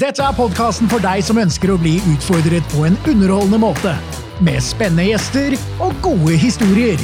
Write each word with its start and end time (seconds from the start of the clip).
Dette 0.00 0.24
er 0.24 0.32
podkasten 0.32 0.88
for 0.88 1.02
deg 1.04 1.20
som 1.20 1.36
ønsker 1.36 1.74
å 1.74 1.76
bli 1.76 1.98
utfordret 2.08 2.64
på 2.72 2.86
en 2.88 2.94
underholdende 3.10 3.58
måte. 3.60 3.90
Med 4.40 4.62
spennende 4.64 5.10
gjester 5.10 5.52
og 5.84 5.92
gode 6.00 6.38
historier. 6.40 7.02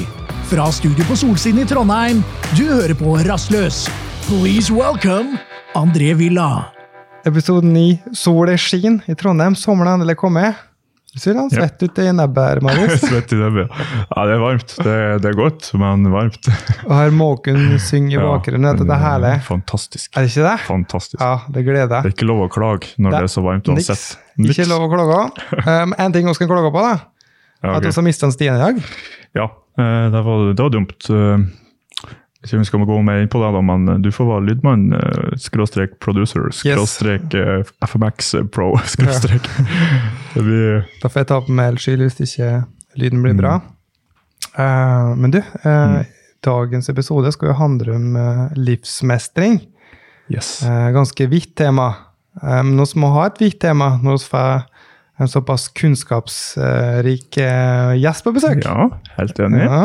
Fra 0.48 0.70
studio 0.72 1.04
på 1.04 1.18
Solsiden 1.20 1.60
i 1.60 1.66
Trondheim, 1.68 2.22
du 2.56 2.62
hører 2.70 2.96
på 2.96 3.18
Rastløs. 3.26 3.82
Please 4.30 4.72
welcome 4.72 5.36
André 5.76 6.14
Villa. 6.16 6.70
Episode 7.28 7.68
9. 7.68 8.14
Solen 8.16 8.56
skin 8.56 9.02
i 9.04 9.18
Trondheim. 9.18 9.58
Sommeren 9.60 9.92
er 9.92 10.00
endelig 10.00 10.16
kommet. 10.22 10.65
Du 11.16 11.20
ser 11.22 11.38
han 11.38 11.46
svett 11.48 11.80
ut 11.80 11.98
i 12.02 12.10
nebbet 12.12 12.44
her, 12.44 12.58
Marius. 12.60 13.00
Svett 13.08 13.30
i 13.32 13.38
nebbet. 13.40 13.70
Ja, 14.10 14.24
det 14.28 14.34
er 14.34 14.40
varmt. 14.42 14.74
Det, 14.84 14.96
det 15.24 15.30
er 15.30 15.38
godt, 15.38 15.70
men 15.80 16.04
varmt. 16.12 16.50
Og 16.84 16.92
her 16.92 17.14
måken 17.16 17.78
synger 17.80 18.18
i 18.18 18.20
bakgrunnen. 18.20 18.76
Dette 18.76 18.92
er 18.92 19.00
herlig. 19.00 19.30
Fantastisk. 19.46 20.10
Er 20.12 20.26
det 20.26 20.34
ikke 20.34 20.44
det? 20.44 20.54
Fantastisk. 20.66 21.16
Ja, 21.22 21.38
det 21.48 21.62
gleder 21.64 21.86
jeg. 21.86 22.04
Det 22.04 22.10
er 22.10 22.16
ikke 22.18 22.28
lov 22.28 22.42
å 22.44 22.50
klage 22.52 22.92
når 23.00 23.16
det, 23.16 23.22
er 23.24 23.32
så 23.32 23.46
varmt 23.46 23.70
uansett. 23.72 24.04
Niks. 24.36 24.52
Ikke 24.58 24.68
lov 24.74 24.84
å 24.84 24.92
klage. 24.92 25.22
Um, 25.66 25.96
en 25.96 26.12
ting 26.12 26.28
vi 26.28 26.36
skal 26.36 26.52
klage 26.52 26.68
på, 26.74 26.84
da. 26.84 26.92
Ja, 27.64 27.78
At 27.78 27.80
ok. 27.80 27.88
vi 27.88 27.96
har 27.96 28.04
mistet 28.10 28.28
en 28.28 28.36
Stian 28.36 28.58
i 28.58 28.60
dag. 28.60 28.84
ja 29.40 29.46
eh, 29.48 30.04
det, 30.12 30.20
var, 30.28 30.44
det 30.52 30.66
var 30.66 30.74
dumt. 30.76 31.08
Eh, 32.46 32.48
Ikke 32.48 32.60
vi 32.62 32.68
skal 32.70 32.86
gå 32.86 32.96
mer 33.04 33.18
inn 33.24 33.28
på 33.32 33.40
det, 33.42 33.52
da, 33.56 33.60
men 33.66 34.02
du 34.02 34.08
får 34.14 34.28
være 34.30 34.46
lydmann, 34.46 34.84
eh, 34.94 35.36
skråstrek 35.42 35.98
producer, 36.00 36.46
skråstrek 36.54 37.34
yes. 37.34 37.72
FMX 37.90 38.34
Pro, 38.54 38.72
skråstrek. 38.94 39.42
Det 40.34 40.42
blir 40.46 40.84
Da 41.02 41.08
får 41.10 41.24
jeg 41.24 41.30
ta 41.34 41.40
på 41.46 41.52
meg 41.58 41.80
skyld 41.82 42.06
hvis 42.06 42.20
ikke 42.30 42.52
lyden 42.96 43.22
blir 43.26 43.34
Mm. 43.34 43.40
bra. 43.42 43.56
Uh, 44.56 45.14
men 45.20 45.30
du, 45.34 45.40
uh, 45.66 46.00
dagens 46.46 46.88
episode 46.88 47.28
skal 47.34 47.50
jo 47.50 47.58
handle 47.58 47.92
om 47.98 48.16
uh, 48.16 48.46
livsmestring. 48.56 49.58
Yes. 50.32 50.62
Eh, 50.66 50.88
ganske 50.94 51.26
vidt 51.30 51.52
tema. 51.56 51.90
Eh, 52.42 52.62
Men 52.62 52.80
vi 52.82 52.98
må 52.98 53.12
ha 53.14 53.26
et 53.28 53.36
vidt 53.38 53.60
tema 53.62 53.92
når 54.02 54.16
vi 54.18 54.24
får 54.32 54.64
en 55.22 55.28
såpass 55.30 55.68
kunnskapsrik 55.72 57.36
eh, 57.38 57.92
gjest 58.00 58.24
på 58.24 58.32
besøk. 58.34 58.64
Ja, 58.64 58.88
helt 59.16 59.38
enig. 59.40 59.62
Ja. 59.64 59.84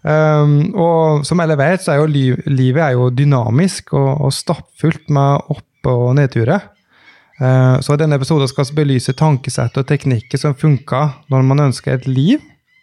Um, 0.00 0.72
og 0.80 1.26
som 1.28 1.42
alle 1.44 1.58
vet, 1.60 1.82
så 1.84 1.92
er 1.92 2.00
jo 2.00 2.08
liv, 2.08 2.38
livet 2.48 2.82
er 2.84 2.94
jo 2.96 3.10
dynamisk 3.12 3.92
og, 3.92 4.12
og 4.26 4.32
stappfullt 4.32 5.10
med 5.12 5.50
opp- 5.52 5.90
og 5.90 6.14
nedturer. 6.16 6.70
Uh, 7.40 7.76
så 7.84 7.96
i 7.96 8.00
denne 8.00 8.16
episoden 8.20 8.48
skal 8.48 8.68
vi 8.70 8.78
belyse 8.82 9.16
tankesett 9.16 9.76
og 9.80 9.88
teknikker 9.88 10.40
som 10.40 10.56
funker 10.56 11.14
når 11.32 11.44
man 11.48 11.68
ønsker 11.68 11.96
et 11.96 12.08
liv 12.08 12.40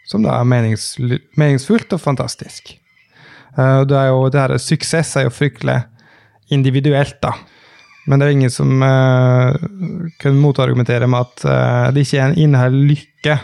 som 0.08 0.24
da 0.24 0.38
er 0.40 0.48
menings, 0.48 0.96
meningsfullt 1.38 1.92
og 1.98 2.02
fantastisk. 2.02 2.76
Uh, 3.58 3.84
det 3.90 3.98
er 3.98 4.10
jo, 4.12 4.24
det 4.32 4.42
her, 4.44 4.56
suksess 4.62 5.18
er 5.18 5.28
jo 5.28 5.34
fryktelig 5.34 5.82
individuelt, 6.54 7.18
da. 7.24 7.34
Men 8.08 8.22
det 8.22 8.28
er 8.28 8.38
ingen 8.38 8.54
som 8.54 8.80
uh, 8.80 9.58
kan 10.22 10.38
motargumentere 10.40 11.10
med 11.12 11.26
at 11.26 11.44
uh, 11.44 11.88
det 11.92 12.06
ikke 12.06 12.22
er 12.22 12.30
en 12.30 12.42
innhold 12.46 12.78
lykke. 12.94 13.36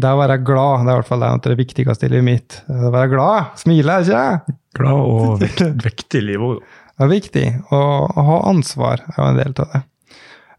Det 0.00 0.10
å 0.14 0.20
være 0.20 0.38
glad 0.46 0.86
det 0.86 0.92
er 0.92 0.94
i 0.94 1.00
hvert 1.00 1.10
fall 1.10 1.24
det, 1.24 1.30
det 1.44 1.58
viktigste 1.58 2.08
i 2.08 2.12
livet 2.14 2.26
mitt. 2.26 2.58
Det 2.68 2.88
å 2.88 2.94
være 2.94 3.12
glad, 3.12 3.54
smile, 3.60 4.00
ikke? 4.04 4.56
Glad 4.78 5.00
og 5.04 5.32
vekt, 5.42 5.64
vektig 5.84 6.22
liv 6.24 6.44
òg. 6.46 6.60
Det 7.00 7.06
er 7.06 7.12
viktig. 7.14 7.46
Og 7.72 8.18
å 8.20 8.26
ha 8.28 8.42
ansvar 8.50 9.04
er 9.08 9.16
jo 9.18 9.28
en 9.28 9.40
del 9.40 9.54
av 9.56 9.72
det. 9.74 9.82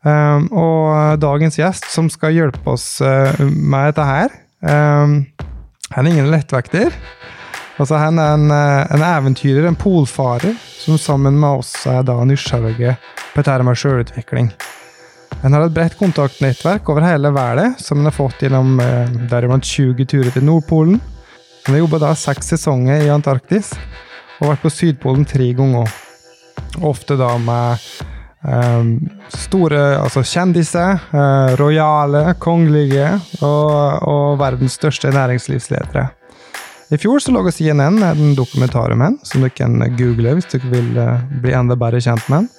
Um, 0.02 0.48
og 0.58 1.20
dagens 1.22 1.60
gjest 1.60 1.86
som 1.94 2.08
skal 2.10 2.34
hjelpe 2.34 2.74
oss 2.74 2.96
uh, 3.06 3.38
med 3.38 3.92
dette 3.92 4.06
her, 4.08 4.34
um, 4.66 5.20
han 5.94 6.08
er 6.08 6.10
ingen 6.10 6.32
lettvekter. 6.34 6.96
Altså, 7.78 8.00
han 8.02 8.18
er 8.22 8.34
en, 8.40 8.48
uh, 8.50 8.82
en 8.98 9.06
eventyrer, 9.06 9.68
en 9.70 9.78
polfarer, 9.78 10.58
som 10.82 10.98
sammen 11.02 11.38
med 11.38 11.62
oss 11.62 11.76
er 11.90 12.02
da 12.06 12.18
nysgjerrige 12.26 12.98
på 13.32 13.42
dette 13.42 13.66
med 13.66 13.78
sjølutvikling. 13.78 14.50
Han 15.42 15.56
har 15.58 15.66
et 15.66 15.74
bredt 15.74 15.98
kontaktnettverk 15.98 16.90
over 16.94 17.02
hele 17.02 17.32
verden, 17.34 17.74
som 17.82 17.98
han 17.98 18.12
har 18.12 18.14
fått 18.14 18.44
gjennom 18.46 18.76
eh, 18.80 19.10
deriblant 19.32 19.66
20 19.66 20.06
turer 20.06 20.30
til 20.36 20.46
Nordpolen. 20.46 21.00
Han 21.66 21.74
har 21.74 21.82
jobba 21.82 22.00
da 22.04 22.12
seks 22.18 22.54
sesonger 22.54 23.02
i 23.02 23.10
Antarktis, 23.10 23.72
og 24.38 24.52
vært 24.52 24.62
på 24.62 24.74
Sydpolen 24.74 25.26
tre 25.26 25.50
ganger. 25.58 25.90
Ofte 26.86 27.18
da 27.18 27.32
med 27.42 27.82
eh, 28.46 28.94
store 29.34 29.82
altså 30.04 30.22
kjendiser, 30.22 31.02
eh, 31.10 31.58
rojale, 31.58 32.24
kongelige 32.42 33.10
og, 33.42 34.08
og 34.14 34.40
verdens 34.42 34.78
største 34.78 35.10
næringslivsledere. 35.10 36.06
I 36.92 36.98
fjor 37.00 37.22
så 37.24 37.34
laga 37.34 37.54
CNN 37.56 38.02
en 38.04 38.34
dokumentar 38.36 38.92
om 38.94 39.02
ham, 39.02 39.20
som 39.24 39.42
dere 39.42 39.56
kan 39.56 39.80
google 39.98 40.38
hvis 40.38 40.54
dere 40.54 40.74
vil 40.74 40.98
eh, 41.02 41.30
bli 41.42 41.58
enda 41.58 41.78
bedre 41.80 42.02
kjent 42.04 42.30
med 42.30 42.44
han. 42.44 42.52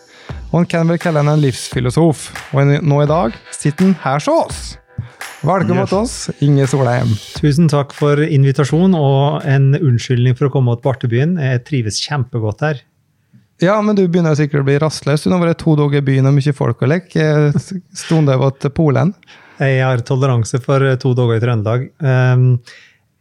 Og 0.53 0.59
han 0.61 0.67
kan 0.69 0.89
vel 0.93 0.99
kalle 1.01 1.23
han 1.23 1.33
en 1.33 1.41
livsfilosof. 1.43 2.27
Og 2.53 2.73
nå 2.85 3.03
i 3.03 3.09
dag 3.11 3.37
sitter 3.57 3.89
han 3.91 3.95
her 4.05 4.19
hos 4.21 4.29
oss. 4.29 4.63
Velkommen 5.43 5.83
Yes. 5.83 5.89
til 5.91 5.99
oss, 5.99 6.31
Inge 6.45 6.67
Solheim. 6.71 7.17
Tusen 7.41 7.67
takk 7.73 7.91
for 7.97 8.21
invitasjon 8.23 8.93
og 8.95 9.43
en 9.49 9.73
unnskyldning 9.75 10.37
for 10.39 10.47
å 10.47 10.53
komme 10.55 10.77
til 10.77 10.85
Bartebyen. 10.87 11.33
Jeg 11.41 11.65
trives 11.67 11.99
kjempegodt 12.05 12.61
her. 12.63 12.83
Ja, 13.63 13.81
men 13.83 13.97
du 13.99 14.05
begynner 14.07 14.37
sikkert 14.39 14.63
å 14.63 14.67
bli 14.69 14.79
rastløs. 14.79 15.25
Du 15.25 15.31
har 15.35 15.43
vært 15.43 15.59
to 15.63 15.75
dager 15.79 15.99
i 15.99 16.07
byen 16.07 16.27
og 16.31 16.35
mye 16.37 16.55
folk 16.55 16.83
å 16.83 16.91
leke. 16.91 17.27
Stående 17.95 18.37
over 18.39 18.55
til 18.59 18.71
Polen. 18.75 19.15
Jeg 19.63 19.83
har 19.83 19.99
toleranse 20.07 20.59
for 20.63 20.83
to 20.97 21.13
dager 21.15 21.39
i 21.39 21.43
Trøndelag. 21.43 21.85
Um, 22.03 22.47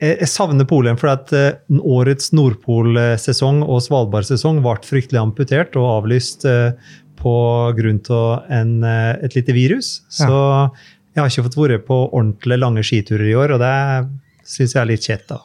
Jeg 0.01 0.17
jeg 0.23 0.31
savner 0.31 0.65
Polen 0.65 0.97
fordi 0.97 1.13
at 1.13 1.33
eh, 1.37 1.81
årets 1.85 2.31
Nordpol-sesong 2.33 3.61
og 3.67 3.83
Svalbard-sesong 3.85 4.63
ble 4.65 4.79
fryktelig 4.87 5.21
amputert 5.21 5.77
og 5.77 5.89
avlyst 5.99 6.47
eh, 6.49 6.73
på 7.21 7.35
grunn 7.77 8.01
av 8.09 8.49
eh, 8.49 9.11
et 9.21 9.37
lite 9.37 9.53
virus. 9.53 9.99
Så 10.09 10.31
jeg 11.11 11.21
har 11.21 11.29
ikke 11.29 11.45
fått 11.49 11.59
vært 11.59 11.85
på 11.89 11.99
ordentlig 12.09 12.57
lange 12.57 12.83
skiturer 12.87 13.29
i 13.29 13.37
år, 13.37 13.55
og 13.55 13.61
det 13.61 13.75
syns 14.47 14.75
jeg 14.75 14.81
er 14.81 14.89
litt 14.89 15.05
kjett. 15.05 15.27
da. 15.29 15.41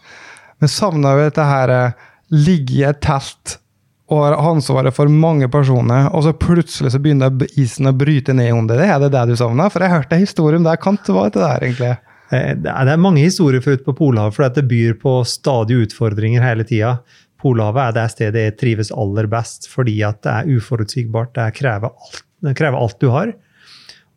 Men 0.63 0.73
savner 0.73 1.19
jo 1.19 1.29
dette 1.29 1.47
her 1.47 1.75
eh, 1.75 2.05
ligge 2.33 2.81
i 2.81 2.85
et 2.89 3.01
telt 3.05 3.59
og 4.07 4.21
har 4.23 4.37
ansvaret 4.39 4.95
for 4.95 5.11
mange 5.11 5.49
personer, 5.51 6.07
og 6.15 6.23
så 6.23 6.33
plutselig 6.39 6.93
så 6.95 7.01
begynner 7.03 7.35
isen 7.59 7.91
å 7.91 7.95
bryte 7.97 8.37
ned 8.39 8.53
under 8.55 8.79
det. 8.79 8.87
Er 8.87 9.01
det 9.03 9.11
det 9.17 9.25
du 9.33 9.39
savner? 9.39 9.73
For 9.75 9.83
jeg 9.83 9.91
hørte 9.91 10.15
en 10.15 10.23
historie 10.23 10.61
om 10.61 10.67
det. 10.67 10.77
Kan 10.83 11.01
det 11.03 11.17
være 11.17 11.33
det 11.35 11.43
der, 11.43 11.65
egentlig? 11.67 12.06
Eh, 12.33 12.55
Det 12.55 12.71
er 12.71 12.89
er 12.89 12.97
mange 12.97 13.23
historier 13.23 13.63
for 13.63 13.77
ute 13.77 13.85
på 13.87 13.97
Polhavet, 13.97 14.35
for 14.35 14.49
det 14.49 14.67
byr 14.69 14.99
på 14.99 15.25
stadige 15.25 15.87
utfordringer 15.87 16.43
hele 16.43 16.65
tida. 16.65 16.99
Polhavet 17.39 17.83
er 17.89 17.93
det 17.93 18.11
stedet 18.11 18.45
jeg 18.45 18.59
trives 18.59 18.91
aller 18.91 19.27
best, 19.27 19.69
fordi 19.69 20.03
at 20.03 20.23
det 20.23 20.33
er 20.33 20.57
uforutsigbart. 20.57 21.35
Det 21.35 21.55
krever 21.55 21.91
alt, 21.91 22.23
det 22.43 22.57
krever 22.57 22.79
alt 22.81 23.01
du 23.01 23.11
har. 23.11 23.35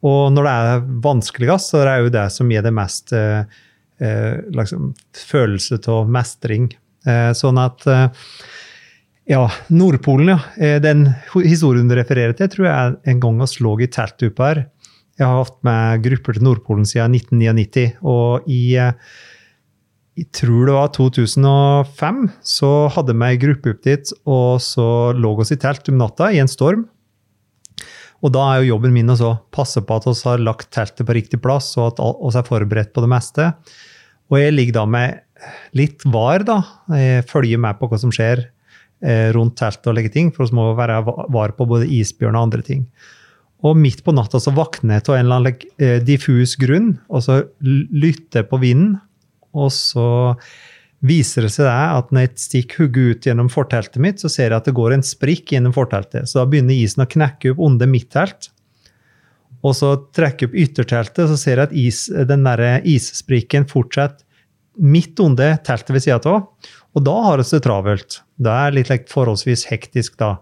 Og 0.01 0.31
når 0.31 0.43
det 0.43 0.53
er 0.53 0.85
vanskeligst, 1.03 1.73
så 1.73 1.81
er 1.81 1.89
det 1.89 1.97
jo 2.05 2.13
det 2.15 2.27
som 2.31 2.49
gir 2.49 2.63
det 2.63 2.71
mest 2.73 3.11
eh, 3.13 3.43
eh, 3.99 4.39
liksom, 4.55 4.93
følelse 5.13 5.81
av 5.91 6.07
mestring. 6.09 6.69
Eh, 7.05 7.31
sånn 7.35 7.59
at 7.59 7.85
eh, 7.87 8.07
ja, 9.29 9.43
Nordpolen, 9.69 10.31
ja. 10.31 10.39
Eh, 10.57 10.79
Den 10.81 11.09
historien 11.43 11.89
du 11.91 11.95
refererer 11.99 12.33
til, 12.33 12.47
tror 12.49 12.65
jeg 12.69 12.95
en 13.11 13.19
gang 13.19 13.43
vi 13.43 13.49
lå 13.65 13.75
i 13.83 13.87
teltdupa 13.91 14.47
her. 14.47 14.63
Jeg 15.19 15.27
har 15.27 15.41
hatt 15.43 15.57
med 15.67 16.03
grupper 16.05 16.37
til 16.37 16.45
Nordpolen 16.47 16.85
siden 16.87 17.15
1999, 17.17 17.89
og 18.07 18.47
i 18.49 18.61
eh, 18.79 18.93
jeg 20.19 20.27
tror 20.35 20.67
det 20.67 20.75
var 20.75 20.89
2005, 20.95 22.21
så 22.43 22.69
hadde 22.91 23.15
vi 23.15 23.27
ei 23.29 23.37
gruppe 23.39 23.71
opp 23.73 23.83
dit, 23.87 24.09
og 24.27 24.57
så 24.63 24.85
lå 25.15 25.33
oss 25.39 25.53
i 25.55 25.59
telt 25.59 25.87
om 25.91 25.99
natta 26.01 26.27
i 26.35 26.39
en 26.43 26.49
storm. 26.51 26.85
Og 28.19 28.33
da 28.35 28.41
er 28.51 28.61
jo 28.65 28.73
jobben 28.73 28.91
min 28.91 29.11
å 29.13 29.29
passe 29.55 29.79
på 29.79 29.95
at 29.95 30.07
vi 30.09 30.15
har 30.25 30.41
lagt 30.43 30.71
teltet 30.75 31.07
på 31.07 31.15
riktig 31.15 31.39
plass, 31.43 31.69
og 31.79 31.93
at 31.93 32.01
vi 32.03 32.39
er 32.41 32.47
forberedt 32.49 32.91
på 32.95 33.03
det 33.05 33.11
meste. 33.13 33.45
Og 34.29 34.41
jeg 34.41 34.55
ligger 34.57 34.75
da 34.81 34.85
med 34.91 35.21
litt 35.79 36.03
var, 36.11 36.43
da. 36.43 36.57
Jeg 36.91 37.23
følger 37.31 37.61
med 37.63 37.79
på 37.79 37.87
hva 37.87 37.99
som 38.01 38.11
skjer 38.11 38.41
eh, 38.43 39.29
rundt 39.35 39.55
teltet 39.61 39.87
og 39.87 39.95
legger 39.95 40.11
ting, 40.17 40.33
for 40.35 40.51
vi 40.51 40.57
må 40.59 40.67
være 40.75 40.99
va- 41.07 41.29
var 41.31 41.55
på 41.55 41.67
både 41.69 41.87
isbjørn 41.95 42.35
og 42.35 42.49
andre 42.49 42.65
ting. 42.67 42.83
Og 43.67 43.75
midt 43.75 44.05
på 44.05 44.13
natta 44.15 44.39
så 44.39 44.53
våkner 44.55 44.99
jeg 44.99 45.09
av 45.09 45.17
en 45.17 45.25
eller 45.25 45.41
annen 45.41 45.63
eh, 45.83 45.97
diffus 46.05 46.55
grunn, 46.59 46.93
og 47.11 47.25
så 47.25 47.41
lytter 47.59 48.43
jeg 48.43 48.49
på 48.51 48.59
vinden, 48.61 48.93
og 49.57 49.71
så 49.75 50.09
viser 51.03 51.45
det 51.47 51.51
seg 51.53 51.67
at 51.67 52.11
når 52.11 52.25
jeg 52.25 52.43
stikker 52.43 52.85
hodet 52.85 53.03
ut 53.09 53.27
gjennom 53.27 53.49
forteltet 53.51 53.99
mitt, 54.03 54.21
så 54.21 54.31
ser 54.31 54.49
jeg 54.49 54.59
at 54.59 54.67
det 54.67 54.75
går 54.77 54.95
en 54.95 55.05
sprikk 55.05 55.53
gjennom 55.55 55.75
forteltet. 55.75 56.27
Så 56.27 56.41
da 56.41 56.47
begynner 56.47 56.75
isen 56.75 57.03
å 57.03 57.09
knekke 57.09 57.53
opp 57.53 57.61
under 57.69 57.89
mitt 57.89 58.09
telt. 58.15 58.49
Og 59.63 59.75
så 59.75 59.93
trekker 60.15 60.47
jeg 60.47 60.51
opp 60.51 60.57
ytterteltet, 60.63 61.27
så 61.31 61.37
ser 61.39 61.59
jeg 61.59 61.69
at 61.69 61.75
is, 61.75 62.05
den 62.07 62.47
der 62.47 62.63
issprikken 62.87 63.67
fortsetter 63.67 64.23
midt 64.79 65.19
under 65.19 65.57
teltet 65.67 65.91
ved 65.91 66.05
sida 66.05 66.19
av. 66.31 66.71
Og 66.95 67.03
da 67.05 67.15
har 67.25 67.39
vi 67.41 67.47
det 67.51 67.61
travelt. 67.65 68.21
Det 68.39 68.53
er 68.53 68.75
litt 68.75 68.91
like, 68.91 69.09
forholdsvis 69.11 69.65
hektisk 69.69 70.15
da. 70.21 70.37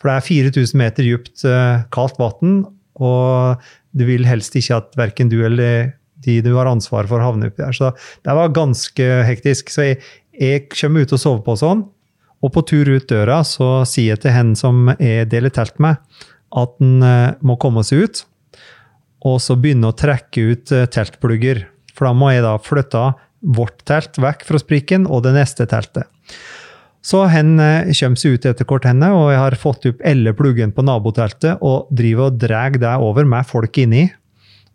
For 0.00 0.10
det 0.10 0.16
er 0.16 0.26
4000 0.52 0.80
meter 0.80 1.06
dypt 1.06 1.44
eh, 1.48 1.84
kaldt 1.94 2.18
vann, 2.20 2.64
og 2.96 3.62
du 3.96 4.04
vil 4.08 4.26
helst 4.28 4.56
ikke 4.56 4.80
at 4.80 4.96
verken 4.98 5.30
du 5.32 5.38
eller 5.44 5.92
de 6.24 6.38
du 6.44 6.52
har 6.56 6.68
ansvar 6.68 7.08
for, 7.08 7.22
havner 7.22 7.52
oppi 7.52 7.62
der. 7.62 7.76
Så 7.76 7.92
det 8.24 8.36
var 8.38 8.54
ganske 8.56 9.08
hektisk. 9.28 9.70
Så 9.72 9.90
jeg, 9.90 9.98
jeg 10.36 10.66
kommer 10.72 11.04
ut 11.04 11.14
og 11.14 11.22
sover 11.22 11.44
på 11.46 11.56
sånn, 11.60 11.84
og 12.44 12.52
på 12.52 12.64
tur 12.68 12.88
ut 12.92 13.08
døra 13.08 13.40
så 13.46 13.84
sier 13.88 14.14
jeg 14.14 14.24
til 14.24 14.34
henne 14.36 14.58
som 14.58 14.90
jeg 14.98 15.28
deler 15.32 15.52
telt 15.54 15.78
med, 15.82 16.00
at 16.56 16.82
en 16.82 17.04
eh, 17.04 17.36
må 17.44 17.58
komme 17.60 17.84
seg 17.86 18.06
ut, 18.06 18.24
og 19.26 19.40
så 19.42 19.56
begynne 19.58 19.90
å 19.90 19.96
trekke 19.96 20.50
ut 20.52 20.74
eh, 20.74 20.88
teltplugger. 20.92 21.64
For 21.96 22.08
da 22.08 22.16
må 22.16 22.30
jeg 22.34 22.44
da 22.44 22.56
flytte 22.60 23.08
vårt 23.56 23.82
telt 23.88 24.18
vekk 24.20 24.44
fra 24.48 24.60
sprikken 24.60 25.08
og 25.08 25.24
det 25.26 25.34
neste 25.36 25.66
teltet. 25.70 26.08
Så 27.06 27.22
hen 27.30 27.54
eh, 27.62 27.92
kommer 27.94 28.18
seg 28.18 28.34
ut 28.34 28.46
etter 28.50 28.66
hvert, 28.66 28.86
henne, 28.88 29.12
og 29.14 29.28
jeg 29.30 29.38
har 29.38 29.58
fått 29.60 29.86
opp 29.92 30.00
alle 30.10 30.32
pluggene 30.34 30.74
på 30.74 30.84
naboteltet 30.86 31.62
og 31.64 31.90
driver 31.94 32.32
og 32.32 32.38
drar 32.42 32.74
det 32.74 32.94
over 32.98 33.28
med 33.28 33.46
folk 33.46 33.78
inni, 33.78 34.08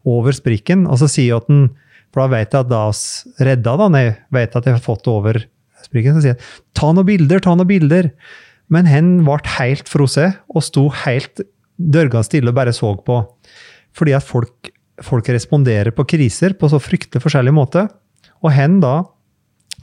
over 0.08 0.36
sprikken. 0.36 0.86
Og 0.88 1.02
så 1.02 1.10
sier 1.12 1.34
jeg 1.34 1.42
at 1.42 1.50
den, 1.52 1.66
for 2.14 2.24
da 2.24 2.38
vet 2.38 2.56
jeg 2.56 2.64
at 2.64 2.72
da 2.72 2.86
oss 2.92 3.04
redda, 3.42 3.76
da, 3.82 3.90
når 3.92 4.06
jeg 4.06 4.16
vet 4.38 4.56
at 4.56 4.70
jeg 4.70 4.78
har 4.78 4.86
fått 4.86 5.04
det 5.04 5.12
over 5.12 5.42
sprikken, 5.84 6.16
så 6.16 6.24
sier 6.24 6.38
jeg 6.38 6.54
ta 6.78 6.94
noen 6.96 7.10
bilder, 7.10 7.44
ta 7.44 7.58
noen 7.58 7.70
bilder. 7.70 8.12
Men 8.72 8.88
hen 8.88 9.16
ble 9.28 9.40
helt 9.58 9.92
frosset 9.92 10.40
og 10.56 10.64
sto 10.64 10.88
helt 11.04 11.44
dørgende 11.76 12.24
stille 12.24 12.54
og 12.54 12.56
bare 12.62 12.72
så 12.76 12.94
på. 12.96 13.24
Fordi 13.98 14.16
at 14.16 14.24
folk, 14.24 14.72
folk 15.04 15.28
responderer 15.36 15.92
på 15.92 16.08
kriser 16.08 16.56
på 16.56 16.72
så 16.72 16.80
fryktelig 16.80 17.26
forskjellig 17.26 17.52
måte. 17.58 17.90
Og 18.40 18.56
hen 18.56 18.80
da 18.80 19.02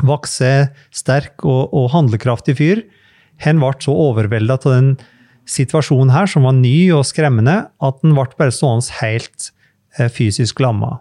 vokser 0.07 0.69
sterk 0.95 1.45
og, 1.45 1.73
og 1.75 1.91
handlekraftig 1.95 2.57
fyr. 2.59 2.83
Hen 3.43 3.61
ble 3.63 3.75
så 3.83 3.95
overvelda 3.95 4.59
av 4.59 4.73
den 4.73 4.93
situasjonen 5.49 6.13
her, 6.13 6.29
som 6.29 6.45
var 6.45 6.57
ny 6.57 6.91
og 6.97 7.07
skremmende, 7.09 7.61
at 7.69 8.01
den 8.05 8.17
ble 8.17 8.27
bare 8.39 8.55
stående 8.55 8.99
helt 9.01 9.51
eh, 9.99 10.11
fysisk 10.13 10.61
lamma. 10.61 10.99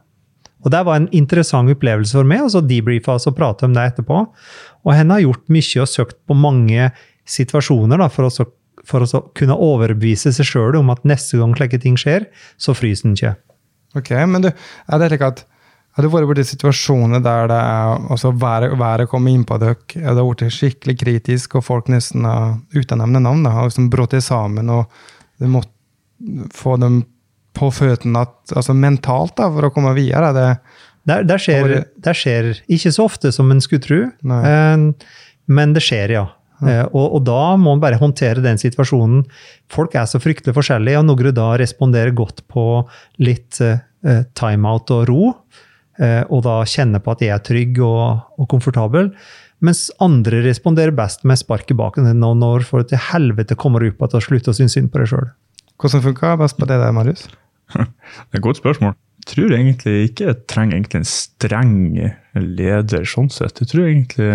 Og 0.65 0.71
Det 0.73 0.83
var 0.87 0.99
en 0.99 1.09
interessant 1.15 1.69
opplevelse 1.71 2.17
for 2.17 2.27
meg, 2.27 2.43
og 2.43 2.53
så 2.53 2.63
debrifa 2.65 3.15
oss 3.15 3.27
og 3.29 3.37
prate 3.37 3.67
om 3.67 3.75
det 3.75 3.85
etterpå. 3.91 4.23
Og 4.87 4.93
hen 4.95 5.13
har 5.13 5.23
gjort 5.23 5.51
mye 5.53 5.83
og 5.83 5.91
søkt 5.91 6.17
på 6.27 6.37
mange 6.37 6.89
situasjoner 7.27 8.01
da, 8.01 8.07
for, 8.11 8.27
å, 8.27 8.47
for 8.87 9.03
å 9.05 9.21
kunne 9.37 9.57
overbevise 9.67 10.33
seg 10.35 10.49
sjøl 10.49 10.79
om 10.79 10.89
at 10.93 11.05
neste 11.07 11.39
gang 11.39 11.53
slike 11.57 11.79
ting 11.83 11.99
skjer, 11.99 12.27
så 12.57 12.75
fryser 12.75 13.09
den 13.09 13.19
ikke. 13.19 13.35
Ok, 13.97 14.11
men 14.27 14.43
du, 14.43 14.49
er 14.51 15.01
det 15.01 15.11
slik 15.11 15.25
at 15.27 15.45
har 15.97 16.05
du 16.05 16.11
vært 16.13 16.29
borti 16.29 16.43
situasjoner 16.45 17.21
der 17.25 17.47
det 17.49 17.57
er, 17.57 18.03
altså 18.13 18.29
været, 18.37 18.75
været 18.77 19.09
kommer 19.09 19.33
inn 19.33 19.45
på 19.49 19.57
dere, 19.57 19.79
det 19.89 20.13
har 20.13 20.21
blitt 20.21 20.53
skikkelig 20.53 20.93
kritisk, 21.01 21.57
og 21.57 21.65
folk 21.65 21.89
nesten 21.89 22.27
har, 22.29 22.59
uten 22.75 23.01
navn, 23.01 23.41
da, 23.41 23.55
har 23.55 23.71
liksom 23.71 23.89
brutt 23.89 24.13
sammen, 24.21 24.69
og 24.69 24.85
du 25.41 25.49
må 25.49 25.63
få 26.53 26.77
dem 26.81 27.01
på 27.57 27.71
føttene 27.73 28.27
altså 28.53 28.75
mentalt 28.77 29.33
da, 29.41 29.49
for 29.49 29.65
å 29.65 29.73
komme 29.73 29.95
videre? 29.97 30.29
Det, 30.37 30.47
der, 31.09 31.25
der, 31.25 31.41
skjer, 31.41 31.73
det 31.97 32.15
skjer 32.19 32.53
ikke 32.69 32.93
så 32.93 33.09
ofte 33.09 33.33
som 33.33 33.49
en 33.49 33.63
skulle 33.65 33.85
tro, 33.85 34.01
eh, 34.05 35.09
men 35.47 35.73
det 35.73 35.85
skjer, 35.85 36.13
ja. 36.19 36.27
Ja. 36.65 36.87
Og, 36.89 37.19
og, 37.19 37.19
da 37.27 37.53
må 37.57 37.75
man 37.75 37.81
bare 37.83 37.99
håndtere 38.01 38.41
den 38.41 38.57
situasjonen. 38.57 39.21
Folk 39.69 39.93
er 39.97 40.07
så 40.09 40.21
fryktelig 40.21 40.55
forskjellige, 40.57 41.01
og 41.01 41.09
noen 41.09 41.35
da 41.37 41.51
responderer 41.61 42.15
godt 42.17 42.41
på 42.49 42.63
litt 43.21 43.59
uh, 43.61 43.77
timeout 44.37 44.93
og 44.95 45.03
ro. 45.09 45.27
Uh, 45.97 46.23
og 46.29 46.43
da 46.45 46.59
kjenne 46.69 47.01
på 47.01 47.13
at 47.15 47.23
jeg 47.25 47.33
er 47.33 47.43
trygg 47.45 47.81
og, 47.85 48.25
og 48.37 48.49
komfortabel. 48.51 49.11
Mens 49.65 49.87
andre 50.03 50.43
responderer 50.45 50.93
best 50.93 51.25
med 51.25 51.39
spark 51.41 51.71
i 51.73 51.77
baken. 51.77 52.11
Nå 52.19 52.33
når 52.37 52.67
for 52.67 52.85
til 52.85 53.01
helvete 53.09 53.57
kommer 53.57 53.81
du 53.81 53.89
opp 53.89 54.05
at 54.05 54.17
og 54.19 54.25
slutter 54.27 54.53
å 54.53 54.57
synes 54.57 54.77
synd 54.77 54.91
på 54.93 55.01
deg 55.01 55.09
sjøl. 55.13 55.31
Hvordan 55.81 56.05
funka 56.05 56.35
best 56.41 56.59
på 56.59 56.69
det 56.69 56.77
der, 56.81 56.93
Marius? 56.93 57.25
det 57.73 57.81
er 57.81 58.39
et 58.39 58.45
godt 58.45 58.61
spørsmål. 58.61 58.93
Jeg 59.25 59.31
tror 59.33 59.55
egentlig 59.57 59.95
ikke 60.07 60.29
jeg 60.29 60.43
trenger 60.47 60.77
egentlig 60.77 61.01
en 61.01 61.09
streng 61.09 61.73
leder 62.37 63.09
sånn 63.09 63.31
sett. 63.33 63.59
Jeg 63.59 63.73
tror 63.73 63.89
egentlig 63.89 64.29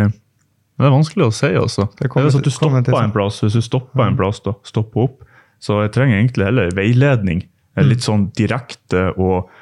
men 0.83 0.87
det 0.87 0.89
er 0.89 0.95
vanskelig 0.97 1.25
å 1.29 1.33
si, 1.37 1.49
altså. 1.55 1.85
Det, 1.99 2.09
kommer, 2.11 2.27
det 2.27 2.31
er 2.31 2.35
sånn 2.35 2.43
at 2.43 2.49
du 2.49 2.55
stopper 2.57 3.03
en 3.03 3.13
plass, 3.15 3.37
Hvis 3.45 3.55
du 3.55 3.63
stopper 3.63 4.03
en 4.07 4.17
plass, 4.19 4.41
da, 4.43 4.55
stopper 4.67 5.05
opp. 5.05 5.21
Så 5.63 5.77
jeg 5.85 5.93
trenger 5.95 6.19
egentlig 6.19 6.47
heller 6.49 6.73
veiledning. 6.75 7.43
Litt 7.79 8.03
mm. 8.03 8.07
sånn 8.07 8.25
direkte 8.35 9.05
og, 9.15 9.53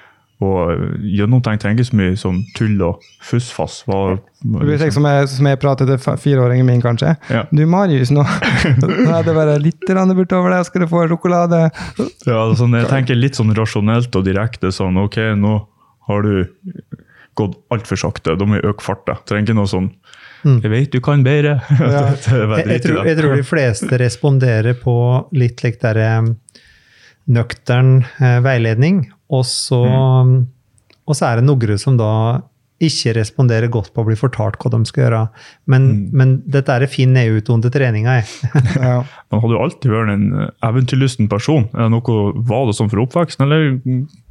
og 0.44 1.00
gjennomtenkt. 1.04 1.62
Trenger 1.64 1.80
ikke 1.80 1.90
så 1.90 1.98
mye 2.00 2.16
sånn 2.18 2.40
tull 2.56 2.78
og 2.86 3.04
fussfass. 3.24 3.82
Liksom. 3.86 4.94
Som, 4.96 5.08
jeg, 5.10 5.28
som 5.34 5.50
jeg 5.50 5.60
prater 5.60 5.90
til 5.90 6.00
fireåringen 6.22 6.68
min, 6.68 6.82
kanskje. 6.84 7.14
Ja. 7.32 7.44
Du 7.52 7.62
Marius, 7.70 8.12
nå, 8.14 8.24
nå 8.82 9.10
er 9.18 9.26
det 9.26 9.36
bare 9.36 9.58
litt 9.62 9.84
bortover 9.84 10.56
deg, 10.56 10.64
skal 10.68 10.84
du 10.84 10.88
få 10.90 11.04
sjokolade. 11.10 11.66
Ja, 12.26 12.42
sånn, 12.56 12.78
jeg 12.78 12.88
tenker 12.90 13.18
litt 13.18 13.38
sånn 13.40 13.54
rasjonelt 13.56 14.16
og 14.16 14.26
direkte. 14.26 14.72
Sånn 14.74 14.98
OK, 15.00 15.20
nå 15.36 15.58
har 16.10 16.26
du 16.26 16.34
gått 17.38 17.60
altfor 17.72 18.00
sakte, 18.00 18.34
da 18.36 18.48
må 18.48 18.58
vi 18.58 18.66
øke 18.68 18.84
farta. 18.84 19.20
Trenger 19.28 19.50
ikke 19.50 19.60
noe 19.60 19.70
sånn 19.70 19.92
Mm. 20.40 20.60
Jeg 20.64 20.72
vet 20.72 20.94
du 20.94 21.00
kan 21.04 21.24
bedre. 21.24 21.58
Ja. 21.80 22.06
jeg, 22.16 22.66
jeg, 22.66 22.82
tror, 22.84 23.04
jeg, 23.04 23.16
tror, 23.18 23.34
de 23.36 23.44
fleste 23.44 23.98
responderer 24.00 24.76
på 24.80 24.94
litt 25.36 25.60
like 25.64 25.80
der, 25.82 26.00
eh, 26.00 26.62
nøktern 27.30 28.00
eh, 28.18 28.38
veiledning, 28.44 29.04
og 29.30 29.44
så, 29.46 29.80
mm. 29.86 30.38
og 31.06 31.16
så 31.16 31.30
er 31.30 31.40
det 31.40 31.48
noen 31.48 31.80
som 31.80 31.98
da 32.00 32.12
ikke 32.80 33.12
responderer 33.18 33.68
godt 33.72 33.90
på 33.92 34.00
å 34.00 34.06
bli 34.08 34.16
fortalt 34.16 34.56
hva 34.62 34.70
de 34.72 34.80
skal 34.88 35.04
gjøre. 35.04 35.20
Men, 35.68 35.88
mm. 35.90 36.06
men 36.16 36.32
dette 36.48 36.72
er 36.72 36.86
fin 36.88 37.12
ut 37.12 37.50
under 37.52 37.72
treninga. 37.72 38.14
ja. 38.86 38.94
Man 39.04 39.42
hadde 39.42 39.56
jo 39.56 39.60
alltid 39.66 39.92
vært 39.92 40.14
en 40.14 40.26
eventyrlysten 40.64 41.28
person. 41.28 41.68
Noe, 41.76 42.16
var 42.48 42.66
det 42.68 42.78
sånn 42.78 42.88
for 42.92 43.04
oppveksten, 43.04 43.44
eller 43.44 43.76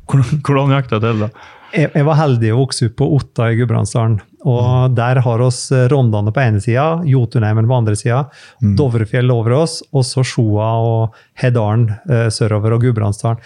hvordan 0.09 0.73
gikk 0.73 0.89
det 0.95 1.01
til? 1.05 1.25
da? 1.27 1.29
Jeg, 1.69 1.91
jeg 1.93 2.05
var 2.07 2.17
heldig 2.17 2.51
å 2.55 2.63
vokse 2.63 2.89
opp 2.89 2.97
på 2.97 3.07
Otta 3.19 3.51
i 3.51 3.59
Gudbrandsdalen. 3.59 4.17
Og 4.49 4.95
der 4.95 5.19
har 5.21 5.41
oss 5.43 5.65
eh, 5.75 5.85
Rondane 5.91 6.31
på 6.33 6.41
ene 6.41 6.61
sida, 6.63 7.01
Jotunheimen 7.05 7.67
på 7.67 7.75
andre 7.75 7.97
sida, 7.99 8.23
mm. 8.63 8.73
Dovrefjell 8.79 9.29
over 9.33 9.57
oss, 9.59 9.81
og 9.91 10.05
så 10.07 10.23
Sjoa 10.25 10.69
og 10.79 11.19
Hedalen 11.39 11.87
eh, 12.09 12.27
sørover 12.33 12.75
og 12.75 12.83
Gudbrandsdalen. 12.83 13.41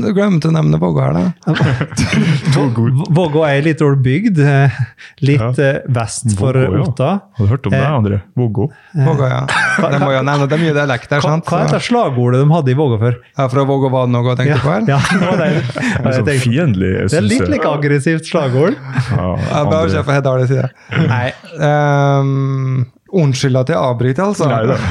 Du 0.00 0.10
glemte 0.16 0.50
å 0.50 0.54
nevne 0.54 0.80
Vågå 0.80 1.02
her, 1.04 1.16
da. 1.16 1.54
Vågå 3.20 3.44
er 3.46 3.58
ei 3.58 3.64
lita 3.68 3.88
bygd 4.00 4.40
eh, 4.44 4.78
litt 5.26 5.42
ja. 5.42 5.50
Eh, 5.66 5.80
vest 5.92 6.28
for 6.38 6.56
Vågå, 6.56 6.84
Otta. 6.86 7.10
Har 7.36 7.48
du 7.48 7.52
hørt 7.52 7.68
om 7.68 7.74
det, 7.74 7.82
André? 7.86 8.20
Vågå? 8.38 8.68
Vågå, 8.94 9.28
ja. 9.28 9.42
Det 9.80 10.00
må 10.02 10.12
jo 10.14 10.22
nevne, 10.26 10.48
det 10.50 10.56
er 10.56 10.62
mye 10.64 10.76
dialekt 10.76 11.12
der, 11.12 11.24
sant? 11.24 11.48
Hva, 11.48 11.62
er 11.62 11.70
heter 11.70 11.84
slagordet 11.90 12.42
de 12.42 12.48
hadde 12.54 12.72
i 12.72 12.78
Vågå 12.78 13.00
før? 13.02 13.18
Ja, 13.36 13.48
Fra 13.52 13.66
Vågå 13.68 13.92
var 13.92 14.08
det 14.08 14.16
noe, 14.16 14.36
tenkte 14.38 14.60
du 14.60 14.64
på? 14.64 14.78
Ja, 14.90 15.00
det 15.10 15.34
det. 15.40 15.50
det 16.04 16.14
er 16.14 16.18
så 16.18 16.38
fiendtlig. 16.46 16.94
Det 17.10 17.20
er 17.20 17.26
litt 17.26 17.48
like 17.52 17.68
aggressivt 17.68 18.30
slagord. 18.30 18.78
Ja, 19.10 19.64
bare 19.68 20.04
på 20.06 20.16
i 20.40 20.48
side. 20.48 20.70
Nei. 21.10 21.26
Um, 21.60 22.88
Unnskyld 23.16 23.58
at 23.58 23.72
jeg 23.72 23.80
avbryter, 23.80 24.22
altså. 24.22 24.46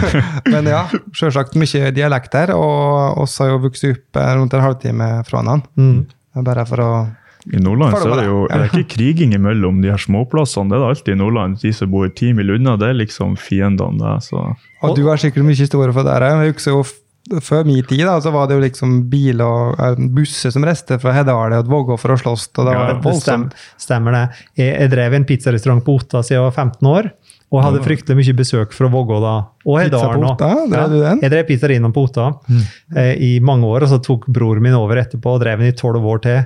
Men 0.54 0.68
ja, 0.68 0.84
selvsagt 1.16 1.56
mye 1.60 1.94
dialekt 1.96 2.36
her. 2.36 2.52
Og 2.58 3.24
oss 3.24 3.38
har 3.40 3.54
jo 3.54 3.62
vokst 3.64 3.88
opp 3.88 4.20
rundt 4.20 4.56
en 4.58 4.66
halvtime 4.66 5.12
fra 5.28 5.40
hverandre. 5.40 5.70
Mm. 5.80 6.44
Bare 6.46 6.66
for 6.68 6.84
å 6.84 6.92
i 7.48 7.60
Nordland 7.64 7.96
så 7.96 8.10
er 8.12 8.20
det 8.20 8.26
jo 8.28 8.40
er 8.52 8.66
ikke 8.68 8.98
kriging 8.98 9.32
mellom 9.42 9.80
de 9.82 9.90
her 9.94 10.02
småplassene. 10.02 10.70
Det 10.70 10.76
er 10.76 10.82
det 10.84 10.90
alltid 10.92 11.14
i 11.14 11.20
Nordland. 11.22 11.60
De 11.62 11.72
som 11.74 11.92
bor 11.92 12.10
ti 12.12 12.34
mil 12.36 12.52
unna, 12.58 12.76
det 12.78 12.92
er 12.92 12.98
liksom 13.00 13.38
fiendene. 13.40 14.18
Så. 14.22 14.44
Og 14.84 14.98
du 14.98 15.06
har 15.08 15.22
sikkert 15.22 15.48
mye 15.48 15.58
historie 15.58 15.96
for 15.96 16.06
det. 16.06 16.18
Jeg 16.20 16.52
husker 16.54 16.76
jo 16.76 16.84
før 17.46 17.66
min 17.68 17.86
tid 17.86 18.04
da, 18.08 18.18
så 18.22 18.32
var 18.34 18.48
det 18.50 18.58
jo 18.58 18.64
liksom 18.64 18.96
bil 19.12 19.42
og 19.46 19.80
uh, 19.80 20.00
busser 20.16 20.54
som 20.54 20.66
reiste 20.66 20.98
fra 21.02 21.14
Hedale 21.14 21.60
og 21.62 21.70
Vågå 21.70 21.98
for 22.02 22.16
å 22.16 22.20
slåss. 22.20 22.50
og 22.58 22.64
det 22.66 22.76
var 22.76 22.94
ja, 22.94 23.00
voldsomt. 23.04 23.56
Stemmer 23.82 24.18
det. 24.18 24.24
Jeg, 24.60 24.72
jeg 24.74 24.94
drev 24.96 25.18
en 25.18 25.28
pizzarestaurant 25.30 25.86
på 25.86 26.00
Otta 26.00 26.24
siden 26.26 26.40
jeg 26.40 26.48
var 26.48 26.58
15 26.58 26.92
år. 26.92 27.12
Og 27.50 27.64
hadde 27.66 27.80
fryktelig 27.82 28.14
mye 28.20 28.34
besøk 28.38 28.74
fra 28.78 28.88
Vågå 28.94 29.18
da. 29.24 29.34
Og 29.66 29.80
Hedalen 29.82 30.26
òg. 30.30 30.44
Ja, 30.70 30.84
jeg 31.18 31.32
drev 31.34 31.48
pizzerien 31.48 31.88
på 31.94 32.04
Otta 32.06 32.28
mm. 32.46 32.60
eh, 32.94 33.14
i 33.26 33.30
mange 33.42 33.66
år, 33.66 33.88
og 33.88 33.94
så 33.96 33.98
tok 34.06 34.28
broren 34.30 34.62
min 34.66 34.78
over 34.78 35.02
etterpå 35.02 35.34
og 35.34 35.42
drev 35.42 35.64
den 35.64 35.72
i 35.72 35.78
tolv 35.78 36.06
år 36.06 36.22
til. 36.28 36.44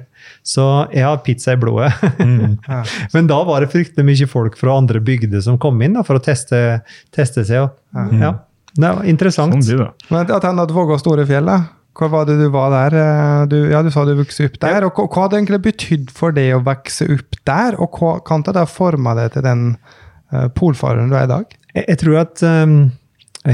Så 0.47 0.63
jeg 0.93 1.03
har 1.03 1.19
pizza 1.25 1.57
i 1.57 1.59
blodet. 1.59 1.91
Mm. 2.23 2.55
Men 3.15 3.27
da 3.27 3.41
var 3.43 3.65
det 3.65 3.73
fryktelig 3.73 4.07
mye 4.07 4.31
folk 4.31 4.55
fra 4.59 4.77
andre 4.79 5.03
bygder 5.03 5.43
som 5.43 5.59
kom 5.59 5.81
inn 5.83 5.99
da, 5.99 6.05
for 6.07 6.21
å 6.21 6.23
teste, 6.23 6.81
teste 7.15 7.43
seg. 7.51 7.67
Og, 7.67 8.15
ja. 8.23 8.35
Det 8.73 8.95
var 8.95 9.03
interessant. 9.09 9.59
Sånn 9.59 9.67
blir 9.67 9.83
det. 9.83 10.11
Men 10.13 10.31
Attende 10.39 10.69
Vågå 10.71 11.01
store 11.01 11.27
fjell, 11.27 11.51
da. 11.51 11.65
Hva 11.93 12.07
var 12.09 12.23
det 12.25 12.39
du 12.39 12.47
var 12.53 12.71
der? 12.73 12.95
Eh, 12.97 13.41
du, 13.51 13.57
ja, 13.69 13.83
du 13.85 13.91
sa 13.93 14.05
du 14.07 14.15
vokste 14.17 14.47
opp 14.47 14.55
der. 14.63 14.87
og 14.87 14.95
Hva, 14.97 15.05
hva 15.05 15.25
hadde 15.27 15.41
egentlig 15.41 15.59
betydd 15.67 16.15
for 16.15 16.33
det 16.33 16.47
å 16.55 16.63
vokse 16.65 17.05
opp 17.11 17.37
der? 17.45 17.77
Og 17.83 17.99
hva 17.99 18.15
kan 18.25 18.45
det 18.47 18.65
forme 18.71 19.13
deg 19.19 19.35
til 19.35 19.45
den 19.45 19.67
polfareren 20.57 21.11
du 21.11 21.17
er 21.17 21.27
i 21.27 21.31
dag? 21.31 21.57
Jeg, 21.73 21.85
jeg 21.87 21.99
tror 22.03 22.19
at 22.23 22.43
um, 22.63 22.77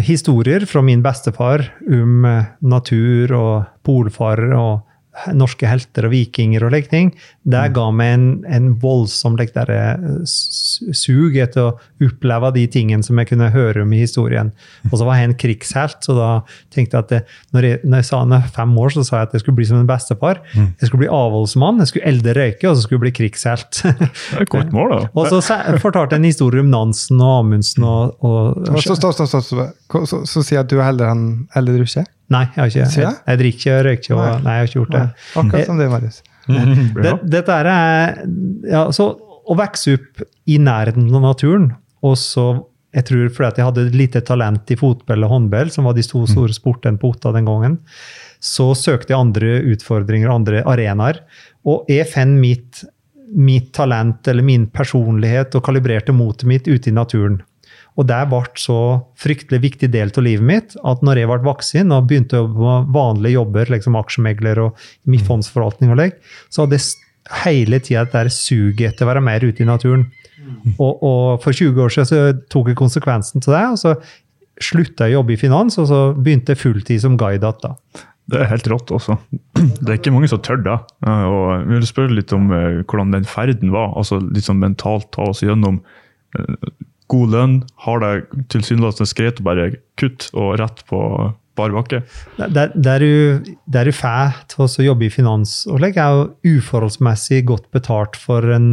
historier 0.06 0.66
fra 0.70 0.84
min 0.86 1.04
bestefar 1.06 1.66
om 1.88 2.28
natur 2.62 3.34
og 3.38 3.54
polfarer 3.86 4.54
og 4.58 4.86
norske 5.36 5.68
helter 5.68 6.08
og 6.08 6.14
vikinger 6.14 6.66
og 6.66 6.74
like 6.74 6.92
ting, 6.92 7.12
det 7.50 7.60
mm. 7.60 7.74
ga 7.76 7.86
meg 7.96 8.14
en, 8.16 8.28
en 8.50 8.70
voldsom 8.82 9.38
like, 9.40 9.54
der, 9.56 9.72
eh, 9.74 10.20
sug 10.26 11.38
etter 11.40 11.70
å 11.70 12.06
oppleve 12.06 12.52
de 12.56 12.66
tingene 12.72 13.06
som 13.06 13.20
jeg 13.20 13.32
kunne 13.32 13.50
høre 13.54 13.84
om 13.86 13.94
i 13.96 14.02
historien. 14.04 14.52
Og 14.90 14.98
så 15.00 15.08
var 15.08 15.20
jeg 15.20 15.30
en 15.30 15.38
krigshelt, 15.40 16.00
så 16.06 16.16
da 16.18 16.30
tenkte 16.74 16.98
jeg 16.98 17.06
at 17.06 17.14
det, 17.14 17.22
når, 17.56 17.70
jeg, 17.70 17.82
når 17.86 18.04
jeg 18.04 18.10
sa 18.12 18.22
når 18.28 18.50
fem 18.56 18.78
år, 18.84 18.96
så 18.96 19.06
sa 19.08 19.22
jeg 19.22 19.30
at 19.30 19.38
jeg 19.38 19.46
skulle 19.46 19.60
bli 19.60 19.70
som 19.70 19.82
en 19.82 19.90
bestefar. 19.90 20.44
Mm. 20.54 20.70
Jeg 20.80 20.92
skulle 20.92 21.04
bli 21.06 21.12
avholdsmann, 21.20 21.82
jeg 21.84 21.94
skulle 21.94 22.14
elde 22.14 22.36
røyke, 22.38 22.70
og 22.70 22.78
så 22.78 22.86
skulle 22.86 23.00
jeg 23.00 23.06
bli 23.08 23.16
krigshelt. 23.22 23.82
Det 23.84 24.38
er 24.38 24.46
et 24.46 24.54
godt 24.54 24.74
mål, 24.78 24.96
da. 24.96 25.02
og 25.14 25.34
så 25.34 25.60
fortalte 25.82 26.16
jeg 26.16 26.24
en 26.24 26.30
historie 26.30 26.64
om 26.64 26.72
Nansen 26.72 27.20
og 27.24 27.36
Amundsen 27.44 27.86
og, 27.88 28.16
og 28.24 28.60
og, 28.68 28.80
stopp, 28.84 29.02
stopp. 29.02 29.18
Så, 29.20 29.42
så, 29.42 29.68
så, 30.06 30.24
så 30.28 30.44
sier 30.44 30.60
jeg 30.60 30.66
at 30.68 30.72
du 30.72 30.80
er 30.80 30.90
heller 30.90 31.12
enn 31.14 31.28
eldre 31.58 31.86
ikke? 31.86 32.06
Nei, 32.30 32.44
jeg 32.54 32.62
har 32.62 32.72
ikke. 32.72 32.86
Jeg, 32.86 33.14
jeg? 33.26 33.40
drikker 33.42 33.60
ikke, 33.60 33.78
røyker 33.88 34.04
ikke. 34.04 34.16
Og, 34.16 34.24
Nei. 34.24 34.42
nei, 34.46 34.56
jeg 34.56 34.62
har 34.62 34.70
ikke 34.70 34.80
gjort 34.80 34.96
det. 34.96 35.06
Akkurat 35.42 35.70
som 35.70 35.82
det, 35.82 35.90
Marius. 35.94 36.22
det 37.04 37.14
dette 37.30 37.56
er 37.62 37.68
ja, 38.66 38.88
så 38.96 39.12
Å 39.50 39.56
vokse 39.58 39.96
opp 39.98 40.24
i 40.50 40.60
nærheten 40.62 41.08
av 41.10 41.24
naturen, 41.24 41.72
og 42.06 42.14
så 42.22 42.52
jeg 42.94 43.06
tror 43.06 43.28
fordi 43.34 43.48
at 43.48 43.60
jeg 43.60 43.68
hadde 43.68 43.98
lite 43.98 44.22
talent 44.26 44.72
i 44.74 44.78
fotball 44.78 45.26
og 45.26 45.34
håndball, 45.34 45.72
som 45.74 45.86
var 45.86 45.96
de 45.98 46.04
to 46.06 46.24
store 46.30 46.54
sportene 46.54 46.98
på 47.02 47.12
Otta 47.14 47.32
den 47.36 47.46
gangen, 47.50 47.80
så 48.42 48.72
søkte 48.78 49.14
jeg 49.14 49.20
andre 49.20 49.60
utfordringer, 49.74 50.32
andre 50.34 50.64
arenaer. 50.70 51.22
Og 51.70 51.90
jeg 51.90 52.08
fant 52.10 52.38
mitt, 52.42 52.82
mitt 53.38 53.72
talent 53.78 54.30
eller 54.32 54.46
min 54.46 54.66
personlighet 54.74 55.58
og 55.58 55.66
kalibrerte 55.66 56.16
motet 56.18 56.50
mitt 56.50 56.70
ute 56.70 56.90
i 56.90 56.96
naturen. 56.96 57.40
Og 58.00 58.08
det 58.08 58.20
ble 58.32 58.40
så 58.62 58.78
fryktelig 59.20 59.60
viktig 59.66 59.90
del 59.92 60.14
av 60.16 60.24
livet 60.24 60.46
mitt 60.48 60.78
at 60.88 61.04
når 61.04 61.20
jeg 61.20 61.30
ble 61.32 61.40
voksen 61.50 61.92
og 61.96 62.08
begynte 62.08 62.40
å 62.40 62.46
jobbe 62.46 62.64
med 62.64 62.94
vanlige 62.96 63.36
jobber, 63.36 63.72
liksom 63.76 63.98
aksjemegler 64.00 64.62
og 64.64 64.86
min 65.10 65.26
fondsforvaltning, 65.28 65.92
og 65.92 66.00
leg, 66.00 66.16
så 66.48 66.64
hadde 66.64 66.80
jeg 66.80 67.42
hele 67.44 67.82
tida 67.84 68.08
et 68.08 68.34
suget 68.34 68.94
etter 68.94 69.06
å 69.06 69.12
være 69.12 69.26
mer 69.26 69.44
ute 69.44 69.66
i 69.66 69.68
naturen. 69.68 70.08
Og, 70.80 71.04
og 71.04 71.44
for 71.44 71.54
20 71.54 71.84
år 71.84 71.94
siden 71.94 72.08
så 72.10 72.22
tok 72.50 72.72
jeg 72.72 72.80
konsekvensen 72.80 73.44
til 73.44 73.54
det, 73.54 73.66
og 73.76 73.82
så 73.82 73.96
slutta 74.60 75.08
jeg 75.08 75.18
å 75.18 75.20
jobbe 75.20 75.36
i 75.36 75.40
finans, 75.40 75.78
og 75.80 75.90
så 75.92 76.00
begynte 76.16 76.56
jeg 76.56 76.64
fulltid 76.64 77.04
som 77.04 77.20
guide 77.20 77.44
igjen. 77.44 77.60
da. 77.64 78.06
Det 78.30 78.44
er 78.44 78.50
helt 78.52 78.68
rått 78.70 78.92
også. 78.94 79.16
Det 79.58 79.90
er 79.90 79.98
ikke 79.98 80.14
mange 80.14 80.30
som 80.30 80.42
tør 80.46 80.60
det. 80.62 80.76
Eh, 81.06 81.24
Og 81.26 81.46
jeg 81.56 81.70
vil 81.72 81.88
spørre 81.90 82.14
litt 82.14 82.34
om 82.36 82.52
eh, 82.54 82.82
hvordan 82.86 83.16
den 83.16 83.26
ferden 83.26 83.72
var. 83.74 83.96
altså 83.98 84.20
Litt 84.22 84.46
sånn 84.46 84.62
mentalt 84.62 85.10
ta 85.16 85.26
oss 85.32 85.42
gjennom 85.42 85.80
eh, 86.38 86.70
god 87.10 87.36
lønn. 87.36 87.60
Har 87.86 88.02
det 88.04 88.14
tilsynelatende 88.54 89.10
skrevet 89.10 89.42
å 89.42 89.48
bare 89.48 89.70
kutt 90.00 90.30
og 90.34 90.56
rett 90.62 90.84
på 90.90 91.02
bar 91.60 91.76
bakke? 91.76 92.02
Der, 92.40 92.72
der, 92.74 93.04
du, 93.04 93.54
der 93.68 93.90
du 93.90 93.96
får 93.96 94.38
til 94.54 94.66
å 94.66 94.88
jobbe 94.92 95.08
i 95.10 95.14
finans 95.14 95.62
og 95.68 95.82
slik, 95.82 96.00
er 96.00 96.16
jo 96.16 96.58
uforholdsmessig 96.60 97.44
godt 97.50 97.70
betalt 97.76 98.20
for 98.20 98.46
en 98.56 98.70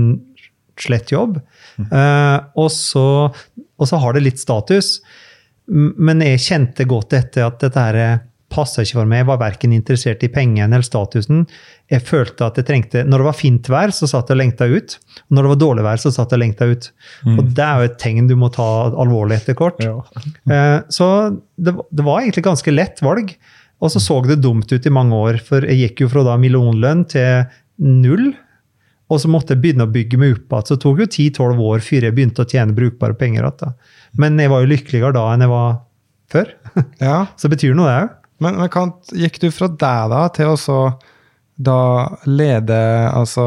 slett 0.81 1.13
jobb. 1.13 1.39
Og, 1.81 2.69
så, 2.73 3.07
og 3.33 3.89
så 3.89 4.01
har 4.03 4.17
det 4.17 4.27
litt 4.27 4.43
status. 4.43 4.99
Men 5.67 6.23
jeg 6.23 6.45
kjente 6.45 6.87
godt 6.89 7.17
etter 7.17 7.49
at 7.49 7.63
dette 7.65 7.87
her 7.89 8.21
passa 8.53 8.85
ikke 8.85 9.01
for 9.01 9.11
meg. 9.11 9.23
Jeg 9.23 9.29
var 9.31 9.41
verken 9.41 9.75
interessert 9.75 10.23
i 10.23 10.31
pengene 10.33 10.69
eller 10.69 10.87
statusen. 10.87 11.45
Jeg 11.91 12.05
følte 12.07 12.47
at 12.47 12.59
jeg 12.61 12.69
trengte, 12.69 13.05
Når 13.05 13.23
det 13.23 13.27
var 13.27 13.39
fint 13.39 13.69
vær, 13.71 13.93
så 13.95 14.09
satt 14.11 14.31
jeg 14.31 14.37
og 14.37 14.43
lengta 14.43 14.69
ut. 14.71 14.97
Og 15.27 15.37
når 15.37 15.43
det 15.43 15.53
var 15.53 15.61
dårlig 15.63 15.85
vær, 15.87 16.01
så 16.03 16.13
satt 16.15 16.31
jeg 16.31 16.39
og 16.39 16.45
lengta 16.45 16.71
ut. 16.71 16.89
Og 17.35 17.43
det 17.57 17.67
er 17.67 17.77
jo 17.83 17.91
et 17.91 17.99
tegn 18.03 18.31
du 18.31 18.37
må 18.39 18.51
ta 18.55 18.69
alvorlig 18.95 19.41
etter 19.41 19.59
kort. 19.59 19.83
Ja. 19.83 19.99
Så 20.97 21.07
det, 21.57 21.75
det 21.91 22.07
var 22.07 22.23
egentlig 22.23 22.47
ganske 22.47 22.75
lett 22.75 23.03
valg. 23.05 23.35
Og 23.83 23.93
så 23.93 24.01
så 24.01 24.23
det 24.25 24.41
dumt 24.41 24.71
ut 24.73 24.87
i 24.87 24.93
mange 24.93 25.13
år, 25.15 25.39
for 25.45 25.65
jeg 25.67 25.77
gikk 25.83 26.07
jo 26.07 26.09
fra 26.09 26.23
da 26.25 26.37
millionlønn 26.41 27.05
til 27.13 27.45
null. 27.77 28.31
Og 29.13 29.21
så 29.23 29.31
måtte 29.31 29.55
jeg 29.55 29.63
begynne 29.63 29.87
å 29.87 29.93
bygge 29.93 30.19
meg 30.19 30.35
opp 30.35 30.55
igjen. 30.55 30.67
Så 30.67 30.77
det 30.77 30.83
tok 30.83 31.03
jo 31.03 31.09
10-12 31.11 31.65
år 31.69 31.83
før 31.85 32.07
jeg 32.09 32.17
begynte 32.17 32.43
å 32.43 32.49
tjene 32.51 32.77
brukbare 32.77 33.19
penger 33.19 33.47
igjen. 33.47 33.75
Men 34.19 34.41
jeg 34.41 34.51
var 34.51 34.65
jo 34.65 34.71
lykkeligere 34.73 35.15
da 35.15 35.27
enn 35.35 35.45
jeg 35.45 35.53
var 35.53 35.77
før. 36.33 36.55
Ja. 37.03 37.19
Så 37.37 37.47
det 37.47 37.59
betyr 37.59 37.77
noe, 37.77 37.91
det 37.93 37.99
òg. 38.07 38.15
Men, 38.43 38.59
men 38.61 38.71
kan, 38.73 38.95
gikk 39.17 39.41
du 39.43 39.51
fra 39.55 39.69
deg 39.69 40.11
da 40.13 40.23
til 40.35 40.55
å 40.55 40.81
da 41.57 41.81
lede 42.29 42.77
altså 43.17 43.47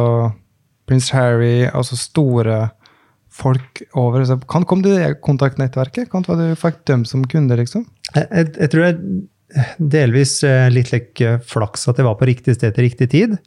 prins 0.89 1.11
Harry, 1.13 1.67
altså 1.69 1.97
store 1.99 2.69
folk 3.39 3.83
over 3.93 4.25
Kan 4.49 4.65
kom 4.65 4.81
du 4.81 4.89
i 4.91 5.11
kontaktnettverket? 5.21 6.09
Kan 6.11 6.25
du 6.25 6.47
fikk 6.57 6.81
dem 6.89 7.05
som 7.05 7.21
kunde, 7.29 7.59
liksom? 7.59 7.85
Jeg, 8.15 8.25
jeg, 8.25 8.49
jeg 8.57 8.71
tror 8.73 8.87
jeg 8.87 8.97
delvis 9.77 10.39
eh, 10.45 10.67
litt 10.73 10.91
like 10.93 11.37
flaks 11.49 11.87
at 11.89 11.99
jeg 11.99 12.07
var 12.07 12.17
på 12.19 12.27
riktig 12.29 12.57
sted 12.57 12.75
til 12.75 12.85
riktig 12.89 13.09
tid. 13.13 13.37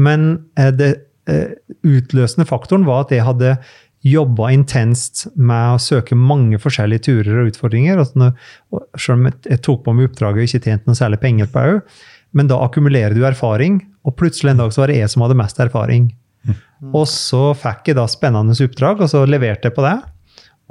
Men 0.00 0.46
eh, 0.60 0.70
det 0.76 0.90
eh, 1.30 1.56
utløsende 1.84 2.46
faktoren 2.48 2.86
var 2.88 3.06
at 3.06 3.16
jeg 3.16 3.26
hadde 3.26 3.56
jobba 4.02 4.50
intenst 4.54 5.26
med 5.38 5.76
å 5.76 5.82
søke 5.82 6.16
mange 6.18 6.58
forskjellige 6.62 7.06
turer 7.06 7.42
og 7.42 7.52
utfordringer. 7.52 8.00
Altså 8.02 8.32
og 8.74 8.82
selv 8.98 9.20
om 9.20 9.28
jeg, 9.30 9.60
tok 9.62 9.84
på 9.84 9.94
meg 9.94 10.10
oppdraget 10.10 10.42
og 10.42 10.48
ikke 10.48 10.64
tjente 10.66 10.90
noe 10.90 10.98
særlig 10.98 11.20
penger 11.22 11.50
på 11.52 11.62
det, 11.66 11.78
men 12.32 12.48
da 12.48 12.58
akkumulerer 12.64 13.14
du 13.14 13.22
erfaring, 13.28 13.82
og 14.08 14.16
plutselig 14.18 14.54
en 14.54 14.64
dag 14.64 14.72
så 14.74 14.82
var 14.82 14.90
det 14.90 14.98
jeg 15.02 15.12
som 15.12 15.22
hadde 15.26 15.38
mest 15.38 15.60
erfaring. 15.62 16.10
Og 16.90 17.06
så 17.06 17.52
fikk 17.54 17.92
jeg 17.92 17.98
da 18.00 18.08
spennende 18.10 18.56
oppdrag, 18.64 19.04
og 19.04 19.10
så 19.12 19.22
leverte 19.28 19.68
jeg 19.68 19.76
på 19.76 19.84
det. 19.84 19.96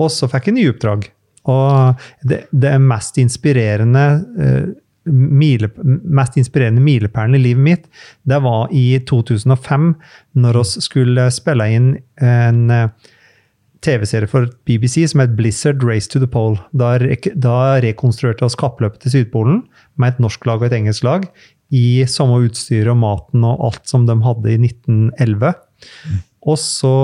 Og 0.01 0.09
så 0.11 0.27
fikk 0.31 0.49
jeg 0.49 0.57
nye 0.57 0.73
oppdrag. 0.73 1.05
Og 1.51 2.01
det, 2.27 2.43
det 2.51 2.73
mest 2.83 3.17
inspirerende 3.21 4.03
eh, 4.41 4.65
mile, 5.11 5.71
mest 5.81 6.35
inspirerende 6.37 6.83
milepælen 6.83 7.37
i 7.37 7.41
livet 7.41 7.63
mitt, 7.63 7.87
det 8.27 8.41
var 8.43 8.69
i 8.75 8.99
2005, 9.07 9.87
når 10.43 10.59
vi 10.59 10.83
skulle 10.85 11.29
spille 11.33 11.69
inn 11.77 11.89
en 12.21 12.61
eh, 12.75 12.91
TV-serie 13.81 14.29
for 14.29 14.49
BBC 14.69 15.07
som 15.09 15.23
het 15.23 15.33
Blizzard 15.37 15.81
Race 15.85 16.09
to 16.11 16.21
the 16.21 16.29
Pole. 16.29 16.59
Da, 16.77 16.93
da 17.33 17.57
rekonstruerte 17.81 18.45
oss 18.45 18.57
kappløpet 18.59 19.01
til 19.03 19.15
Sydpolen 19.15 19.63
med 19.97 20.13
et 20.13 20.21
norsk 20.21 20.45
lag 20.49 20.61
og 20.61 20.69
et 20.69 20.77
engelsk 20.77 21.05
lag 21.07 21.25
i 21.73 22.03
samme 22.09 22.41
utstyr 22.45 22.89
og 22.91 22.99
maten 23.01 23.45
og 23.47 23.63
alt 23.69 23.89
som 23.89 24.05
de 24.07 24.17
hadde 24.25 24.53
i 24.53 24.59
1911. 24.59 25.53
Og 26.41 26.57
så 26.59 26.95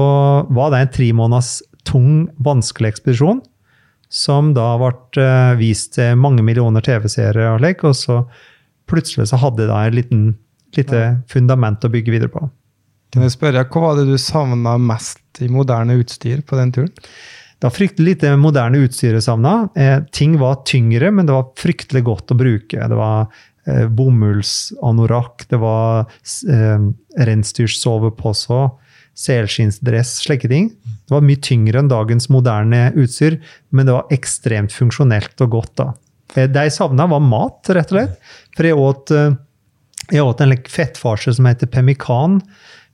var 0.53 0.73
det 0.73 0.81
en 0.81 0.93
tre 0.97 1.11
måneders 1.15 1.61
tung, 1.87 2.27
vanskelig 2.43 2.91
ekspedisjon, 2.93 3.41
som 4.11 4.51
da 4.55 4.73
ble 4.79 5.23
eh, 5.23 5.55
vist 5.59 5.95
til 5.97 6.19
mange 6.19 6.43
millioner 6.45 6.83
TV-seere 6.83 7.53
og 7.53 7.61
slik, 7.61 7.83
og 7.87 7.95
så 7.95 8.21
plutselig 8.87 9.29
så 9.31 9.39
hadde 9.41 9.65
de 9.65 9.71
da 9.71 9.81
et 9.87 9.97
lite 10.77 11.03
fundament 11.31 11.83
å 11.83 11.91
bygge 11.91 12.13
videre 12.13 12.33
på. 12.33 12.47
Kan 13.13 13.23
jeg 13.23 13.33
spørre, 13.37 13.65
Hva 13.71 13.81
var 13.81 13.99
det 13.99 14.07
du 14.09 14.17
savna 14.19 14.77
mest 14.81 15.41
i 15.41 15.47
moderne 15.51 15.97
utstyr 16.01 16.41
på 16.45 16.57
den 16.59 16.73
turen? 16.75 16.93
Det 17.57 17.65
var 17.65 17.73
fryktelig 17.73 18.11
lite 18.11 18.31
moderne 18.37 18.83
utstyr 18.85 19.15
jeg 19.15 19.25
savna. 19.25 19.69
Eh, 19.75 19.99
ting 20.13 20.35
var 20.37 20.59
tyngre, 20.69 21.09
men 21.11 21.25
det 21.25 21.33
var 21.33 21.47
fryktelig 21.57 22.03
godt 22.05 22.33
å 22.33 22.37
bruke. 22.37 22.77
Det 22.91 22.97
var 22.99 23.31
eh, 23.65 23.87
bomullsanorakk, 23.89 25.47
det 25.49 25.57
var 25.63 26.05
eh, 26.05 26.83
reinsdyrsovepose, 27.17 28.59
selskinnsdress, 29.17 30.19
slike 30.27 30.51
ting. 30.51 30.69
Det 30.85 31.15
var 31.15 31.25
mye 31.25 31.41
tyngre 31.41 31.81
enn 31.81 31.89
dagens 31.89 32.29
moderne 32.29 32.91
utstyr, 32.93 33.39
men 33.73 33.89
det 33.89 33.97
var 33.97 34.13
ekstremt 34.13 34.75
funksjonelt 34.75 35.41
og 35.47 35.55
godt. 35.57 35.73
da. 35.81 35.89
Eh, 36.35 36.45
Det 36.45 36.67
jeg 36.69 36.77
savna, 36.77 37.09
var 37.09 37.25
mat, 37.25 37.63
rett 37.73 37.89
og 37.89 37.97
slett. 37.97 38.17
For 38.53 38.69
jeg 38.69 38.77
åt, 38.77 39.11
eh, 39.17 39.33
jeg 40.13 40.21
åt 40.29 40.41
en 40.45 40.57
fettfarse 40.61 41.33
som 41.33 41.49
heter 41.49 41.65
pemmikan. 41.73 42.43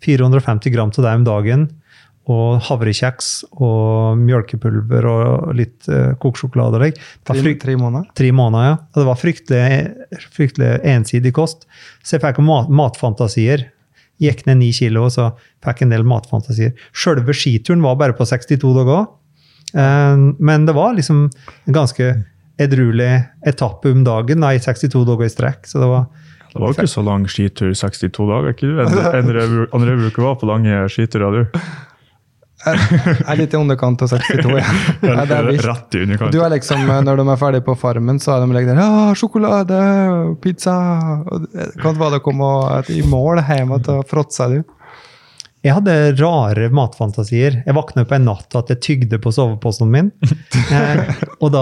450 0.04 0.74
gram 0.76 0.92
til 0.94 1.06
deg 1.06 1.22
om 1.22 1.26
dagen. 1.28 1.66
Og 2.32 2.62
havrekjeks 2.70 3.30
og 3.60 4.20
mjølkepulver 4.22 5.08
og 5.12 5.50
litt 5.60 5.90
uh, 5.92 6.14
kokesjokolade. 6.24 6.80
Det 6.80 7.34
var 7.34 7.40
Tre, 7.42 7.56
tre 7.60 7.76
måneder? 7.76 8.06
Tre 8.16 8.30
måneder, 8.32 8.70
ja. 8.70 8.78
Og 8.94 9.02
det 9.02 9.08
var 9.10 9.20
fryktelig, 9.20 10.22
fryktelig 10.32 10.70
ensidig 10.94 11.34
kost. 11.36 11.68
Så 12.00 12.16
jeg 12.16 12.24
fikk 12.24 12.40
mat, 12.48 12.72
matfantasier. 12.72 13.66
Gikk 14.24 14.46
ned 14.48 14.62
ni 14.62 14.70
kilo, 14.72 15.10
og 15.10 15.12
så 15.18 15.34
fikk 15.66 15.84
en 15.84 15.92
del 15.92 16.08
matfantasier. 16.08 16.72
Selve 16.96 17.36
skituren 17.36 17.84
var 17.84 18.00
bare 18.00 18.16
på 18.16 18.24
62 18.30 18.72
dager. 18.78 19.10
Eh, 19.74 20.24
Men 20.40 20.66
det 20.70 20.78
var 20.80 20.96
liksom 20.96 21.26
en 21.28 21.76
ganske 21.76 22.14
edruelig 22.62 23.24
etappe 23.46 23.92
om 23.92 24.04
dagen 24.06 24.40
da, 24.46 24.54
i 24.54 24.62
62 24.64 25.04
dager 25.10 25.28
i 25.28 25.34
strekk. 25.34 25.68
Så 25.68 25.82
det 25.84 25.90
var 25.92 26.06
Det 26.54 26.62
var 26.62 26.70
jo 26.70 26.76
ikke 26.78 26.92
så 26.92 27.02
lang 27.06 27.24
skitur, 27.30 27.72
62 27.74 28.28
dager. 28.30 28.52
ikke 28.54 28.68
du? 28.70 28.78
Andre 29.74 29.96
uke 30.06 30.22
var 30.22 30.38
på 30.38 30.50
lange 30.50 30.84
skiturer, 30.94 31.42
du. 31.42 31.64
Jeg 32.64 33.24
er 33.28 33.40
litt 33.42 33.52
i 33.52 33.58
underkant 33.60 34.04
av 34.06 34.12
62. 34.14 34.54
Ja. 34.56 34.68
Ja, 35.04 35.26
det 35.28 35.36
er. 35.36 35.50
Rett 35.66 35.98
i 35.98 36.04
underkant. 36.06 36.32
Du 36.32 36.40
er 36.40 36.54
liksom, 36.54 36.86
Når 36.88 37.20
de 37.20 37.26
er 37.34 37.42
ferdige 37.42 37.66
på 37.66 37.76
Farmen, 37.80 38.22
så 38.24 38.38
er 38.38 38.46
de 38.46 38.56
like 38.56 38.70
der 38.70 38.80
Ja, 38.80 39.10
sjokolade, 39.20 39.80
pizza 40.44 40.78
og 41.28 41.50
det 41.50 41.74
Kan 41.82 42.00
være 42.00 42.20
det 42.20 42.24
komme 42.24 42.54
i 42.94 43.02
mål 43.10 43.42
hjemme 43.50 43.82
å 43.82 43.98
fråtse 44.08 44.48
du. 44.54 44.62
Jeg 45.64 45.78
hadde 45.78 45.94
rare 46.20 46.66
matfantasier. 46.76 47.62
Jeg 47.64 47.76
våkna 47.78 48.04
på 48.04 48.18
en 48.18 48.26
natt 48.28 48.52
at 48.60 48.68
jeg 48.74 48.82
tygde 48.84 49.20
på 49.24 49.32
soveposen 49.32 49.92
min. 49.94 50.12
Eh, 50.74 51.10
og 51.44 51.52
da 51.54 51.62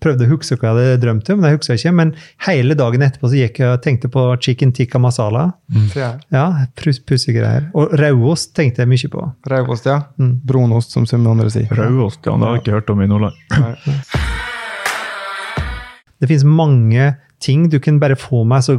prøvde 0.00 0.22
jeg 0.24 0.30
å 0.30 0.32
huske 0.36 0.56
hva 0.56 0.70
jeg 0.70 0.76
hadde 0.94 1.00
drømt 1.02 1.28
om, 1.34 1.40
men 1.42 1.54
husker 1.56 1.74
jeg 1.74 1.80
ikke. 1.82 1.92
Men 1.98 2.12
hele 2.46 2.76
dagen 2.78 3.02
etterpå 3.04 3.28
så 3.28 3.36
gikk 3.36 3.58
jeg 3.60 3.68
og 3.74 3.82
tenkte 3.84 4.08
på 4.12 4.22
chicken 4.44 4.70
tikka 4.76 5.00
masala. 5.02 5.42
Ja. 5.98 6.12
Ja, 6.32 6.44
pus- 6.78 7.02
Pussige 7.04 7.40
greier. 7.42 7.66
Og 7.76 7.92
rødost 7.98 8.54
tenkte 8.56 8.84
jeg 8.84 8.92
mye 8.94 9.10
på. 9.12 9.26
Rauost, 9.50 9.88
ja. 9.90 9.98
Mm. 10.22 10.32
Brunost, 10.46 10.94
som 10.94 11.04
så 11.10 11.18
andre 11.20 11.50
sier. 11.52 11.68
Rauost, 11.76 12.22
ja. 12.24 12.36
Det 12.38 12.48
har 12.48 12.56
jeg 12.56 12.64
ikke 12.64 12.76
hørt 12.78 12.94
om 12.94 13.02
i 13.04 13.10
Nordland. 13.10 13.36
Det 16.22 16.28
finnes 16.30 16.44
mange 16.46 17.10
ting 17.42 17.64
du 17.72 17.80
kan 17.82 17.96
bare 17.98 18.14
få 18.16 18.44
med 18.46 18.62
så 18.64 18.78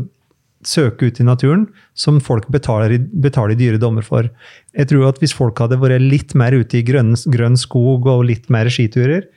søke 0.70 1.10
ut 1.10 1.20
i 1.20 1.27
naturen, 1.27 1.67
som 1.93 2.20
folk 2.24 2.50
betaler, 2.53 2.98
betaler 3.00 3.58
dyre 3.60 3.79
dommer 3.82 4.05
for. 4.05 4.29
Jeg 4.77 4.89
tror 4.89 5.10
at 5.12 5.22
hvis 5.22 5.36
folk 5.36 5.60
hadde 5.62 5.79
vært 5.82 6.03
litt 6.03 6.36
mer 6.39 6.55
ute 6.55 6.79
i 6.79 6.86
grønn, 6.86 7.13
grønn 7.34 7.58
skog 7.60 8.08
og 8.10 8.25
litt 8.29 8.50
mer 8.53 8.70
skiturer, 8.74 9.27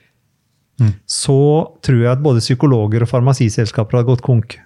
så 1.09 1.39
tror 1.85 1.99
jeg 2.03 2.11
at 2.11 2.23
både 2.23 2.43
psykologer 2.43 3.03
og 3.03 3.09
farmasiselskaper 3.09 3.99
hadde 3.99 4.09
gått 4.11 4.25
konk. 4.25 4.57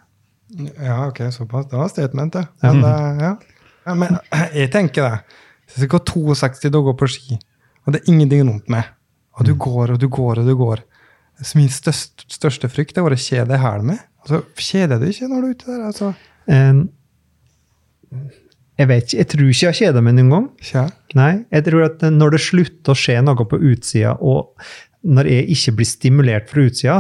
Ja, 0.76 1.08
ok, 1.08 1.24
såpass. 1.32 1.70
Det 1.72 1.80
var 1.80 1.92
statement, 1.92 2.34
det. 2.34 2.48
Men, 2.64 2.82
mm. 2.84 3.22
ja. 3.24 3.36
Ja, 3.86 3.96
men 3.96 4.18
jeg 4.60 4.72
tenker 4.74 5.08
det. 5.08 5.38
Hvis 5.72 5.86
jeg 5.86 5.94
går 5.94 6.04
62 6.10 6.74
dager 6.74 6.98
på 7.00 7.08
ski, 7.08 7.38
og 7.86 7.94
det 7.94 8.02
er 8.02 8.12
ingenting 8.12 8.44
vondt 8.44 8.68
med, 8.72 8.90
og 9.40 9.48
du 9.48 9.54
går 9.56 9.96
og 9.96 10.02
du 10.02 10.10
går 10.12 10.42
og 10.42 10.50
du 10.50 10.52
går 10.60 10.82
Så 11.42 11.58
Min 11.58 11.72
største, 11.72 12.26
største 12.30 12.68
frykt 12.70 12.98
er 13.00 13.08
å 13.08 13.16
kjede 13.16 13.48
deg 13.50 13.56
i 13.56 13.64
hæl 13.64 13.86
med. 13.88 14.02
Altså, 14.22 14.42
kjeder 14.60 15.00
du 15.02 15.08
ikke 15.08 15.30
når 15.32 15.40
du 15.42 15.48
er 15.48 15.56
ute 15.56 15.70
der? 15.72 15.86
altså? 15.88 16.10
Eh, 16.48 16.82
Jeg 18.82 18.88
vet 18.90 19.04
ikke, 19.06 19.18
jeg 19.20 19.28
tror 19.30 19.50
ikke 19.52 19.62
jeg 19.62 19.70
har 19.70 19.78
kjeda 19.78 20.02
meg 20.02 20.16
noen 20.18 20.30
gang. 20.34 20.46
Ja. 20.72 20.84
Nei, 21.18 21.32
jeg 21.54 21.66
tror 21.68 21.84
at 21.86 22.06
når 22.16 22.34
det 22.34 22.40
slutter 22.42 22.94
å 22.96 22.98
skje 22.98 23.18
noe 23.22 23.46
på 23.46 23.60
utsida, 23.72 24.16
og 24.18 24.56
når 25.06 25.30
jeg 25.30 25.50
ikke 25.54 25.74
blir 25.78 25.90
stimulert 25.90 26.50
fra 26.50 26.64
utsida, 26.66 26.96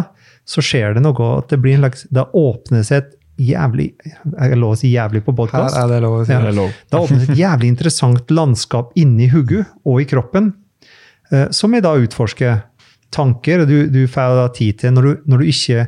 så 0.46 0.62
skjer 0.66 0.94
det 0.98 1.02
noe 1.06 1.32
at 1.40 1.50
det 1.54 1.60
blir 1.62 1.78
en 1.78 1.84
slags 1.86 2.08
Da 2.14 2.24
åpner 2.38 2.82
seg 2.84 3.04
et 3.04 3.12
jævlig 3.42 3.92
Er 4.34 4.50
det 4.52 4.58
lov 4.58 4.74
å 4.74 4.78
si 4.80 4.90
jævlig 4.90 5.22
på 5.24 5.32
Her 5.32 5.38
podkast? 5.38 5.78
er 5.78 5.88
det 5.92 6.00
lov 6.02 6.16
å 6.18 6.24
si. 6.26 6.34
Ja. 6.34 6.54
Lov. 6.58 6.72
Da 6.92 7.02
åpnes 7.06 7.28
et 7.30 7.38
jævlig 7.38 7.70
interessant 7.72 8.34
landskap 8.34 8.92
inni 9.00 9.30
hodet 9.32 9.64
og 9.86 10.02
i 10.02 10.08
kroppen, 10.10 10.52
eh, 11.32 11.48
som 11.54 11.74
jeg 11.78 11.86
da 11.86 11.94
utforsker. 11.98 12.62
Tanker, 13.12 13.62
og 13.64 13.68
du, 13.68 13.88
du 13.92 14.06
får 14.08 14.38
da 14.40 14.48
tid 14.56 14.78
til 14.80 14.94
når 14.96 15.04
du, 15.08 15.14
når, 15.34 15.42
du 15.42 15.50
ikke, 15.52 15.86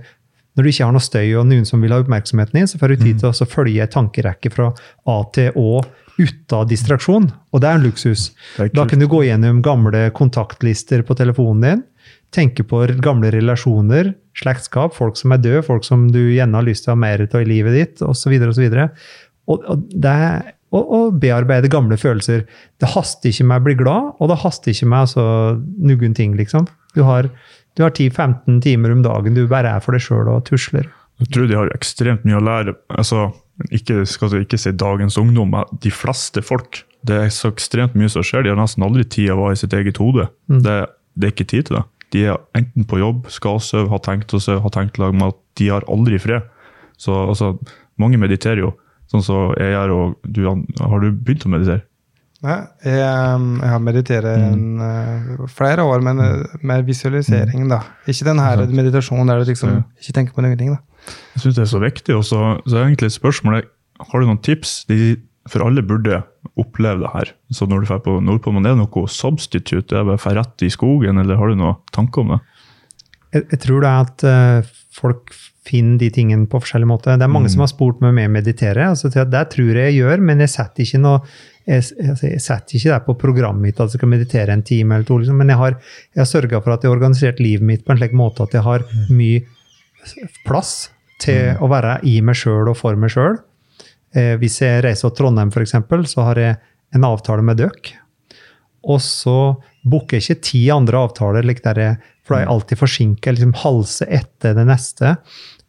når 0.53 0.65
du 0.65 0.69
ikke 0.69 0.85
har 0.85 0.93
noe 0.95 1.03
støy 1.03 1.33
og 1.39 1.47
noen 1.49 1.65
som 1.65 1.81
vil 1.81 1.93
ha 1.95 2.01
oppmerksomheten 2.03 2.59
din, 2.59 2.69
så 2.69 2.79
får 2.81 2.93
du 2.93 3.05
tid 3.07 3.21
til 3.21 3.31
å 3.31 3.49
følge 3.49 3.85
en 3.85 3.93
tankerekke 3.93 4.51
fra 4.53 4.69
A 5.09 5.17
til 5.33 5.55
Å 5.57 5.81
uten 6.19 6.67
distraksjon. 6.69 7.29
Og 7.53 7.63
det 7.63 7.69
er 7.69 7.79
en 7.79 7.87
luksus. 7.87 8.27
Er 8.61 8.69
Da 8.73 8.85
kan 8.89 9.01
du 9.01 9.07
gå 9.09 9.23
gjennom 9.25 9.63
gamle 9.65 10.05
kontaktlister 10.13 11.01
på 11.05 11.17
telefonen 11.17 11.63
din, 11.65 11.83
tenke 12.33 12.65
på 12.65 12.83
gamle 13.01 13.31
relasjoner, 13.33 14.13
slektskap, 14.37 14.93
folk 14.97 15.17
som 15.17 15.33
er 15.33 15.41
døde, 15.41 15.65
folk 15.65 15.85
som 15.85 16.07
du 16.13 16.21
gjerne 16.33 16.57
har 16.57 16.65
lyst 16.65 16.85
til 16.85 16.93
å 16.93 16.95
ha 16.97 17.01
mer 17.01 17.25
av 17.25 17.41
i 17.41 17.49
livet 17.49 17.77
ditt, 17.77 18.05
osv. 18.05 18.33
osv. 18.49 18.67
Og, 19.49 19.57
og, 19.57 19.89
det 19.89 20.17
og, 20.73 20.83
og 20.97 21.17
bearbeide 21.21 21.69
gamle 21.71 21.97
følelser. 22.01 22.45
Det 22.81 22.93
haster 22.95 23.29
ikke 23.29 23.45
med 23.49 23.61
å 23.61 23.65
bli 23.67 23.75
glad, 23.77 24.13
og 24.17 24.31
det 24.31 24.39
haster 24.41 24.73
ikke 24.73 24.89
med 24.89 25.05
altså, 25.05 25.25
noen 25.61 26.17
ting, 26.17 26.33
liksom. 26.39 26.65
Du 26.97 27.03
har, 27.05 27.29
du 27.77 27.83
har 27.85 27.93
10-15 27.93 28.61
timer 28.61 28.93
om 28.93 29.01
dagen 29.05 29.37
du 29.37 29.45
bare 29.49 29.71
er 29.75 29.83
for 29.83 29.95
deg 29.95 30.03
sjøl 30.05 30.29
og 30.29 30.43
tusler. 30.49 30.89
Jeg 31.21 31.29
tror 31.33 31.47
de 31.49 31.57
har 31.57 31.71
ekstremt 31.73 32.25
mye 32.27 32.39
å 32.39 32.43
lære. 32.43 32.75
Altså, 32.93 33.27
ikke, 33.73 34.03
skal 34.09 34.33
ikke 34.41 34.59
si 34.61 34.73
dagens 34.75 35.17
ungdom, 35.21 35.53
men 35.53 35.79
de 35.83 35.91
fleste 35.93 36.43
folk. 36.45 36.83
Det 37.05 37.17
er 37.19 37.31
så 37.33 37.51
ekstremt 37.53 37.97
mye 37.99 38.11
som 38.11 38.25
skjer. 38.25 38.45
De 38.45 38.53
har 38.53 38.59
nesten 38.59 38.85
aldri 38.85 39.05
tid 39.05 39.31
å 39.33 39.39
være 39.41 39.57
i 39.57 39.61
sitt 39.63 39.75
eget 39.77 39.99
hode. 40.01 40.29
Det, 40.47 40.77
det 41.17 41.29
er 41.29 41.35
ikke 41.35 41.49
tid 41.49 41.69
til 41.69 41.79
det. 41.79 41.83
De 42.13 42.25
er 42.29 42.41
enten 42.57 42.85
på 42.85 42.99
jobb, 43.01 43.25
skal 43.33 43.57
sove, 43.63 43.89
har 43.89 44.01
tenkt 44.05 44.33
å 44.37 44.41
sove, 44.41 44.61
har 44.61 44.73
tenkt 44.73 44.99
å 44.99 45.07
lage 45.07 45.17
mat. 45.17 45.39
De 45.57 45.69
har 45.73 45.85
aldri 45.91 46.19
fred. 46.21 46.45
Så 47.01 47.15
altså, 47.33 47.55
mange 48.01 48.19
mediterer 48.21 48.61
jo, 48.61 48.73
sånn 49.11 49.25
som 49.25 49.55
jeg 49.57 49.73
gjør. 49.73 49.95
og 49.97 50.29
du, 50.29 50.43
Har 50.45 51.01
du 51.01 51.09
begynt 51.09 51.47
å 51.49 51.53
meditere? 51.53 51.85
Nei, 52.43 52.57
jeg, 52.83 52.99
jeg 52.99 53.71
har 53.71 53.79
meditert 53.79 54.25
mm. 54.27 54.79
uh, 54.83 55.43
flere 55.51 55.85
år, 55.87 56.01
men 56.03 56.19
uh, 56.19 56.55
med 56.65 56.83
visualisering, 56.87 57.69
da. 57.71 57.79
Ikke 58.09 58.27
den 58.27 58.41
her 58.43 58.65
meditasjonen 58.67 59.31
der 59.31 59.39
du 59.39 59.51
liksom 59.51 59.77
Ja. 59.77 59.83
ikke 60.01 60.15
tenker 60.17 60.35
på 60.35 60.43
noen 60.43 60.59
ting. 60.59 60.73
da. 60.75 61.13
Jeg 61.35 61.45
syns 61.45 61.55
det 61.55 61.63
er 61.63 61.71
så 61.71 61.79
viktig. 61.83 62.17
og 62.17 62.25
så, 62.27 62.41
så 62.67 62.77
er 62.77 62.89
egentlig 62.89 63.11
et 63.11 63.19
spørsmål 63.19 63.61
Har 63.63 64.19
du 64.19 64.27
noen 64.27 64.41
tips? 64.43 64.83
De, 64.89 65.15
for 65.47 65.63
alle 65.63 65.83
burde 65.83 66.21
oppleve 66.59 67.03
det 67.03 67.11
her. 67.13 67.31
Så 67.51 67.65
når 67.65 67.83
du 67.83 67.87
drar 67.87 68.03
på 68.03 68.19
Nordpolen, 68.19 68.65
er 68.65 68.75
det 68.75 68.83
noe 68.83 69.07
substitute? 69.07 69.95
Er 69.95 70.03
det 70.03 70.11
bare 70.11 70.19
å 70.33 70.35
rett 70.41 70.63
i 70.67 70.71
skogen, 70.71 71.19
eller 71.19 71.39
har 71.39 71.51
du 71.51 71.59
noen 71.59 71.79
tanker 71.95 72.23
om 72.23 72.35
det? 72.35 72.43
jeg, 73.33 73.47
jeg 73.51 73.59
tror 73.65 73.83
det 73.83 73.89
er 73.89 74.07
at 74.07 74.25
uh, 74.27 74.73
folk 74.93 75.33
finner 75.67 75.99
de 76.01 76.09
tingene 76.11 76.47
på 76.49 76.59
forskjellig 76.59 76.89
måte. 76.89 77.15
Det 77.15 77.25
er 77.25 77.31
mange 77.31 77.51
som 77.51 77.63
har 77.63 77.71
spurt 77.71 78.01
meg 78.03 78.11
om 78.11 78.19
jeg 78.19 78.31
mediterer. 78.33 78.89
altså 78.89 79.09
Det 79.09 79.43
tror 79.53 79.79
jeg 79.79 79.93
jeg 79.93 79.99
gjør, 80.01 80.23
men 80.29 80.43
jeg 80.43 80.51
setter 80.51 80.83
ikke 80.83 81.03
noe 81.03 81.21
jeg, 81.63 81.83
altså, 82.09 82.27
jeg 82.27 82.43
setter 82.43 82.75
ikke 82.75 82.91
det 82.91 83.05
på 83.05 83.15
programmet 83.21 83.63
mitt 83.63 83.77
at 83.79 83.93
jeg 83.93 84.01
skal 84.01 84.11
meditere 84.11 84.51
en 84.51 84.65
time 84.67 84.97
eller 84.97 85.07
to. 85.07 85.21
Liksom. 85.21 85.37
Men 85.39 85.53
jeg 85.53 85.61
har, 85.61 85.77
jeg 86.11 86.21
har 86.21 86.27
sørga 86.27 86.59
for 86.59 86.75
at 86.75 86.83
jeg 86.83 86.91
har 86.91 86.97
organisert 86.97 87.39
livet 87.39 87.67
mitt 87.69 87.85
på 87.85 87.93
en 87.93 88.01
slik 88.01 88.15
måte 88.19 88.43
at 88.43 88.57
jeg 88.57 88.65
har 88.65 88.83
mye 89.07 89.45
plass 90.43 90.73
til 91.23 91.55
å 91.63 91.69
være 91.71 92.01
i 92.09 92.17
meg 92.25 92.35
sjøl 92.35 92.67
og 92.67 92.75
for 92.75 92.99
meg 92.99 93.13
sjøl. 93.13 93.39
Eh, 94.13 94.35
hvis 94.41 94.59
jeg 94.61 94.83
reiser 94.83 95.07
til 95.07 95.23
Trondheim, 95.23 95.53
f.eks., 95.53 95.77
så 96.11 96.27
har 96.27 96.41
jeg 96.41 96.59
en 96.93 97.07
avtale 97.07 97.45
med 97.45 97.61
dere. 97.61 97.95
Og 98.83 98.99
så 98.99 99.55
booker 99.87 100.19
jeg 100.19 100.25
ikke 100.25 100.47
ti 100.49 100.65
andre 100.73 100.99
avtaler, 101.07 101.45
like 101.47 101.63
der 101.63 101.79
jeg, 101.79 102.11
for 102.23 102.35
da 102.35 102.41
er 102.41 102.45
jeg 102.45 102.53
alltid 102.53 102.79
forsinka, 102.79 103.33
liksom 103.33 103.55
halse 103.63 104.07
etter 104.11 104.55
det 104.57 104.65
neste. 104.67 105.15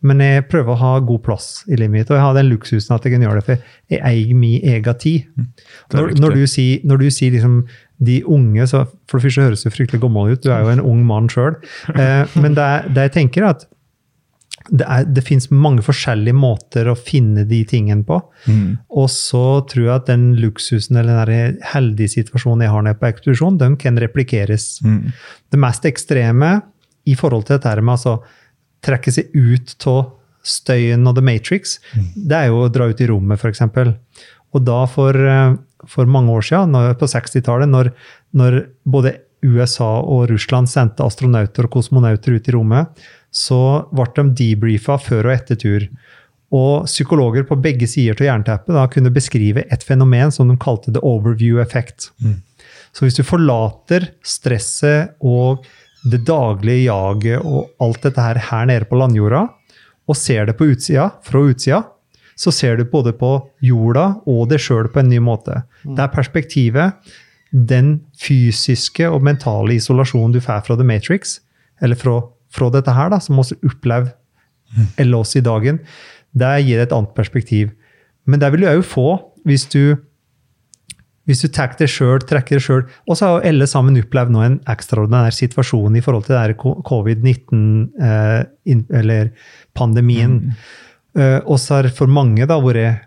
Men 0.04 0.20
jeg 0.20 0.44
prøver 0.52 0.74
å 0.74 0.80
ha 0.82 0.92
god 1.00 1.22
plass 1.24 1.46
i 1.68 1.78
livet 1.78 1.94
mitt, 1.94 2.10
og 2.12 2.18
jeg 2.18 2.24
har 2.26 2.34
den 2.36 2.50
luksusen 2.52 2.92
at 2.96 3.06
jeg 3.08 3.14
kan 3.14 3.24
gjøre 3.24 3.40
det, 3.40 3.44
for 3.46 3.94
jeg 3.94 4.02
eier 4.04 4.34
min 4.36 4.60
egen 4.74 4.98
tid. 5.00 5.24
Er 5.40 5.96
Når, 5.96 6.14
når 6.20 6.34
du 6.36 6.42
sier, 6.50 6.82
når 6.84 7.00
du 7.00 7.06
sier 7.14 7.32
liksom 7.36 7.60
de 8.04 8.18
unge, 8.26 8.66
så 8.68 8.82
for 9.08 9.16
det 9.18 9.28
første 9.30 9.46
høres 9.46 9.62
du 9.64 9.70
fryktelig 9.72 10.02
gammel 10.02 10.34
ut, 10.34 10.42
du 10.44 10.50
er 10.52 10.60
jo 10.66 10.74
en 10.74 10.82
ung 10.84 11.04
mann 11.08 11.30
sjøl. 11.32 11.56
Eh, 11.94 12.26
men 12.42 12.56
det, 12.58 12.64
er- 12.64 12.90
det 12.92 13.08
jeg 13.08 13.14
tenker 13.20 13.46
er 13.46 13.54
at 13.54 13.64
det, 14.70 14.84
er, 14.88 15.04
det 15.04 15.24
fins 15.26 15.50
mange 15.52 15.82
forskjellige 15.84 16.36
måter 16.36 16.88
å 16.88 16.94
finne 16.96 17.42
de 17.48 17.58
tingene 17.68 18.04
på. 18.08 18.16
Og 18.96 19.08
så 19.12 19.42
tror 19.68 19.82
jeg 19.84 19.94
at 19.94 20.06
den 20.08 20.30
luksusen 20.40 20.96
eller 21.00 21.28
den 21.28 21.58
heldige 21.74 22.14
situasjonen 22.14 22.64
jeg 22.64 22.72
har 22.72 22.84
nede 22.86 22.96
på 23.00 23.10
ekspedisjon, 23.10 23.58
den 23.60 23.76
kan 23.80 23.98
replikeres. 24.00 24.78
Mm. 24.86 25.10
Det 25.52 25.60
mest 25.60 25.84
ekstreme 25.90 26.54
i 27.04 27.12
forhold 27.18 27.44
til 27.48 27.58
dette 27.58 27.74
med 27.84 27.92
altså 27.98 28.16
trekke 28.84 29.14
seg 29.14 29.32
ut 29.34 29.74
av 29.90 30.12
støyen 30.44 31.08
og 31.08 31.16
The 31.16 31.24
Matrix, 31.24 31.78
det 32.14 32.36
er 32.36 32.50
jo 32.52 32.64
å 32.64 32.72
dra 32.72 32.90
ut 32.90 33.00
i 33.00 33.08
rommet, 33.08 33.40
f.eks. 33.40 33.64
Og 34.54 34.62
da 34.62 34.84
for, 34.90 35.16
eh, 35.16 35.56
for 35.90 36.10
mange 36.10 36.32
år 36.34 36.44
siden, 36.46 36.74
når, 36.76 36.94
på 37.00 37.08
60-tallet, 37.10 37.70
når, 37.70 37.90
når 38.36 38.60
både 38.84 39.16
USA 39.44 39.98
og 40.00 40.28
Russland 40.30 40.70
sendte 40.70 41.04
astronauter 41.04 41.66
og 41.66 41.74
kosmonauter 41.74 42.38
ut 42.38 42.48
i 42.48 42.54
rommet, 42.54 43.04
så 43.34 43.84
ble 43.92 44.06
de 44.14 44.28
debrifa 44.38 44.96
før 45.02 45.28
og 45.28 45.34
etter 45.34 45.58
tur. 45.60 45.88
Og 46.54 46.86
psykologer 46.86 47.46
på 47.48 47.58
begge 47.58 47.88
sider 47.90 48.20
av 48.20 48.28
jernteppet 48.28 48.76
da 48.76 48.84
kunne 48.92 49.12
beskrive 49.14 49.64
et 49.74 49.84
fenomen 49.84 50.30
som 50.32 50.48
de 50.48 50.56
kalte 50.60 50.94
the 50.94 51.02
overview 51.02 51.58
effect. 51.62 52.12
Så 52.94 53.04
hvis 53.04 53.18
du 53.18 53.24
forlater 53.26 54.12
stresset 54.22 55.16
og 55.18 55.66
det 56.04 56.22
daglige 56.28 56.86
jaget 56.86 57.44
og 57.44 57.70
alt 57.82 58.02
dette 58.04 58.22
her 58.22 58.40
her 58.50 58.68
nede 58.68 58.88
på 58.88 58.98
landjorda, 59.00 59.46
og 60.04 60.18
ser 60.18 60.46
det 60.48 60.56
på 60.58 60.68
utsida, 60.74 61.08
fra 61.24 61.40
utsida, 61.48 61.82
så 62.36 62.50
ser 62.52 62.76
du 62.76 62.84
både 62.90 63.14
på 63.16 63.36
jorda 63.62 64.08
og 64.28 64.48
deg 64.50 64.60
sjøl 64.60 64.90
på 64.92 65.00
en 65.00 65.12
ny 65.12 65.20
måte. 65.22 65.62
Det 65.84 66.02
er 66.02 66.12
perspektivet, 66.12 67.14
den 67.54 68.00
fysiske 68.18 69.06
og 69.06 69.22
mentale 69.24 69.76
isolasjonen 69.78 70.34
du 70.34 70.40
får 70.42 70.64
fra 70.66 70.76
The 70.76 70.86
Matrix, 70.86 71.38
eller 71.80 71.98
fra, 71.98 72.18
fra 72.50 72.70
dette 72.74 72.94
her, 72.94 73.12
da, 73.14 73.20
som 73.22 73.38
også 73.40 73.60
opplever 73.62 74.12
eller 74.98 75.22
oss 75.22 75.36
i 75.38 75.44
dagen, 75.44 75.78
det 76.34 76.50
gir 76.66 76.82
et 76.82 76.92
annet 76.92 77.14
perspektiv. 77.14 77.70
Men 78.26 78.42
det 78.42 78.50
vil 78.52 78.64
du 78.64 78.70
òg 78.72 78.82
få 78.86 79.08
hvis 79.46 79.68
du 79.70 79.94
hvis 81.24 81.40
du 81.40 81.48
tar 81.48 81.72
det 81.78 81.88
sjøl, 81.88 82.20
trekker 82.20 82.58
det 82.58 82.64
sjøl 82.64 82.82
Og 83.08 83.16
så 83.16 83.26
har 83.30 83.46
alle 83.48 83.66
sammen 83.70 83.96
opplevd 83.96 84.32
nå 84.34 84.42
en 84.44 84.58
ekstraordinær 84.68 85.32
situasjon 85.32 85.96
i 85.96 86.02
forhold 86.04 86.26
til 86.26 86.34
det 86.34 86.42
der 86.42 86.56
ko- 86.60 86.82
covid-19, 86.84 87.88
eh, 88.00 88.44
eller 89.00 89.30
pandemien. 89.74 90.52
Eh, 91.16 91.40
og 91.46 91.58
så 91.58 91.78
har 91.80 91.88
for 91.96 92.06
mange 92.06 92.46
da 92.46 92.58
vært 92.60 93.06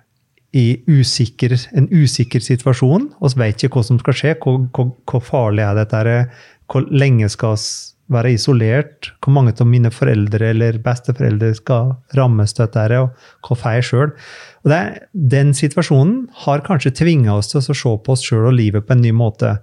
i 0.53 0.79
usikker, 0.87 1.53
en 1.77 1.87
usikker 1.91 2.39
situasjon, 2.41 3.11
Vi 3.21 3.39
vet 3.41 3.63
ikke 3.63 3.77
hva 3.77 3.83
som 3.83 3.99
skal 3.99 4.13
skje. 4.13 4.35
Hvor, 4.41 4.67
hvor, 4.73 4.91
hvor 5.05 5.21
farlig 5.21 5.61
er 5.61 5.75
dette? 5.75 6.29
Hvor 6.67 6.87
lenge 6.89 7.29
skal 7.29 7.55
vi 7.55 7.96
være 8.11 8.33
isolert? 8.35 9.11
Hvor 9.23 9.33
mange 9.35 9.53
av 9.59 9.67
mine 9.69 9.91
foreldre 9.93 10.51
eller 10.53 10.79
besteforeldre 10.83 11.53
skal 11.57 11.95
rammes 12.17 12.55
av 12.57 12.69
dette? 12.73 13.01
Og 13.01 13.47
hva 13.47 13.57
får 13.59 13.75
jeg 13.77 13.87
sjøl? 13.89 14.13
Den 14.67 15.53
situasjonen 15.57 16.27
har 16.45 16.65
kanskje 16.67 16.95
tvinga 17.01 17.35
oss 17.37 17.51
til 17.51 17.61
å 17.61 17.67
se 17.67 17.95
på 18.03 18.15
oss 18.15 18.25
sjøl 18.25 18.49
og 18.49 18.57
livet 18.57 18.87
på 18.87 18.95
en 18.95 19.03
ny 19.03 19.13
måte. 19.15 19.57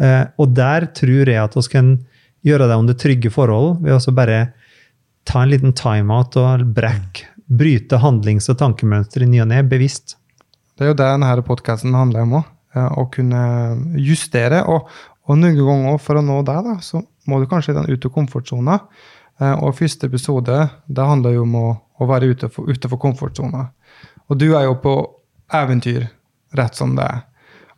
Eh, 0.00 0.24
og 0.40 0.54
der 0.56 0.88
tror 0.96 1.28
jeg 1.28 1.40
at 1.40 1.56
vi 1.58 1.66
kan 1.72 1.92
gjøre 2.46 2.70
det 2.70 2.78
under 2.82 2.96
trygge 2.96 3.32
forhold, 3.32 3.82
ved 3.84 3.96
å 3.96 4.00
så 4.00 4.14
bare 4.16 4.52
ta 5.28 5.42
en 5.42 5.52
liten 5.52 5.74
timeout 5.76 6.38
og 6.40 6.64
brekk. 6.76 7.26
Bryte 7.50 7.98
handlings- 8.00 8.48
og 8.52 8.60
tankemønster 8.62 9.26
i 9.26 9.28
ny 9.28 9.42
og 9.44 9.50
ne, 9.50 9.60
bevisst. 9.66 10.16
Det 10.78 10.86
er 10.86 10.92
jo 10.92 10.96
det 10.96 11.10
denne 11.10 11.44
podkasten 11.44 11.96
handler 11.96 12.24
om 12.24 12.38
òg. 12.40 12.50
Å 12.70 13.02
kunne 13.10 13.42
justere. 13.98 14.62
Og, 14.70 14.86
og 15.26 15.38
noen 15.40 15.58
ganger 15.58 15.98
for 16.00 16.20
å 16.20 16.22
nå 16.24 16.38
det, 16.46 16.54
da, 16.64 16.76
så 16.86 17.02
må 17.28 17.40
du 17.40 17.48
kanskje 17.50 17.74
den 17.76 17.88
ut 17.90 18.04
av 18.06 18.12
komfortsona. 18.14 18.78
Eh, 19.40 19.56
Og 19.64 19.74
første 19.78 20.06
episode 20.06 20.68
det 20.88 21.08
handler 21.10 21.36
jo 21.36 21.42
om 21.46 21.54
å, 21.58 21.66
å 22.00 22.08
være 22.08 22.30
utenfor, 22.34 22.68
utenfor 22.70 23.00
komfortsona. 23.02 23.66
Og 24.30 24.38
du 24.38 24.52
er 24.56 24.68
jo 24.68 24.76
på 24.80 24.94
eventyr 25.52 26.06
rett 26.56 26.78
som 26.78 26.94
det 26.96 27.04
er. 27.04 27.22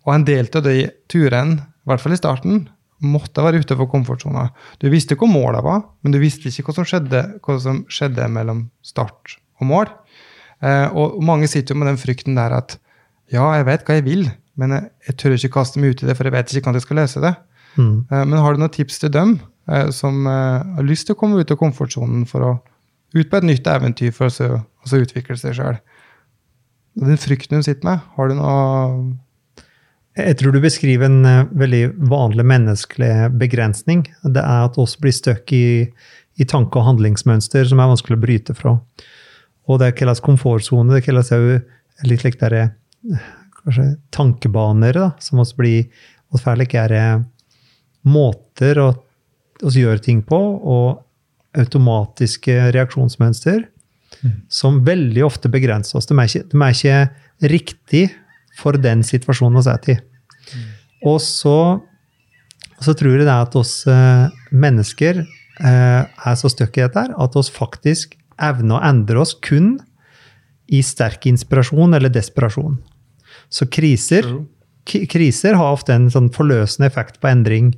Og 0.07 0.15
en 0.15 0.25
del 0.27 0.49
av 0.55 0.65
de 0.67 0.77
turene, 1.11 1.61
i 1.63 1.89
hvert 1.91 2.03
fall 2.03 2.15
i 2.15 2.19
starten, 2.21 2.65
måtte 3.03 3.43
være 3.43 3.63
utenfor 3.63 3.89
komfortsona. 3.91 4.49
Du 4.79 4.89
visste 4.93 5.17
hvor 5.19 5.31
målet 5.31 5.65
var, 5.65 5.83
men 6.03 6.15
du 6.15 6.21
visste 6.23 6.51
ikke 6.51 6.69
hva 6.69 6.77
som 6.77 6.87
skjedde, 6.87 7.23
hva 7.43 7.57
som 7.63 7.83
skjedde 7.91 8.29
mellom 8.31 8.67
start 8.87 9.39
og 9.61 9.67
mål. 9.71 9.91
Eh, 10.63 10.87
og 10.95 11.19
mange 11.27 11.49
sitter 11.51 11.75
jo 11.75 11.81
med 11.83 11.91
den 11.91 11.99
frykten 11.99 12.39
der 12.39 12.55
at 12.61 12.77
ja, 13.33 13.47
jeg 13.57 13.67
vet 13.67 13.87
hva 13.87 13.97
jeg 13.99 14.07
vil, 14.07 14.27
men 14.61 14.75
jeg, 14.77 14.91
jeg 15.09 15.17
tør 15.19 15.35
ikke 15.39 15.55
kaste 15.57 15.81
meg 15.83 15.95
ut 15.95 16.03
i 16.05 16.09
det, 16.11 16.15
for 16.19 16.29
jeg 16.29 16.35
vet 16.37 16.53
ikke 16.53 16.67
hvordan 16.69 16.79
jeg 16.79 16.87
skal 16.87 17.01
løse 17.01 17.23
det. 17.25 17.33
Mm. 17.77 18.05
Eh, 18.11 18.25
men 18.27 18.39
har 18.39 18.55
du 18.55 18.63
noen 18.63 18.73
tips 18.73 19.01
til 19.03 19.13
dem 19.15 19.37
eh, 19.71 19.89
som 19.95 20.27
eh, 20.29 20.77
har 20.77 20.87
lyst 20.87 21.09
til 21.09 21.17
å 21.17 21.21
komme 21.21 21.41
ut 21.41 21.53
av 21.53 21.61
komfortsonen 21.61 22.27
for 22.29 22.47
å 22.47 22.53
ut 23.13 23.29
på 23.29 23.39
et 23.39 23.49
nytt 23.49 23.69
eventyr 23.69 24.13
for 24.17 24.31
å 24.31 24.33
så, 24.33 24.49
og 24.63 25.05
utvikle 25.05 25.37
seg 25.37 25.57
sjøl? 25.59 25.77
Den 27.03 27.21
frykten 27.21 27.59
hun 27.59 27.67
sitter 27.67 27.89
med, 27.89 28.09
har 28.17 28.29
du 28.29 28.37
noe 28.37 28.57
Jeg 30.17 30.37
tror 30.41 30.53
du 30.53 30.61
beskriver 30.61 31.09
en 31.09 31.49
veldig 31.57 31.95
vanlig 32.11 32.45
menneskelig 32.45 33.31
begrensning. 33.41 34.03
Det 34.25 34.43
er 34.43 34.67
at 34.67 34.77
oss 34.81 34.99
blir 35.01 35.15
stuck 35.17 35.49
i, 35.57 35.89
i 36.37 36.45
tanke- 36.45 36.77
og 36.77 36.85
handlingsmønster 36.85 37.65
som 37.69 37.81
er 37.81 37.89
vanskelig 37.89 38.19
å 38.19 38.25
bryte 38.27 38.57
fra. 38.57 38.75
Og 39.73 39.81
det 39.81 39.95
kalles 39.97 40.21
komfortsone. 40.21 40.93
Det 40.93 41.07
kalles 41.07 41.33
òg 41.33 41.63
litt 42.05 42.27
like 42.27 42.41
der, 42.43 42.75
kanskje 43.63 43.87
tankebaner, 44.13 44.97
da, 44.97 45.09
som 45.23 45.41
oss 45.41 45.55
blir 45.57 45.89
oss 46.33 46.45
får 46.45 46.61
like 46.61 46.85
måter 48.05 48.79
å 48.83 48.91
å 49.63 49.71
gjøre 49.71 50.01
ting 50.03 50.23
på, 50.27 50.35
og 50.35 51.05
automatiske 51.55 52.73
reaksjonsmønster 52.75 53.69
som 54.51 54.81
veldig 54.87 55.23
ofte 55.23 55.49
begrenser 55.53 55.99
oss. 56.01 56.07
De 56.11 56.17
er 56.19 56.27
ikke, 56.27 56.43
de 56.51 56.63
er 56.67 56.75
ikke 56.75 57.49
riktig 57.53 58.03
for 58.59 58.75
den 58.79 59.05
situasjonen 59.07 59.63
vi 59.63 59.71
er 59.71 59.93
i. 59.95 59.97
Og 61.07 61.21
så, 61.23 61.55
så 62.83 62.95
tror 62.99 63.15
jeg 63.15 63.23
det 63.23 63.31
er 63.33 63.47
at 63.47 63.55
oss 63.59 63.87
eh, 63.87 64.27
mennesker 64.51 65.23
eh, 65.23 66.03
er 66.27 66.35
så 66.39 66.51
stuck 66.51 66.77
i 66.79 66.85
dette 66.85 66.99
her, 67.07 67.15
at 67.15 67.39
oss 67.39 67.51
faktisk 67.55 68.17
evner 68.43 68.81
å 68.81 68.83
endre 68.91 69.23
oss 69.23 69.37
kun 69.39 69.77
i 70.73 70.83
sterk 70.83 71.27
inspirasjon 71.31 71.95
eller 71.95 72.11
desperasjon. 72.11 72.81
Så 73.53 73.67
kriser, 73.71 74.27
k- 74.27 74.62
kriser 74.85 75.59
har 75.59 75.77
ofte 75.77 75.95
en 75.95 76.09
sånn 76.13 76.31
forløsende 76.35 76.89
effekt 76.91 77.21
på 77.23 77.31
endring. 77.31 77.73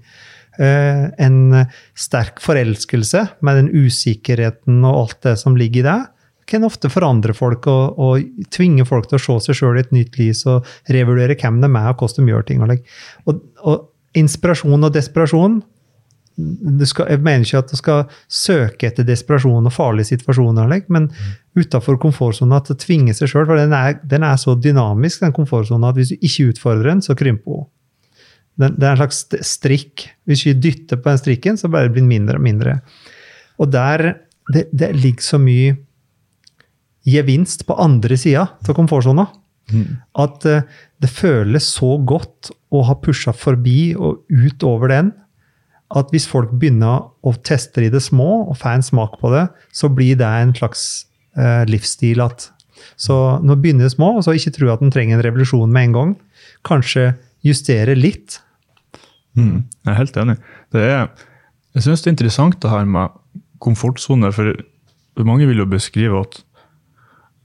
Eh, 0.59 1.07
en 1.19 1.67
sterk 1.99 2.40
forelskelse 2.43 3.27
med 3.45 3.61
den 3.61 3.71
usikkerheten 3.75 4.85
og 4.87 5.01
alt 5.01 5.23
det 5.27 5.38
som 5.40 5.59
ligger 5.59 5.83
i 5.83 5.88
det, 5.88 6.01
kan 6.47 6.67
ofte 6.67 6.90
forandre 6.93 7.33
folk 7.37 7.67
og, 7.73 7.99
og 7.99 8.49
tvinge 8.53 8.85
folk 8.88 9.09
til 9.09 9.17
å 9.17 9.23
se 9.23 9.38
seg 9.47 9.59
sjøl 9.59 9.79
i 9.79 9.85
et 9.85 9.95
nytt 9.97 10.19
lys 10.21 10.45
og 10.51 10.69
revurdere 10.93 11.37
hvem 11.40 11.62
de 11.62 11.71
er 11.71 11.90
og 11.90 12.03
hvordan 12.03 12.29
de 12.29 12.35
gjør 12.35 12.49
ting. 12.51 12.64
Og, 12.64 13.40
og, 13.64 13.90
inspirasjon 14.14 14.87
og 14.87 14.93
desperasjon 14.95 15.57
skal, 16.88 17.11
Jeg 17.12 17.23
mener 17.23 17.44
ikke 17.44 17.61
at 17.62 17.70
du 17.70 17.79
skal 17.79 18.01
søke 18.29 18.88
etter 18.88 19.07
desperasjon 19.07 19.68
og 19.68 19.75
farlige 19.75 20.11
situasjoner, 20.14 20.73
men 20.88 21.09
utafor 21.55 21.99
komfortsona 22.03 22.59
at 22.59 22.73
tvinge 22.83 23.14
seg 23.14 23.31
sjøl. 23.31 23.47
For 23.47 23.61
den 23.61 23.75
er, 23.77 24.01
den 24.03 24.27
er 24.27 24.37
så 24.40 24.57
dynamisk, 24.59 25.23
den 25.23 25.37
komfortsona, 25.37 25.92
at 25.92 26.01
hvis 26.01 26.14
du 26.14 26.18
ikke 26.18 26.51
utfordrer 26.55 26.90
den, 26.90 27.05
så 27.07 27.16
krymper 27.18 27.61
hun. 27.61 27.70
Den, 28.61 28.75
det 28.79 28.87
er 28.87 28.94
en 28.94 29.03
slags 29.03 29.25
strikk. 29.47 30.09
Hvis 30.27 30.44
vi 30.47 30.55
dytter 30.59 30.99
på 30.99 31.11
den 31.11 31.23
strikken, 31.23 31.59
så 31.59 31.70
bare 31.70 31.90
blir 31.90 32.05
den 32.05 32.11
mindre 32.11 32.38
og 32.38 32.44
mindre. 32.44 32.79
Og 33.59 33.70
der 33.70 34.14
det, 34.53 34.68
det 34.73 34.92
ligger 34.99 35.25
så 35.25 35.40
mye 35.40 35.77
gevinst 37.09 37.66
på 37.68 37.77
andre 37.81 38.16
sida 38.18 38.47
av 38.59 38.77
komfortsona. 38.77 39.27
At 40.20 40.44
eh, 40.49 40.64
det 41.01 41.11
føles 41.12 41.66
så 41.77 41.94
godt 42.05 42.51
å 42.75 42.83
ha 42.88 42.97
pusha 43.01 43.33
forbi 43.37 43.94
og 43.97 44.25
ut 44.29 44.66
over 44.66 44.92
den, 44.92 45.12
at 45.92 46.11
hvis 46.14 46.27
folk 46.31 46.53
begynner 46.57 47.11
å 47.25 47.35
teste 47.44 47.85
i 47.85 47.90
det 47.92 48.01
små 48.03 48.47
og 48.49 48.57
får 48.61 48.79
en 48.79 48.87
smak 48.87 49.18
på 49.20 49.31
det, 49.35 49.44
så 49.75 49.90
blir 49.92 50.16
det 50.18 50.29
en 50.29 50.55
slags 50.57 51.05
eh, 51.37 51.62
livsstil. 51.68 52.23
At, 52.25 52.49
så 52.97 53.38
nå 53.44 53.59
begynner 53.61 53.88
det 53.88 53.94
små, 53.94 54.14
og 54.16 54.25
så 54.27 54.35
ikke 54.37 54.55
tro 54.57 54.73
at 54.73 54.83
en 54.85 54.94
trenger 54.94 55.18
en 55.18 55.27
revolusjon 55.27 55.70
med 55.70 55.90
en 55.90 55.99
gang. 55.99 56.16
Kanskje 56.66 57.12
justere 57.44 57.97
litt. 57.99 58.40
Mm, 59.37 59.66
jeg 59.85 59.92
er 59.92 60.01
helt 60.01 60.18
enig. 60.23 60.38
Er, 60.79 61.07
jeg 61.77 61.87
syns 61.87 62.03
det 62.03 62.11
er 62.11 62.16
interessant 62.16 62.59
det 62.62 62.73
her 62.73 62.88
med 62.88 63.14
komfortsone, 63.62 64.33
for 64.35 64.57
mange 65.27 65.47
vil 65.51 65.62
jo 65.62 65.70
beskrive 65.70 66.25
at 66.25 66.40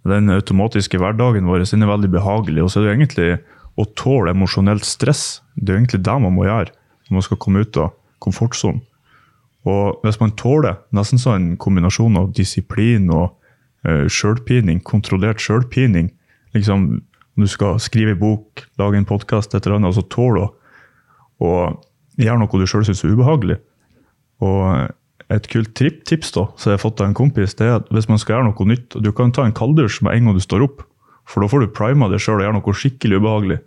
den 0.10 0.32
automatiske 0.32 0.98
hverdagen 0.98 1.48
vår 1.50 1.68
er 1.68 1.90
veldig 1.92 2.12
behagelig. 2.14 2.64
Og 2.64 2.72
så 2.72 2.82
er 2.82 2.88
det 2.88 2.96
egentlig 2.96 3.32
å 3.80 3.86
tåle 4.00 4.34
emosjonelt 4.34 4.88
stress. 4.88 5.42
Det 5.56 5.70
er 5.70 5.78
jo 5.78 5.84
egentlig 5.84 6.04
det 6.08 6.20
man 6.24 6.36
må 6.36 6.48
gjøre 6.48 6.74
når 7.10 7.18
man 7.18 7.26
skal 7.26 7.40
komme 7.42 7.64
ut 7.66 7.78
av 7.82 7.94
komfortsonen. 8.24 8.82
Og 9.68 10.00
hvis 10.06 10.20
man 10.22 10.32
tåler 10.40 10.80
nesten 10.96 11.20
sånn 11.20 11.52
kombinasjon 11.60 12.16
av 12.20 12.30
disiplin 12.36 13.10
og 13.12 13.34
uh, 13.88 14.06
sjølpining, 14.08 14.80
kontrollert 14.88 15.44
sjølpining 15.44 16.14
liksom, 16.56 17.02
Om 17.36 17.44
du 17.44 17.48
skal 17.48 17.78
skrive 17.80 18.12
en 18.12 18.20
bok, 18.20 18.66
lage 18.80 18.98
en 19.00 19.06
podkast, 19.08 19.54
et 19.54 19.64
eller 19.64 19.78
annet, 19.78 19.96
så 19.96 20.02
tåler 20.12 20.48
å 20.50 20.54
og 21.40 21.86
gjøre 22.20 22.42
noe 22.42 22.60
du 22.60 22.68
sjøl 22.68 22.84
syns 22.84 23.04
er 23.06 23.14
ubehagelig. 23.16 23.60
Og 24.44 24.90
et 25.32 25.48
kult 25.52 25.72
tips 25.78 26.34
da, 26.36 26.48
som 26.58 26.72
jeg 26.72 26.80
har 26.80 26.84
fått 26.84 27.04
av 27.04 27.10
en 27.10 27.18
kompis, 27.18 27.56
det 27.60 27.68
er 27.68 27.78
at 27.80 27.90
hvis 27.94 28.10
man 28.12 28.20
skal 28.22 28.38
gjøre 28.38 28.50
noe 28.50 28.70
nytt, 28.72 28.98
du 28.98 29.12
kan 29.16 29.34
ta 29.36 29.46
en 29.46 29.56
kalddusj 29.56 30.02
med 30.06 30.18
en 30.18 30.30
gang 30.30 30.40
du 30.40 30.44
står 30.44 30.66
opp, 30.66 30.84
for 31.30 31.46
da 31.46 31.52
får 31.52 31.64
du 31.64 31.76
prima 31.76 32.10
deg 32.10 32.22
sjøl 32.24 32.40
og 32.40 32.48
gjøre 32.48 32.58
noe 32.58 32.76
skikkelig 32.82 33.22
ubehagelig. 33.22 33.60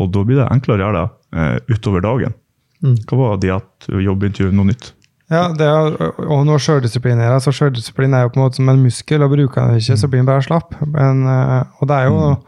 Og 0.00 0.10
da 0.14 0.24
blir 0.26 0.40
det 0.40 0.48
enklere 0.50 0.80
å 0.80 0.86
gjøre 0.86 1.02
det 1.02 1.38
uh, 1.38 1.74
utover 1.74 2.04
dagen. 2.04 2.36
Mm. 2.84 2.98
Hva 3.08 3.18
var 3.18 3.40
det 3.42 3.52
at 3.54 3.88
jobbintervju, 3.88 4.52
noe 4.54 4.68
nytt? 4.68 4.92
Ja, 5.32 5.46
det 5.56 5.64
er, 5.64 5.94
og 6.20 6.42
når 6.44 6.60
sjøldisiplin 6.60 7.20
er 7.22 7.32
altså 7.32 7.52
Sjøldisiplin 7.54 8.12
er 8.12 8.26
jo 8.26 8.34
på 8.34 8.38
en 8.38 8.44
måte 8.44 8.60
som 8.60 8.68
en 8.68 8.82
muskel, 8.84 9.24
og 9.24 9.32
bruker 9.32 9.70
den 9.70 9.80
ikke, 9.80 9.96
så 9.96 10.10
blir 10.10 10.20
den 10.20 10.28
bare 10.28 10.44
slapp. 10.44 10.76
Men, 10.84 11.24
eh, 11.24 11.62
og 11.80 11.88
det 11.88 11.96
er 11.96 12.10
jo 12.10 12.18
mm. 12.34 12.42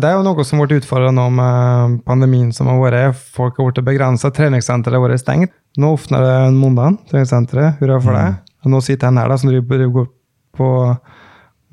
det 0.00 0.08
er 0.08 0.16
jo 0.16 0.24
noe 0.24 0.46
som 0.48 0.62
ble 0.62 0.80
utfordra 0.80 1.12
nå 1.12 1.26
med 1.36 1.98
pandemien 2.08 2.48
som 2.56 2.70
har 2.72 2.80
vært. 2.80 3.20
Folk 3.36 3.60
har 3.60 3.68
blitt 3.68 3.84
begrensa. 3.84 4.32
Treningssenteret 4.32 4.96
har 4.96 5.04
vært 5.04 5.22
stengt. 5.24 5.52
Nå 5.80 5.94
åpner 5.96 6.24
det 6.24 6.32
en 6.46 6.58
mandag, 6.60 6.98
treningssenteret. 7.10 7.78
Hurra 7.80 8.00
for 8.00 8.16
det. 8.16 8.26
Og 8.64 8.72
nå 8.72 8.80
sitter 8.84 9.08
jeg 9.08 9.20
her 9.20 9.32
da, 9.32 9.38
som 9.40 9.50
driver 9.52 9.76
driver- 9.76 9.94
går 9.96 10.10
på, 10.56 10.68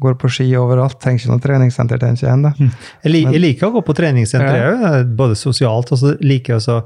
går 0.02 0.16
på 0.22 0.30
ski 0.32 0.48
overalt. 0.60 1.00
Trenger 1.02 1.20
ikke 1.24 1.32
noe 1.34 1.44
treningssenter, 1.44 2.00
tenker 2.02 2.28
jeg 2.28 2.34
ennå. 2.38 2.54
Jeg, 2.60 3.12
lik, 3.12 3.28
jeg 3.34 3.42
liker 3.44 3.68
å 3.70 3.74
gå 3.78 3.82
på 3.90 3.96
treningssenter, 3.98 4.58
Ja. 4.58 4.96
jeg 4.98 5.12
både 5.20 5.36
sosialt 5.36 5.92
og 5.92 5.98
så 6.02 6.16
liker 6.22 6.58
jeg 6.58 6.74
å 6.74 6.80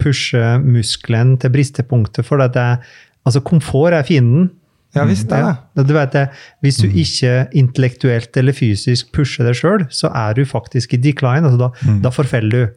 pushe 0.00 0.58
muskelen 0.64 1.36
til 1.40 1.50
bristepunktet. 1.50 2.24
For 2.24 2.40
at 2.40 2.54
jeg, 2.54 2.78
altså, 3.26 3.40
komfort 3.42 3.92
er 3.92 4.02
fienden. 4.06 4.50
Ja 4.90 5.04
visst, 5.06 5.28
det. 5.30 5.38
Ja, 5.38 5.82
Du 5.86 5.92
vet 5.94 6.16
hvis 6.64 6.80
du 6.82 6.88
ikke 6.88 7.46
intellektuelt 7.54 8.34
eller 8.36 8.52
fysisk 8.52 9.12
pusher 9.14 9.44
deg 9.46 9.54
sjøl, 9.54 9.84
så 9.94 10.10
er 10.10 10.34
du 10.34 10.42
faktisk 10.44 10.94
i 10.94 10.96
decline. 10.98 11.46
altså 11.46 11.58
Da, 11.60 11.68
da 12.02 12.10
forfeller 12.10 12.50
du. 12.50 12.68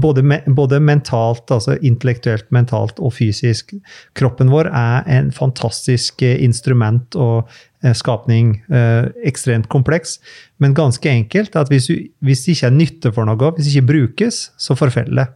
Både, 0.00 0.22
me, 0.24 0.38
både 0.48 0.78
mentalt, 0.80 1.50
altså 1.52 1.76
intellektuelt, 1.84 2.46
mentalt 2.50 2.96
og 2.98 3.12
fysisk. 3.12 3.74
Kroppen 4.16 4.48
vår 4.48 4.70
er 4.72 5.04
en 5.18 5.30
fantastisk 5.36 6.22
eh, 6.24 6.40
instrument 6.42 7.12
og 7.14 7.44
eh, 7.44 7.73
skapning. 7.92 8.62
Eh, 8.72 9.10
ekstremt 9.28 9.68
kompleks, 9.68 10.18
men 10.58 10.74
ganske 10.74 11.10
enkelt. 11.10 11.56
at 11.56 11.68
Hvis, 11.68 11.86
du, 11.86 12.08
hvis 12.24 12.44
det 12.44 12.56
ikke 12.56 12.66
er 12.66 12.76
nytte 12.78 13.12
for 13.12 13.28
noe, 13.28 13.52
hvis 13.54 13.68
det 13.68 13.76
ikke 13.76 13.92
brukes, 13.92 14.50
så 14.56 14.74
forfeller 14.78 15.24
det. 15.24 15.30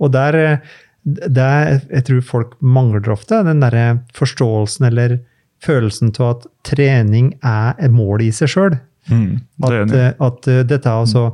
Og 0.00 0.12
der, 0.12 0.34
eh, 0.34 0.58
der 1.04 1.80
jeg 1.90 2.04
tror 2.08 2.20
folk 2.20 2.56
mangler 2.60 3.12
ofte 3.12 3.44
den 3.46 3.60
der 3.62 3.98
forståelsen 4.14 4.88
eller 4.88 5.18
følelsen 5.62 6.12
av 6.20 6.30
at 6.30 6.46
trening 6.64 7.34
er 7.44 7.76
et 7.78 7.92
mål 7.94 8.26
i 8.26 8.32
seg 8.34 8.50
sjøl. 8.52 8.78
Mm, 9.08 9.40
At, 9.62 9.92
eh, 9.94 10.12
at 10.18 10.48
uh, 10.50 10.62
dette 10.66 10.90
altså 10.90 11.28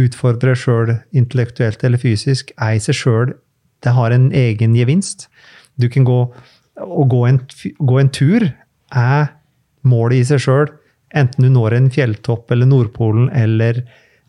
utfordre 0.00 0.56
sjøl 0.58 0.96
intellektuelt 1.14 1.84
eller 1.84 2.00
fysisk 2.00 2.50
er 2.56 2.74
i 2.74 2.80
seg 2.82 2.96
sjøl 2.98 3.34
Det 3.82 3.92
har 3.94 4.10
en 4.10 4.32
egen 4.32 4.74
gevinst. 4.74 5.28
Du 5.78 5.88
kan 5.88 6.04
gå 6.04 6.18
Å 6.82 7.04
gå 7.04 7.26
en, 7.28 7.38
gå 7.78 7.98
en 8.00 8.08
tur 8.08 8.46
er 8.96 9.26
målet 9.88 10.22
i 10.22 10.28
seg 10.32 10.44
sjøl. 10.46 10.70
Enten 11.14 11.44
du 11.44 11.52
når 11.52 11.76
en 11.76 11.90
fjelltopp 11.92 12.52
eller 12.54 12.68
Nordpolen 12.70 13.28
eller 13.36 13.82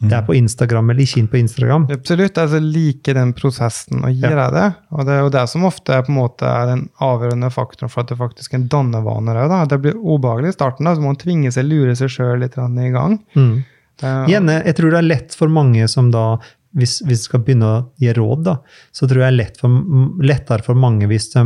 det 0.03 0.15
er 0.17 0.23
på 0.27 0.35
Instagram 0.35 0.89
eller 0.91 1.05
ikke 1.05 1.21
inn 1.21 1.29
på 1.31 1.39
Instagram. 1.39 1.85
Absolutt. 1.93 2.37
altså 2.37 2.59
liker 2.59 3.15
den 3.15 3.31
prosessen 3.37 4.03
og 4.03 4.11
gir 4.11 4.35
deg 4.35 4.55
det. 4.55 4.65
Og 4.91 5.05
det 5.07 5.13
er 5.15 5.21
jo 5.21 5.29
det 5.35 5.43
som 5.51 5.67
ofte 5.69 5.95
er 5.95 6.03
på 6.03 6.11
en 6.11 6.17
måte 6.17 6.49
den 6.67 6.81
avgjørende 7.03 7.51
faktoren 7.53 7.91
for 7.91 8.03
at 8.03 8.11
det 8.11 8.19
faktisk 8.19 8.57
er 8.57 8.65
dannevaner 8.71 9.39
òg. 9.45 9.53
Det 9.71 9.79
blir 9.85 9.99
ubehagelig 9.99 10.51
i 10.51 10.57
starten, 10.57 10.89
da, 10.89 10.95
så 10.95 11.03
må 11.03 11.13
man 11.13 11.21
tvinge 11.21 11.53
seg, 11.55 11.69
lure 11.69 11.95
seg 11.99 12.11
sjøl 12.11 12.43
litt 12.43 12.59
i 12.59 12.91
gang. 12.91 13.15
Mm. 13.37 13.55
Gjerne, 14.03 14.59
jeg 14.65 14.77
tror 14.79 14.91
det 14.91 14.99
er 14.99 15.07
lett 15.07 15.39
for 15.39 15.53
mange 15.53 15.87
som 15.91 16.11
da, 16.11 16.25
hvis 16.75 16.99
vi 17.07 17.15
skal 17.19 17.45
begynne 17.45 17.69
å 17.69 17.81
gi 18.01 18.11
råd, 18.17 18.43
da, 18.49 18.57
så 18.91 19.07
tror 19.07 19.23
jeg 19.23 19.29
det 19.29 19.31
er 19.31 19.39
lett 19.39 19.61
for, 19.61 19.83
lettere 20.25 20.65
for 20.65 20.79
mange 20.79 21.07
hvis 21.11 21.29
de 21.35 21.45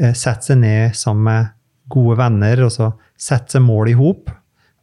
eh, 0.00 0.14
setter 0.16 0.50
seg 0.50 0.62
ned 0.64 0.96
sammen 0.98 1.28
med 1.28 1.52
gode 1.92 2.18
venner, 2.18 2.64
og 2.66 2.72
så 2.74 2.90
setter 3.20 3.58
seg 3.58 3.64
mål 3.66 3.92
i 3.92 3.96
hop, 3.98 4.30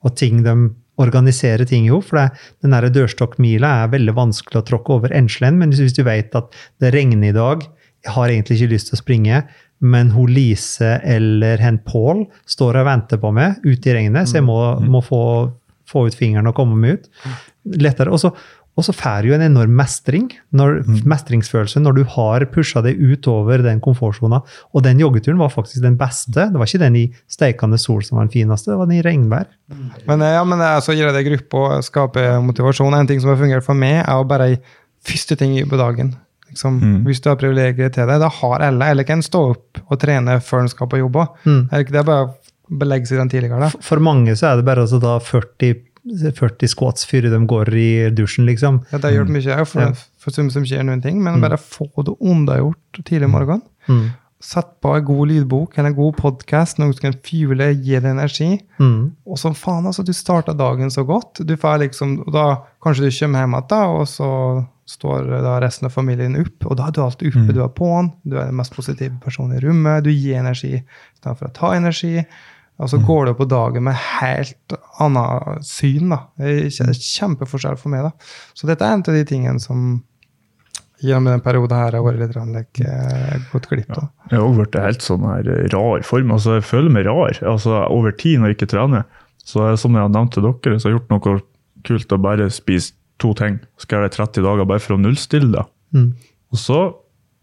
og 0.04 0.16
ting 0.20 0.42
de 0.46 0.56
organiserer 1.02 1.66
ting 1.66 1.88
i 1.88 1.94
hop. 1.94 2.06
For 2.10 2.20
det, 2.20 2.28
den 2.66 2.94
dørstokkmila 2.98 3.72
er 3.84 3.94
veldig 3.94 4.16
vanskelig 4.18 4.62
å 4.62 4.68
tråkke 4.68 4.98
over 4.98 5.16
enslen, 5.16 5.58
men 5.62 5.74
hvis, 5.74 5.82
hvis 5.88 5.98
du 5.98 6.04
vet 6.08 6.36
at 6.38 6.54
det 6.84 6.94
regner 6.96 7.32
i 7.32 7.38
dag 7.38 7.66
jeg 8.04 8.12
har 8.18 8.32
egentlig 8.32 8.58
ikke 8.58 8.74
lyst 8.74 8.90
til 8.90 8.98
å 8.98 9.00
springe, 9.00 9.38
men 9.84 10.12
hun 10.12 10.32
Lise 10.32 10.98
eller 11.08 11.62
hen 11.64 11.80
Pål 11.88 12.26
står 12.50 12.82
og 12.82 12.88
venter 12.88 13.20
på 13.20 13.32
meg 13.36 13.64
ute 13.64 13.92
i 13.92 13.96
regnet, 13.96 14.30
så 14.30 14.40
jeg 14.40 14.48
må, 14.48 14.58
må 14.84 15.00
få, 15.04 15.22
få 15.90 16.08
ut 16.08 16.18
fingeren 16.18 16.50
og 16.52 16.56
komme 16.58 16.76
meg 16.80 17.00
ut. 17.00 17.08
Lettere. 17.80 18.12
Og 18.12 18.20
så, 18.20 18.34
og 18.74 18.86
så 18.88 18.94
får 18.96 19.28
du 19.28 19.34
en 19.36 19.44
enorm 19.46 19.76
mestring, 19.78 20.32
når, 20.56 20.80
mestringsfølelse 21.06 21.82
når 21.84 21.98
du 22.00 22.04
har 22.16 22.46
pusha 22.50 22.82
deg 22.82 22.98
utover 22.98 23.62
den 23.62 23.82
komfortsona. 23.84 24.40
Og 24.74 24.82
den 24.86 25.02
joggeturen 25.04 25.38
var 25.38 25.54
faktisk 25.54 25.84
den 25.84 25.98
beste. 26.00 26.48
Det 26.50 26.58
var 26.58 26.66
ikke 26.66 26.82
den 26.82 26.98
i 26.98 27.04
steikende 27.30 27.78
sol 27.82 28.02
som 28.02 28.18
var 28.18 28.26
den 28.26 28.34
fineste, 28.34 28.72
det 28.72 28.80
var 28.80 28.90
den 28.90 28.98
i 28.98 29.06
regnvær. 29.06 29.46
Men, 30.08 30.26
eh, 30.26 30.34
ja, 30.40 30.44
men 30.44 30.64
eh, 30.66 30.80
så 30.82 30.96
gir 30.98 31.06
jeg 31.06 31.14
deg 31.20 31.30
gruppe 31.30 31.62
og 31.62 31.86
skaper 31.86 32.40
motivasjon. 32.42 32.98
En 32.98 33.10
ting 33.10 33.22
som 33.22 33.30
har 33.30 33.42
fungert 33.42 33.66
for 33.66 33.78
meg, 33.78 34.02
er 34.02 34.18
å 34.18 34.26
bare 34.28 34.56
første 35.06 35.38
ting 35.38 35.56
på 35.70 35.78
dagen. 35.78 36.16
Liksom, 36.50 36.80
Mm. 36.82 37.04
Hvis 37.06 37.22
du 37.22 37.30
har 37.30 37.38
privilegier 37.38 37.90
til 37.94 38.06
det, 38.08 38.20
da 38.22 38.30
har 38.30 38.62
alle. 38.62 38.90
Eller 38.92 39.04
kan 39.04 39.22
stå 39.22 39.40
opp 39.54 39.80
og 39.90 40.00
trene 40.00 40.40
før 40.42 40.62
en 40.62 40.70
skal 40.70 40.88
på 40.88 41.00
jobb 41.02 41.16
òg. 41.16 41.28
Mm. 41.46 41.62
Det 41.70 41.98
er 41.98 42.04
bare 42.06 42.28
å 42.28 42.78
belegge 42.78 43.10
seg 43.10 43.18
den 43.18 43.30
tidligere. 43.30 43.60
da. 43.60 43.70
For 43.82 43.98
mange 43.98 44.36
så 44.38 44.52
er 44.52 44.58
det 44.58 44.66
bare 44.66 44.86
å 44.86 45.02
ta 45.02 45.20
40, 45.20 45.82
40 46.04 46.68
squats 46.68 47.06
før 47.08 47.30
de 47.32 47.40
går 47.48 47.70
i 47.80 48.10
dusjen, 48.12 48.46
liksom. 48.50 48.82
Ja, 48.92 48.98
det 48.98 49.08
har 49.08 49.16
hjulpet 49.22 49.38
mye 49.38 49.56
òg, 49.62 49.68
for, 49.68 49.82
Ja. 49.82 49.94
for 50.20 50.36
som, 50.36 50.50
som 50.52 50.66
skjer 50.68 50.84
noen 50.84 51.02
ting. 51.02 51.22
Men 51.24 51.40
bare 51.42 51.58
få 51.58 51.88
det 52.04 52.18
unnagjort 52.20 53.04
tidlig 53.06 53.30
i 53.30 53.32
morgen. 53.32 53.62
Mm. 53.88 54.12
Sett 54.44 54.82
på 54.84 54.92
en 54.98 55.06
god 55.08 55.30
lydbok 55.30 55.78
eller 55.78 55.94
en 55.94 55.96
god 55.96 56.18
podkast, 56.20 56.78
noe 56.78 56.92
som 56.92 57.06
kan 57.06 57.16
fuele, 57.24 57.70
gi 57.80 57.96
deg 57.96 58.10
energi. 58.12 58.50
Mm. 58.80 59.16
Og 59.26 59.40
som 59.40 59.56
faen, 59.56 59.88
altså, 59.88 60.04
du 60.04 60.12
starter 60.12 60.54
dagen 60.60 60.92
så 60.92 61.06
godt. 61.08 61.40
Du 61.48 61.56
får 61.56 61.80
liksom, 61.88 62.20
og 62.28 62.34
da 62.36 62.48
Kanskje 62.84 63.08
du 63.08 63.16
kommer 63.16 63.40
hjem 63.40 63.54
igjen, 63.56 63.96
og 63.96 64.08
så 64.12 64.30
står 64.92 65.30
da 65.46 65.54
resten 65.64 65.88
av 65.88 65.94
familien 65.96 66.36
opp. 66.36 66.66
Og 66.68 66.76
da 66.76 66.90
er 66.90 66.92
du 66.92 67.00
alltid 67.00 67.30
oppe, 67.32 67.54
du 67.56 67.62
er 67.64 67.70
på'n, 67.72 68.10
du 68.28 68.36
er 68.36 68.50
den 68.50 68.58
mest 68.60 68.76
positive 68.76 69.16
personen 69.24 69.56
i 69.56 69.62
rommet, 69.64 70.04
du 70.04 70.12
gir 70.12 70.36
energi 70.42 70.74
istedenfor 70.82 71.48
å 71.48 71.54
ta 71.56 71.72
energi. 71.78 72.26
Og 72.82 72.90
så 72.90 72.98
går 73.06 73.30
du 73.30 73.34
på 73.38 73.46
dagen 73.46 73.86
med 73.86 73.96
helt 73.96 74.74
annet 75.04 75.68
syn. 75.68 76.10
da. 76.10 76.24
Det 76.40 76.56
er 76.82 76.96
kjempeforskjell 76.98 77.78
for 77.80 77.94
meg. 77.94 78.08
da. 78.08 78.32
Så 78.58 78.68
dette 78.68 78.86
er 78.86 78.98
en 78.98 79.06
av 79.06 79.20
de 79.20 79.24
tingene 79.30 79.62
som 79.62 80.02
gjennom 81.04 81.34
den 81.34 81.44
perioden 81.44 81.78
her 81.78 81.98
har 81.98 82.04
vært 82.06 82.22
litt 82.22 82.34
grann, 82.34 82.54
like, 82.56 82.84
eh, 82.88 83.40
gått 83.52 83.68
glipp 83.70 83.92
av. 83.98 84.08
Jeg 84.32 84.40
har 84.40 84.58
blitt 84.58 84.80
helt 84.80 85.04
sånn 85.04 85.26
her 85.28 85.50
rar 85.74 86.04
form. 86.08 86.32
altså 86.32 86.58
Jeg 86.58 86.64
føler 86.64 86.90
meg 86.90 87.06
rar 87.06 87.40
altså 87.44 87.84
over 87.92 88.12
tid 88.12 88.40
når 88.40 88.54
jeg 88.54 88.58
ikke 88.58 88.72
trener. 88.74 89.04
Så 89.44 89.78
som 89.78 89.94
jeg 89.94 90.02
har 90.02 90.10
nevnt 90.10 90.34
til 90.34 90.44
dere, 90.44 90.80
så 90.80 90.88
har 90.88 90.94
jeg 90.94 91.00
gjort 91.02 91.12
noe 91.12 91.42
kult 91.84 92.16
å 92.16 92.22
bare 92.22 92.50
spise 92.50 92.94
to 93.20 93.34
ting. 93.34 93.60
Skal 93.78 93.98
jeg 93.98 94.02
gjøre 94.02 94.10
det 94.10 94.18
30 94.18 94.48
dager 94.48 94.66
bare 94.66 94.80
for 94.80 94.96
å 94.96 95.02
nullstille 95.02 95.52
det. 95.52 95.66
Mm. 95.94 96.14
Og 96.52 96.58
så 96.58 96.80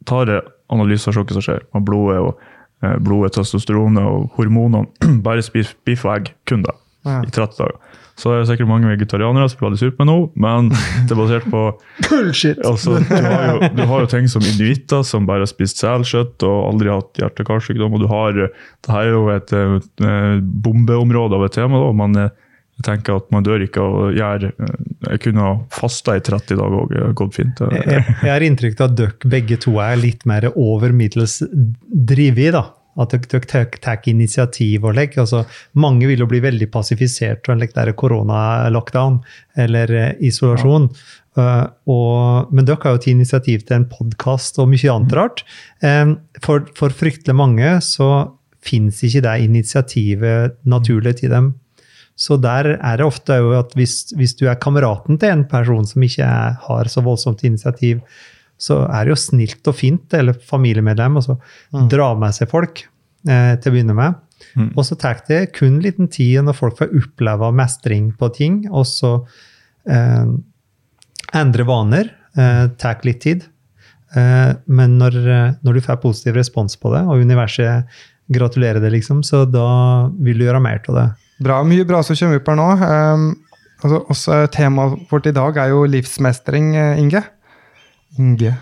tar 0.08 0.26
jeg 0.26 0.42
analyser 0.72 1.10
av 1.10 1.18
sjokket 1.18 1.36
som 1.36 1.44
skjer, 1.44 1.66
med 1.74 1.84
blodet, 1.84 2.20
og 2.22 2.38
eh, 2.38 2.49
blodet, 3.00 3.34
testosteronet 3.36 4.04
og 4.04 4.30
hormonene. 4.38 4.86
bare 5.26 5.42
spis 5.44 5.74
biff 5.84 6.04
og 6.08 6.16
egg, 6.18 6.34
kun 6.48 6.62
det, 6.66 6.76
Ja. 7.06 7.20
i 7.24 7.30
30 7.32 7.56
dager. 7.58 7.78
Så 8.20 8.28
det 8.34 8.40
er 8.42 8.48
sikkert 8.50 8.68
mange 8.68 8.88
vegetarianere 8.90 9.46
som 9.48 9.56
blir 9.62 9.70
veldig 9.70 9.94
på 9.96 10.04
med 10.04 10.08
nå, 10.10 10.16
men 10.44 10.66
det 11.08 11.14
er 11.14 11.20
basert 11.22 11.46
på 11.48 11.62
Bullshit! 12.10 12.58
Altså, 12.68 12.98
du, 13.00 13.14
har 13.16 13.46
jo, 13.54 13.70
du 13.78 13.82
har 13.88 14.02
jo 14.04 14.10
ting 14.12 14.28
som 14.28 14.44
inuitter 14.44 15.00
som 15.08 15.24
bare 15.28 15.46
har 15.46 15.48
spist 15.48 15.80
selkjøtt 15.80 16.44
og 16.44 16.58
aldri 16.68 16.92
hatt 16.92 17.22
hjerte-karsykdom. 17.22 17.96
Og 17.96 18.04
du 18.04 18.08
har 18.12 18.36
det 18.36 18.50
her 18.92 19.06
er 19.06 19.14
jo 19.14 19.22
et, 19.32 19.54
et 19.56 20.04
bombeområde 20.66 21.38
av 21.40 21.46
et 21.48 21.56
tema. 21.56 21.80
da, 21.80 21.92
man 21.96 22.16
eh, 22.20 22.30
jeg 22.80 22.86
tenker 22.86 23.20
at 23.20 23.28
man 23.34 23.44
dør 23.44 23.60
ikke 23.66 23.84
av 23.84 23.94
å 23.98 24.08
gjøre 24.16 24.50
eh, 24.56 24.74
Jeg 25.10 25.22
kunne 25.26 25.44
ha 25.44 25.54
fasta 25.74 26.16
i 26.16 26.24
30 26.24 26.56
dager 26.56 26.78
og 26.80 26.96
eh, 26.96 27.12
gått 27.18 27.36
fint. 27.36 27.60
Jeg, 27.76 28.04
jeg 28.08 28.32
har 28.32 28.44
inntrykk 28.46 28.80
av 28.80 28.88
at 28.88 28.98
dere 29.02 29.32
begge 29.36 29.60
to 29.60 29.76
er 29.84 30.00
litt 30.00 30.24
mer 30.28 30.48
over 30.54 30.94
middels 30.96 31.42
drevet. 31.44 32.56
da. 32.56 32.64
At 33.00 33.12
dere, 33.12 33.44
tar- 33.44 34.08
initiativ 34.10 34.88
og 34.88 34.96
legger. 34.96 35.26
Altså, 35.26 35.44
mange 35.76 36.08
vil 36.08 36.24
jo 36.24 36.28
bli 36.30 36.40
veldig 36.42 36.70
passifisert 36.72 37.52
av 37.52 37.60
like, 37.60 37.84
koronalockdown 38.00 39.20
eller 39.60 39.92
isolasjon. 40.18 40.88
isolasjon. 40.88 40.90
Uh, 41.38 41.68
og, 41.86 42.50
men 42.50 42.66
dere 42.66 42.80
har 42.82 42.96
jo 42.96 42.98
tatt 43.04 43.12
initiativ 43.12 43.62
til 43.62 43.76
en 43.76 43.88
podkast 43.92 44.58
og 44.58 44.72
mye 44.72 44.90
annet 44.90 45.14
rart. 45.14 45.44
Um, 45.84 46.16
for, 46.42 46.64
for 46.78 46.96
fryktelig 46.96 47.36
mange 47.38 47.76
så 47.86 48.10
fins 48.64 49.04
ikke 49.06 49.22
det 49.24 49.36
initiativet 49.46 50.58
naturlig 50.68 51.20
til 51.20 51.32
dem. 51.32 51.52
Så 52.20 52.36
der 52.36 52.74
er 52.76 53.00
det 53.00 53.06
ofte 53.06 53.38
jo 53.40 53.54
at 53.56 53.72
hvis, 53.78 54.10
hvis 54.18 54.34
du 54.36 54.44
er 54.50 54.58
kameraten 54.60 55.16
til 55.20 55.32
en 55.32 55.46
person 55.48 55.86
som 55.88 56.04
ikke 56.04 56.26
er, 56.26 56.58
har 56.66 56.90
så 56.92 57.00
voldsomt 57.04 57.44
initiativ, 57.48 58.02
så 58.60 58.82
er 58.84 59.06
det 59.06 59.14
jo 59.14 59.20
snilt 59.22 59.70
og 59.70 59.76
fint, 59.78 60.16
eller 60.16 60.36
familiemedlem, 60.36 61.16
å 61.16 61.24
så 61.24 61.38
dra 61.88 62.10
med 62.20 62.36
seg 62.36 62.50
folk 62.50 62.82
eh, 62.84 63.54
til 63.56 63.70
å 63.70 63.74
begynne 63.74 63.96
med. 63.96 64.18
Mm. 64.52 64.68
Og 64.74 64.84
så 64.84 64.98
tar 65.00 65.22
det 65.28 65.46
kun 65.56 65.78
liten 65.84 66.10
tid 66.12 66.44
når 66.44 66.58
folk 66.58 66.76
får 66.80 66.92
oppleve 67.00 67.50
mestring 67.56 68.10
på 68.20 68.28
ting, 68.36 68.60
og 68.68 68.84
så 68.88 69.14
eh, 69.88 70.28
endre 71.40 71.68
vaner. 71.68 72.12
Eh, 72.36 72.66
tar 72.80 73.00
litt 73.08 73.24
tid. 73.24 73.48
Eh, 74.12 74.52
men 74.68 75.00
når, 75.00 75.18
når 75.64 75.78
du 75.78 75.84
får 75.88 76.02
positiv 76.04 76.36
respons 76.36 76.76
på 76.76 76.92
det, 76.94 77.06
og 77.08 77.24
universet 77.24 77.88
gratulerer 78.30 78.82
deg, 78.82 78.92
liksom, 78.98 79.24
så 79.26 79.46
da 79.48 79.70
vil 80.20 80.38
du 80.38 80.46
gjøre 80.46 80.62
mer 80.62 80.84
av 80.84 81.00
det. 81.00 81.08
Bra, 81.40 81.62
Mye 81.64 81.86
bra 81.88 82.02
som 82.04 82.18
kommer 82.18 82.40
opp 82.40 82.50
her 82.50 82.58
nå. 82.58 82.68
Um, 82.84 83.28
altså, 83.80 84.02
også 84.12 84.40
Temaet 84.52 85.06
vårt 85.10 85.28
i 85.30 85.34
dag 85.36 85.56
er 85.62 85.72
jo 85.72 85.86
livsmestring, 85.88 86.74
eh, 86.76 87.00
Inge. 87.00 87.22
Inge. 88.18 88.54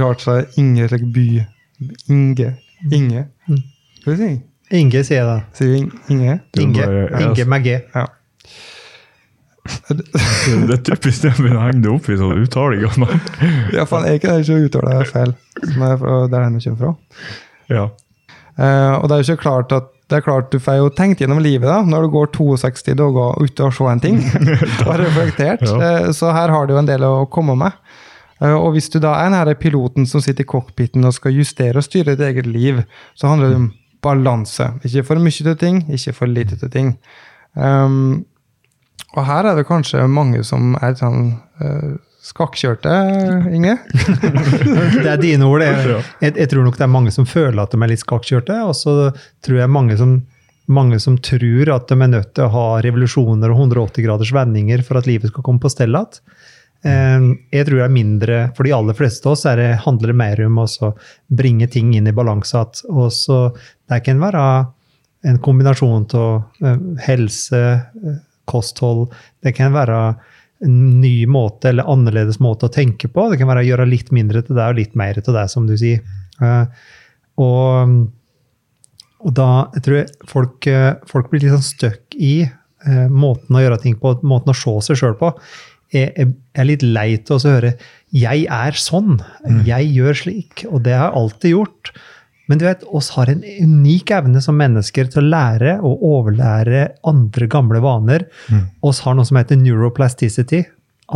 Rart 0.00 0.24
så 0.24 0.40
er 0.40 0.60
Inge 0.60 0.88
like 0.90 1.08
by. 1.14 1.28
Inge. 2.10 2.52
Inge. 2.92 3.26
Mm. 3.48 3.62
Hva 4.04 4.16
sier 4.16 4.36
du? 4.36 4.44
Inge, 4.78 5.02
sier 5.06 5.22
jeg 5.22 5.28
da. 5.28 5.36
Sier 5.56 5.76
Inge? 6.12 6.40
Inge, 6.60 6.88
Inge 7.22 7.44
med 7.48 7.64
G. 7.64 7.78
Ja. 7.94 8.06
Det 9.88 10.74
er 10.74 10.82
typisk 10.84 11.24
det 11.24 11.32
å 11.34 11.38
begynne 11.38 11.60
å 11.60 11.66
henge 11.66 11.82
det 11.84 11.90
opp 11.92 12.08
i 12.08 12.16
sånn 12.16 12.42
uttalinger. 12.42 12.98
ja, 13.76 13.84
faen, 13.88 14.06
er 14.08 14.18
ikke 14.18 14.32
det 14.32 14.44
ikke 14.44 14.56
å 14.56 14.66
uttale 14.66 14.96
det 14.96 15.08
feil? 15.10 15.34
Som 15.62 15.84
er 15.84 15.94
fra 16.00 16.18
der 16.32 16.44
henne 16.46 16.62
kommer 16.64 16.82
fra. 16.82 16.92
Ja. 17.68 17.84
Uh, 18.58 18.94
og 18.98 19.08
det 19.08 19.14
er 19.14 19.22
jo 19.22 19.26
ikke 19.28 19.44
klart 19.44 19.74
at 19.76 19.90
det 20.08 20.16
er 20.16 20.24
klart 20.24 20.52
Du 20.52 20.58
får 20.62 20.78
jo 20.80 20.90
tenkt 20.96 21.20
gjennom 21.20 21.40
livet 21.44 21.68
da, 21.68 21.82
når 21.84 22.06
du 22.06 22.12
går 22.16 22.30
62 22.36 22.96
dager 22.96 23.42
ute 23.44 23.66
og 23.66 23.74
ser 23.76 23.90
en 23.92 24.00
ting. 24.00 24.20
og 24.88 24.94
reflektert. 25.00 25.64
Ja. 25.68 25.78
Eh, 25.78 26.12
så 26.16 26.32
her 26.32 26.52
har 26.54 26.66
du 26.66 26.74
jo 26.74 26.80
en 26.80 26.88
del 26.88 27.04
å 27.04 27.26
komme 27.32 27.56
med. 27.60 27.76
Eh, 28.40 28.54
og 28.54 28.72
hvis 28.76 28.88
du 28.92 28.98
da 29.04 29.16
er 29.20 29.34
den 29.34 29.60
piloten 29.60 30.08
som 30.08 30.24
sitter 30.24 30.46
i 30.46 30.48
cockpiten 30.48 31.04
og 31.04 31.16
skal 31.16 31.36
justere 31.36 31.82
og 31.82 31.86
styre 31.86 32.14
ditt 32.14 32.24
eget 32.30 32.48
liv, 32.48 32.82
så 33.18 33.32
handler 33.32 33.52
det 33.52 33.60
om 33.60 33.70
balanse. 34.04 34.72
Ikke 34.86 35.04
for 35.10 35.20
mye 35.20 35.44
til 35.44 35.56
ting, 35.58 35.84
ikke 35.92 36.14
for 36.16 36.30
lite 36.30 36.58
til 36.60 36.72
ting. 36.72 36.92
Um, 37.54 38.24
og 39.16 39.24
her 39.26 39.48
er 39.48 39.56
det 39.58 39.66
kanskje 39.66 40.04
mange 40.08 40.44
som 40.46 40.76
er 40.84 40.94
sånn 40.98 41.32
uh, 41.60 41.96
skakkjørte, 42.28 42.92
Inge. 43.56 43.76
Det 45.02 45.08
er 45.10 45.20
dine 45.22 45.46
ord. 45.48 45.64
Jeg, 45.64 46.02
jeg, 46.22 46.34
jeg 46.36 46.50
tror 46.52 46.66
nok 46.66 46.76
det 46.78 46.84
er 46.86 46.92
mange 46.92 47.12
som 47.14 47.26
føler 47.28 47.62
at 47.62 47.72
de 47.74 47.80
er 47.82 47.92
litt 47.92 48.02
skakkjørte, 48.04 48.58
og 48.68 48.74
så 48.76 48.94
tror 49.44 49.60
jeg 49.62 49.72
mange 49.72 49.96
som, 50.00 50.18
mange 50.68 51.00
som 51.02 51.16
tror 51.24 51.72
at 51.74 51.88
de 51.90 51.96
er 51.98 52.12
nødt 52.12 52.34
til 52.36 52.46
å 52.46 52.52
ha 52.54 52.66
revolusjoner 52.84 53.52
og 53.54 53.64
180 53.68 54.06
graders 54.06 54.32
vendinger 54.36 54.84
for 54.86 55.00
at 55.00 55.08
livet 55.08 55.32
skal 55.32 55.46
komme 55.46 55.62
på 55.62 55.72
stell 55.72 55.96
igjen. 55.96 56.20
Eh, 56.86 57.28
Jeg 57.56 57.66
tror 57.66 57.80
det 57.80 57.86
er 57.88 57.90
mindre 57.90 58.34
For 58.54 58.62
de 58.62 58.70
aller 58.70 58.94
fleste 58.94 59.26
av 59.26 59.32
oss 59.34 59.40
er 59.50 59.56
det, 59.58 59.70
handler 59.82 60.12
det 60.12 60.18
mer 60.20 60.42
om 60.44 60.60
å 60.62 60.92
bringe 61.26 61.66
ting 61.66 61.90
inn 61.98 62.06
i 62.06 62.14
balanse 62.14 62.54
igjen. 62.54 62.84
Det 63.88 63.98
kan 64.06 64.20
være 64.22 64.44
en 65.26 65.40
kombinasjon 65.42 66.04
av 66.14 66.68
helse, 67.02 67.62
eh, 67.82 68.20
kosthold 68.46 69.08
Det 69.42 69.56
kan 69.56 69.74
være 69.74 69.98
en 70.64 71.00
ny 71.00 71.26
måte 71.26 71.68
eller 71.70 71.86
annerledes 71.86 72.40
måte 72.42 72.66
å 72.66 72.72
tenke 72.74 73.08
på. 73.08 73.30
Det 73.30 73.38
kan 73.38 73.48
være 73.48 73.62
å 73.62 73.68
gjøre 73.68 73.86
litt 73.88 74.10
mindre 74.10 74.42
til 74.42 74.56
deg 74.56 74.72
og 74.72 74.78
litt 74.80 74.94
mer 74.98 75.14
til 75.20 75.34
deg, 75.36 75.48
som 75.52 75.66
du 75.66 75.76
sier. 75.78 76.00
Eh, 76.42 76.64
Og, 77.38 78.08
og 79.22 79.34
da 79.34 79.48
jeg 79.76 79.82
tror 79.86 79.96
jeg 80.00 80.30
folk, 80.30 80.66
eh, 80.66 80.94
folk 81.06 81.28
blir 81.30 81.44
litt 81.44 81.54
sånn 81.54 81.62
stuck 81.62 82.16
i 82.18 82.32
eh, 82.42 83.06
måten 83.08 83.54
å 83.54 83.62
gjøre 83.62 83.78
ting 83.84 83.94
på, 84.00 84.16
måten 84.26 84.50
å 84.50 84.58
se 84.58 84.74
seg 84.88 84.98
sjøl 84.98 85.14
på. 85.20 85.30
Jeg, 85.94 86.10
jeg 86.18 86.32
er 86.58 86.66
litt 86.68 86.82
lei 86.82 87.14
av 87.16 87.38
å 87.38 87.38
høre 87.48 87.76
'jeg 88.10 88.46
er 88.50 88.72
sånn', 88.72 89.22
'jeg 89.64 89.94
gjør 89.94 90.14
slik', 90.22 90.66
og 90.66 90.82
det 90.82 90.94
har 90.98 91.12
jeg 91.12 91.18
alltid 91.22 91.50
gjort. 91.54 91.92
Men 92.48 92.60
du 92.60 92.64
vet, 92.64 92.84
oss 92.96 93.10
har 93.16 93.28
en 93.28 93.42
unik 93.44 94.10
evne 94.16 94.40
som 94.44 94.56
mennesker 94.56 95.10
til 95.12 95.20
å 95.20 95.30
lære 95.34 95.76
og 95.84 96.04
overlære 96.08 96.86
andre 97.08 97.48
gamle 97.52 97.82
vaner. 97.84 98.24
Oss 98.80 99.02
har 99.04 99.18
noe 99.18 99.28
som 99.28 99.36
heter 99.36 99.60
neuroplasticity. 99.60 100.62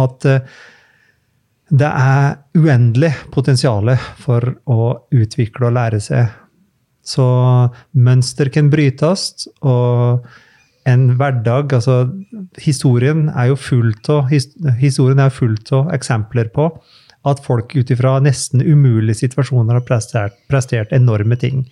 At 0.02 0.28
eh, 0.28 0.44
det 1.72 1.88
er 1.88 2.36
uendelig 2.58 3.14
potensial 3.32 3.94
for 4.20 4.44
å 4.68 4.92
utvikle 5.08 5.70
og 5.70 5.76
lære 5.78 6.00
seg. 6.04 6.28
Så 7.02 7.24
mønster 7.96 8.52
kan 8.52 8.68
brytes, 8.70 9.48
og 9.64 10.26
en 10.86 11.08
hverdag 11.16 11.72
altså 11.78 11.96
Historien 12.60 13.28
er 13.30 13.52
jo 13.52 13.56
fullt 13.58 14.08
av 14.12 14.30
historien 14.80 15.20
er 15.22 15.32
fullt 15.32 15.70
av 15.72 15.92
eksempler 15.94 16.50
på 16.54 16.68
at 17.28 17.42
folk 17.44 17.74
ut 17.76 17.90
ifra 17.94 18.16
nesten 18.22 18.62
umulige 18.62 19.20
situasjoner 19.22 19.78
har 19.78 19.84
prestert, 19.86 20.38
prestert 20.50 20.94
enorme 20.94 21.38
ting. 21.38 21.66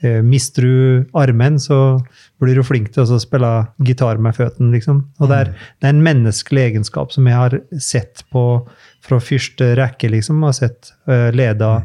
Eh, 0.00 0.22
mister 0.22 0.62
du 0.62 1.04
armen, 1.16 1.60
så 1.60 2.00
blir 2.40 2.58
du 2.58 2.64
flink 2.66 2.90
til 2.92 3.06
å 3.08 3.20
spille 3.20 3.52
gitar 3.84 4.20
med 4.20 4.36
føttene, 4.36 4.74
liksom. 4.76 5.06
Og 5.20 5.30
det 5.30 5.38
er, 5.38 5.52
det 5.80 5.88
er, 5.88 5.94
en 5.94 6.04
menneskelig 6.04 6.66
egenskap 6.70 7.14
som 7.14 7.28
jeg 7.28 7.36
har 7.36 7.56
sett 7.80 8.26
på 8.32 8.44
fra 9.06 9.20
første 9.22 9.72
rekke, 9.78 10.12
liksom. 10.12 10.44
Har 10.44 10.56
sett 10.58 10.92
eh, 11.08 11.30
leda 11.32 11.78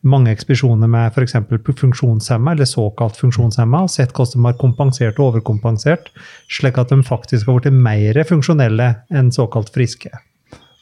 mange 0.00 0.32
ekspedisjoner 0.32 0.88
med 0.88 1.12
f.eks. 1.12 1.36
funksjonshemma, 1.76 2.54
eller 2.54 2.68
såkalt 2.68 3.20
funksjonshemma, 3.20 3.84
og 3.84 3.92
sett 3.92 4.14
hvordan 4.16 4.40
de 4.40 4.48
har 4.48 4.56
kompensert 4.60 5.20
og 5.20 5.34
overkompensert, 5.34 6.08
slik 6.48 6.80
at 6.80 6.92
de 6.92 7.02
faktisk 7.04 7.48
har 7.48 7.60
blitt 7.60 7.76
mer 7.76 8.22
funksjonelle 8.24 8.94
enn 9.12 9.28
såkalt 9.36 9.68
friske. 9.74 10.12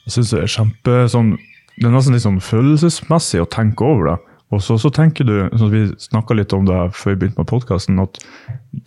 Jeg 0.06 0.14
synes 0.14 0.30
det 0.30 0.44
er 0.44 0.52
kjempe 0.54 1.00
sånn, 1.10 1.34
det 1.78 1.86
er 1.86 1.94
nesten 1.94 2.16
litt 2.16 2.24
sånn 2.24 2.42
følelsesmessig 2.42 3.42
å 3.42 3.50
tenke 3.50 3.86
over 3.86 4.10
det. 4.10 4.16
Og 4.54 4.62
så, 4.64 4.78
så, 4.80 4.88
tenker 4.94 5.26
du, 5.28 5.34
som 5.60 5.68
vi 5.70 5.84
snakka 6.00 6.34
litt 6.38 6.54
om 6.56 6.64
det 6.66 6.78
før 6.96 7.12
vi 7.12 7.20
begynte 7.20 7.42
med 7.42 7.50
podkasten, 7.50 8.00
at 8.00 8.16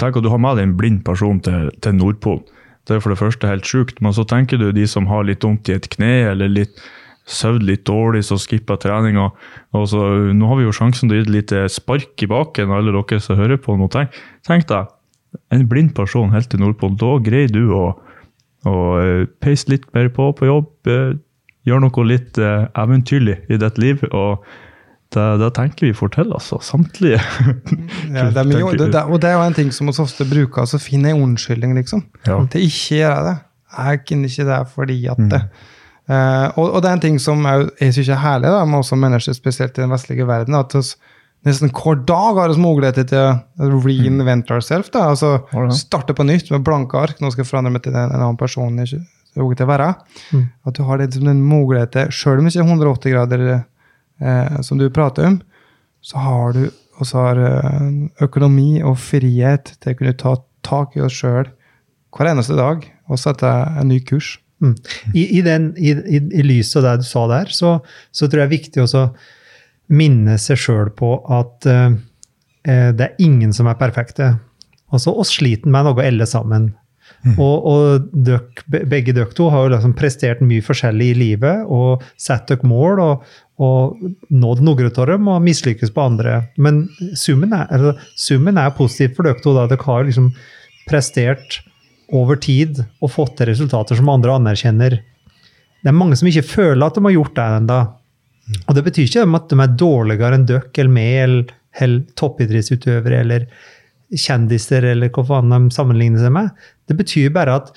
tenk 0.01 0.17
at 0.17 0.25
du 0.25 0.32
har 0.34 0.41
med 0.41 0.58
deg 0.58 0.67
en 0.67 0.80
blind 0.80 1.04
person 1.06 1.38
til, 1.45 1.69
til 1.86 1.95
Nordpolen. 1.99 2.41
Det 2.89 2.97
er 2.97 3.04
for 3.04 3.13
det 3.13 3.19
første 3.19 3.45
helt 3.45 3.67
sjukt, 3.69 3.99
men 4.01 4.15
så 4.17 4.25
tenker 4.25 4.58
du 4.58 4.71
de 4.73 4.88
som 4.89 5.06
har 5.12 5.27
litt 5.27 5.45
vondt 5.45 5.69
i 5.69 5.75
et 5.77 5.86
kne 5.93 6.32
eller 6.32 6.49
litt 6.49 6.82
søvd 7.30 7.65
litt 7.67 7.84
dårlig, 7.86 8.23
så 8.25 8.39
skipper 8.41 8.80
treninga. 8.82 9.27
Nå 9.75 9.84
har 10.49 10.58
vi 10.58 10.65
jo 10.65 10.73
sjansen 10.75 11.08
til 11.08 11.15
å 11.15 11.19
gi 11.19 11.25
et 11.27 11.36
lite 11.36 11.65
spark 11.71 12.25
i 12.25 12.30
baken, 12.32 12.73
alle 12.73 12.95
dere 12.95 13.21
som 13.21 13.38
hører 13.39 13.62
på. 13.62 13.77
noe. 13.77 13.91
Tenk, 13.93 14.17
tenk 14.47 14.65
deg, 14.71 14.89
en 15.54 15.67
blind 15.69 15.93
person 15.95 16.34
helt 16.34 16.49
til 16.51 16.63
Nordpolen. 16.63 16.97
Da 16.99 17.13
greier 17.23 17.54
du 17.54 17.69
å, 17.77 17.84
å 18.67 18.77
eh, 18.99 19.27
peise 19.43 19.69
litt 19.71 19.86
mer 19.95 20.10
på 20.10 20.32
på 20.36 20.49
jobb. 20.49 20.73
Gjøre 21.67 21.84
noe 21.84 22.06
litt 22.10 22.39
eh, 22.41 22.67
eventyrlig 22.82 23.38
i 23.52 23.60
ditt 23.62 23.82
liv. 23.82 24.04
og 24.12 24.45
det, 25.12 25.24
det, 25.41 25.50
tenker 25.58 25.89
vi 25.89 25.93
får 25.95 26.13
til, 26.15 26.32
altså. 26.32 26.62
Samtlige. 26.63 27.19
ja, 28.15 28.30
det 28.32 28.45
mye, 28.47 28.63
det, 28.80 28.93
det, 28.93 29.04
og 29.04 29.19
det 29.19 29.28
er 29.28 29.36
jo 29.36 29.43
en 29.43 29.58
ting 29.58 29.71
som 29.76 29.89
vi 29.89 29.95
ofte 30.00 30.28
bruker, 30.28 30.63
altså 30.63 30.80
finne 30.80 31.12
en 31.12 31.26
unnskyldning, 31.26 31.76
liksom. 31.82 32.06
Ja. 32.28 32.39
Til 32.52 32.63
ikke 32.69 33.02
gjøre 33.02 33.21
det. 33.28 33.38
Jeg 33.71 34.02
kunne 34.08 34.32
ikke 34.32 34.47
det 34.47 34.60
fordi 34.71 34.97
at 35.12 35.19
det. 35.19 35.41
Mm. 35.41 35.69
Uh, 36.12 36.47
og, 36.58 36.65
og, 36.65 36.78
det 36.84 36.89
er 36.89 36.95
en 36.97 37.04
ting 37.04 37.17
som 37.24 37.43
jeg, 37.45 37.67
jeg 37.80 37.95
syns 37.95 38.10
er 38.12 38.19
herlig 38.19 38.52
da, 38.52 38.63
med 38.67 38.82
også 38.82 38.97
mennesker, 39.00 39.36
spesielt 39.38 39.78
i 39.78 39.84
den 39.84 39.93
vestlige 39.93 40.26
verden, 40.28 40.58
at 40.58 40.74
oss, 40.76 40.95
nesten 41.47 41.71
hver 41.76 42.02
dag 42.08 42.39
har 42.39 42.52
vi 42.52 42.63
muligheter 42.63 43.08
til 43.08 43.21
å 43.21 43.84
reinvent 43.84 44.50
mm. 44.50 44.56
ourselves. 44.56 44.91
Altså. 44.95 45.38
Starte 45.76 46.15
på 46.17 46.26
nytt 46.28 46.52
med 46.54 46.65
blanke 46.67 47.00
ark. 47.00 47.19
Nå 47.21 47.32
skal 47.32 47.45
jeg 47.45 47.52
forandre 47.52 47.76
meg 47.76 47.86
til 47.86 47.95
en, 47.95 48.12
en 48.12 48.26
annen 48.26 48.39
person. 48.39 48.80
Ikke, 48.84 49.04
til 49.36 49.65
å 49.65 49.70
være. 49.70 49.94
Mm. 50.32 50.46
At 50.67 50.78
du 50.78 50.84
har 50.88 51.02
det, 51.02 51.12
den 51.15 51.44
muligheten, 51.48 52.12
sjøl 52.12 52.41
om 52.41 52.50
ikke 52.50 52.65
180 52.65 53.15
grader 53.15 53.46
eh, 53.52 54.62
som 54.65 54.80
du 54.82 54.89
prater 54.94 55.30
om, 55.30 55.39
så 56.02 56.22
har 56.22 56.56
du 56.58 56.63
også 57.02 57.26
har 57.26 57.41
eh, 57.41 57.89
økonomi 58.26 58.82
og 58.86 59.00
frihet 59.02 59.76
til 59.82 59.94
å 59.94 60.00
kunne 60.00 60.17
ta 60.20 60.36
tak 60.65 60.98
i 60.98 61.04
oss 61.06 61.17
sjøl 61.17 61.50
hver 62.12 62.30
eneste 62.34 62.58
dag 62.58 62.84
og 63.10 63.20
sette 63.20 63.50
en 63.50 63.89
ny 63.89 64.02
kurs. 64.06 64.36
Mm. 64.62 64.76
I, 65.15 65.24
i, 65.39 65.41
den, 65.41 65.72
i, 65.80 65.96
I, 66.22 66.44
lyset 66.46 66.82
av 66.82 66.86
det 66.86 67.02
du 67.02 67.08
sa 67.08 67.26
der, 67.32 67.50
så, 67.50 67.80
så 68.13 68.28
tror 68.28 68.44
jeg 68.44 68.50
det 68.50 68.50
er 68.50 68.58
viktig 68.60 68.84
å 68.86 69.06
minne 69.91 70.38
seg 70.39 70.60
sjøl 70.62 70.91
på 70.96 71.15
at 71.34 71.65
eh, 71.72 71.98
det 72.62 73.08
er 73.08 73.24
ingen 73.24 73.56
som 73.56 73.72
er 73.72 73.80
perfekte. 73.80 74.36
Altså, 74.91 75.15
oss 75.17 75.34
sliter 75.39 75.72
med 75.72 75.88
noe 75.88 76.06
alle 76.06 76.28
sammen. 76.30 76.70
Mm. 77.26 77.36
Og, 77.38 77.65
og 77.71 78.10
døk, 78.28 78.63
begge 78.89 79.13
dere 79.13 79.30
to 79.38 79.50
har 79.54 79.65
jo 79.65 79.74
liksom 79.76 79.95
prestert 79.97 80.41
mye 80.45 80.63
forskjellig 80.65 81.12
i 81.12 81.17
livet 81.19 81.67
og 81.69 82.06
satt 82.19 82.50
dere 82.50 82.67
mål 82.67 83.02
og, 83.04 83.28
og 83.62 84.00
nådd 84.34 84.63
noen 84.65 84.89
av 84.89 85.10
dem 85.12 85.30
og 85.30 85.43
mislykkes 85.45 85.93
på 85.93 86.06
andre. 86.06 86.39
Men 86.58 86.84
summen 87.19 87.54
er, 87.58 87.67
altså, 87.69 87.93
summen 88.17 88.58
er 88.62 88.74
positiv 88.78 89.15
for 89.17 89.30
dere 89.30 89.41
to. 89.43 89.54
da 89.58 89.67
Dere 89.69 89.86
har 89.86 90.08
liksom 90.08 90.32
prestert 90.89 91.62
over 92.12 92.39
tid 92.41 92.82
og 93.00 93.13
fått 93.13 93.38
til 93.39 93.52
resultater 93.52 93.97
som 94.00 94.10
andre 94.12 94.36
anerkjenner. 94.39 95.00
Det 95.82 95.89
er 95.89 95.97
mange 95.97 96.17
som 96.19 96.30
ikke 96.30 96.45
føler 96.45 96.86
at 96.86 96.97
de 96.97 97.06
har 97.06 97.15
gjort 97.15 97.36
det 97.38 97.50
ennå. 97.58 97.82
Mm. 98.41 98.62
Og 98.65 98.76
det 98.76 98.86
betyr 98.88 99.08
ikke 99.08 99.28
at 99.38 99.52
de 99.52 99.60
er 99.62 99.78
dårligere 99.80 100.38
enn 100.38 100.47
dere 100.50 100.65
eller 100.74 100.95
meg 100.97 101.13
eller, 101.26 101.54
eller 101.80 102.17
toppidrettsutøvere 102.19 103.21
eller 103.24 103.47
kjendiser 104.17 104.86
eller 104.91 105.12
hva 105.13 105.24
faen 105.28 105.54
de 105.54 105.62
sammenligner 105.74 106.24
seg 106.24 106.34
med. 106.36 106.52
Det 106.89 106.97
betyr 107.00 107.32
bare 107.36 107.62
at 107.62 107.71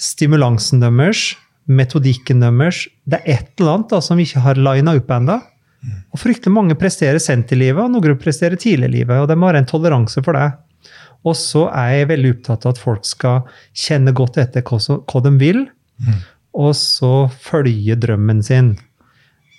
stimulansen 0.00 0.82
deres 0.82 1.32
metodikken 1.64 2.42
deres 2.44 2.82
Det 3.08 3.22
er 3.22 3.38
et 3.38 3.60
eller 3.60 3.78
annet 3.78 3.92
da, 3.94 4.00
som 4.04 4.18
vi 4.20 4.26
ikke 4.26 4.42
har 4.44 4.60
lina 4.60 4.96
opp 4.98 5.12
ennå. 5.16 5.38
Og 6.14 6.20
fryktelig 6.20 6.52
mange 6.52 6.76
presterer 6.80 7.20
sent 7.20 7.52
i 7.52 7.58
livet, 7.58 7.82
og 7.82 7.92
noen 7.92 8.20
presterer 8.20 8.56
tidlig 8.60 8.88
i 8.88 8.94
livet. 8.98 9.20
Og 9.20 9.28
de 9.28 9.36
har 9.40 9.58
en 9.58 9.68
toleranse 9.68 10.22
for 10.24 10.36
det. 10.36 10.46
Og 11.24 11.36
så 11.38 11.66
er 11.72 11.90
jeg 11.92 12.10
veldig 12.12 12.32
opptatt 12.36 12.66
av 12.66 12.74
at 12.74 12.80
folk 12.80 13.06
skal 13.08 13.44
kjenne 13.72 14.12
godt 14.16 14.38
etter 14.42 14.64
hva, 14.64 14.78
så, 14.80 14.98
hva 15.08 15.22
de 15.24 15.32
vil, 15.40 15.62
mm. 16.04 16.18
og 16.60 16.72
så 16.76 17.12
følge 17.32 17.96
drømmen 18.00 18.42
sin. 18.44 18.74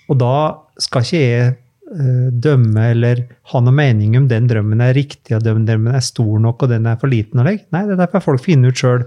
Og 0.10 0.20
da 0.22 0.36
skal 0.82 1.06
ikke 1.06 1.22
jeg 1.24 1.56
uh, 1.95 2.29
dømme 2.31 2.89
eller 2.91 3.23
ha 3.51 3.62
noe 3.63 3.75
mening 3.75 4.17
om 4.19 4.27
den 4.29 4.47
drømmen 4.49 4.84
er 4.84 4.95
riktig, 4.97 5.36
og 5.36 5.43
den 5.45 5.65
drømmen 5.67 5.95
er 5.95 6.03
stor 6.05 6.39
nok 6.43 6.65
og 6.65 6.71
den 6.71 6.88
er 6.89 6.99
for 7.01 7.12
liten. 7.12 7.41
Nei, 7.41 7.58
det 7.71 7.95
er 7.95 8.01
derfor 8.03 8.23
folk 8.23 8.43
finner 8.45 8.73
ut 8.73 8.81
sjøl. 8.81 9.05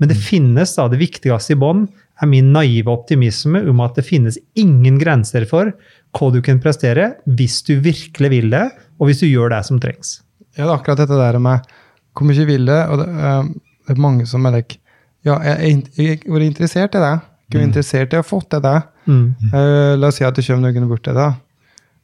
Men 0.00 0.10
det 0.10 0.18
mm. 0.18 0.24
finnes 0.26 0.74
da 0.76 0.88
det 0.90 1.00
viktigste 1.02 1.56
i 1.56 1.60
bånn, 1.60 1.86
er 2.20 2.28
min 2.28 2.50
naive 2.52 2.92
optimisme 2.92 3.62
om 3.70 3.80
at 3.80 3.96
det 3.96 4.04
finnes 4.04 4.36
ingen 4.58 4.98
grenser 5.00 5.46
for 5.48 5.72
hva 6.16 6.28
du 6.34 6.40
kan 6.44 6.60
prestere 6.60 7.14
hvis 7.24 7.62
du 7.64 7.78
virkelig 7.80 8.32
vil 8.32 8.50
det, 8.52 8.66
og 9.00 9.08
hvis 9.08 9.22
du 9.22 9.30
gjør 9.30 9.54
det 9.54 9.62
som 9.68 9.80
trengs. 9.80 10.18
Ja, 10.56 10.66
det 10.66 10.68
er 10.68 10.76
akkurat 10.76 11.00
dette 11.00 11.16
der 11.16 11.40
med 11.40 11.68
hvor 12.16 12.26
mye 12.28 12.44
vil 12.44 12.66
det, 12.68 12.80
og 12.90 13.00
det, 13.00 13.08
uh, 13.14 13.76
det 13.86 13.94
er 13.94 14.02
mange 14.02 14.26
som 14.28 14.46
er 14.48 14.58
like 14.60 14.80
Ja, 15.20 15.34
jeg 15.44 15.84
har 15.98 16.32
vært 16.32 16.46
interessert 16.46 16.94
i 16.96 17.00
det. 17.02 17.16
Jeg 17.50 17.58
er 17.58 17.60
mm. 17.60 17.68
interessert 17.68 18.14
i 18.14 18.20
å 18.20 18.24
få 18.24 18.38
til 18.48 18.62
det. 18.64 18.78
Mm. 19.04 19.24
Uh, 19.52 19.94
la 20.00 20.08
oss 20.08 20.16
si 20.16 20.24
at 20.24 20.36
det 20.36 20.46
kommer 20.46 20.72
noen 20.72 20.88
bort 20.88 21.04
til 21.04 21.16
deg 21.16 21.36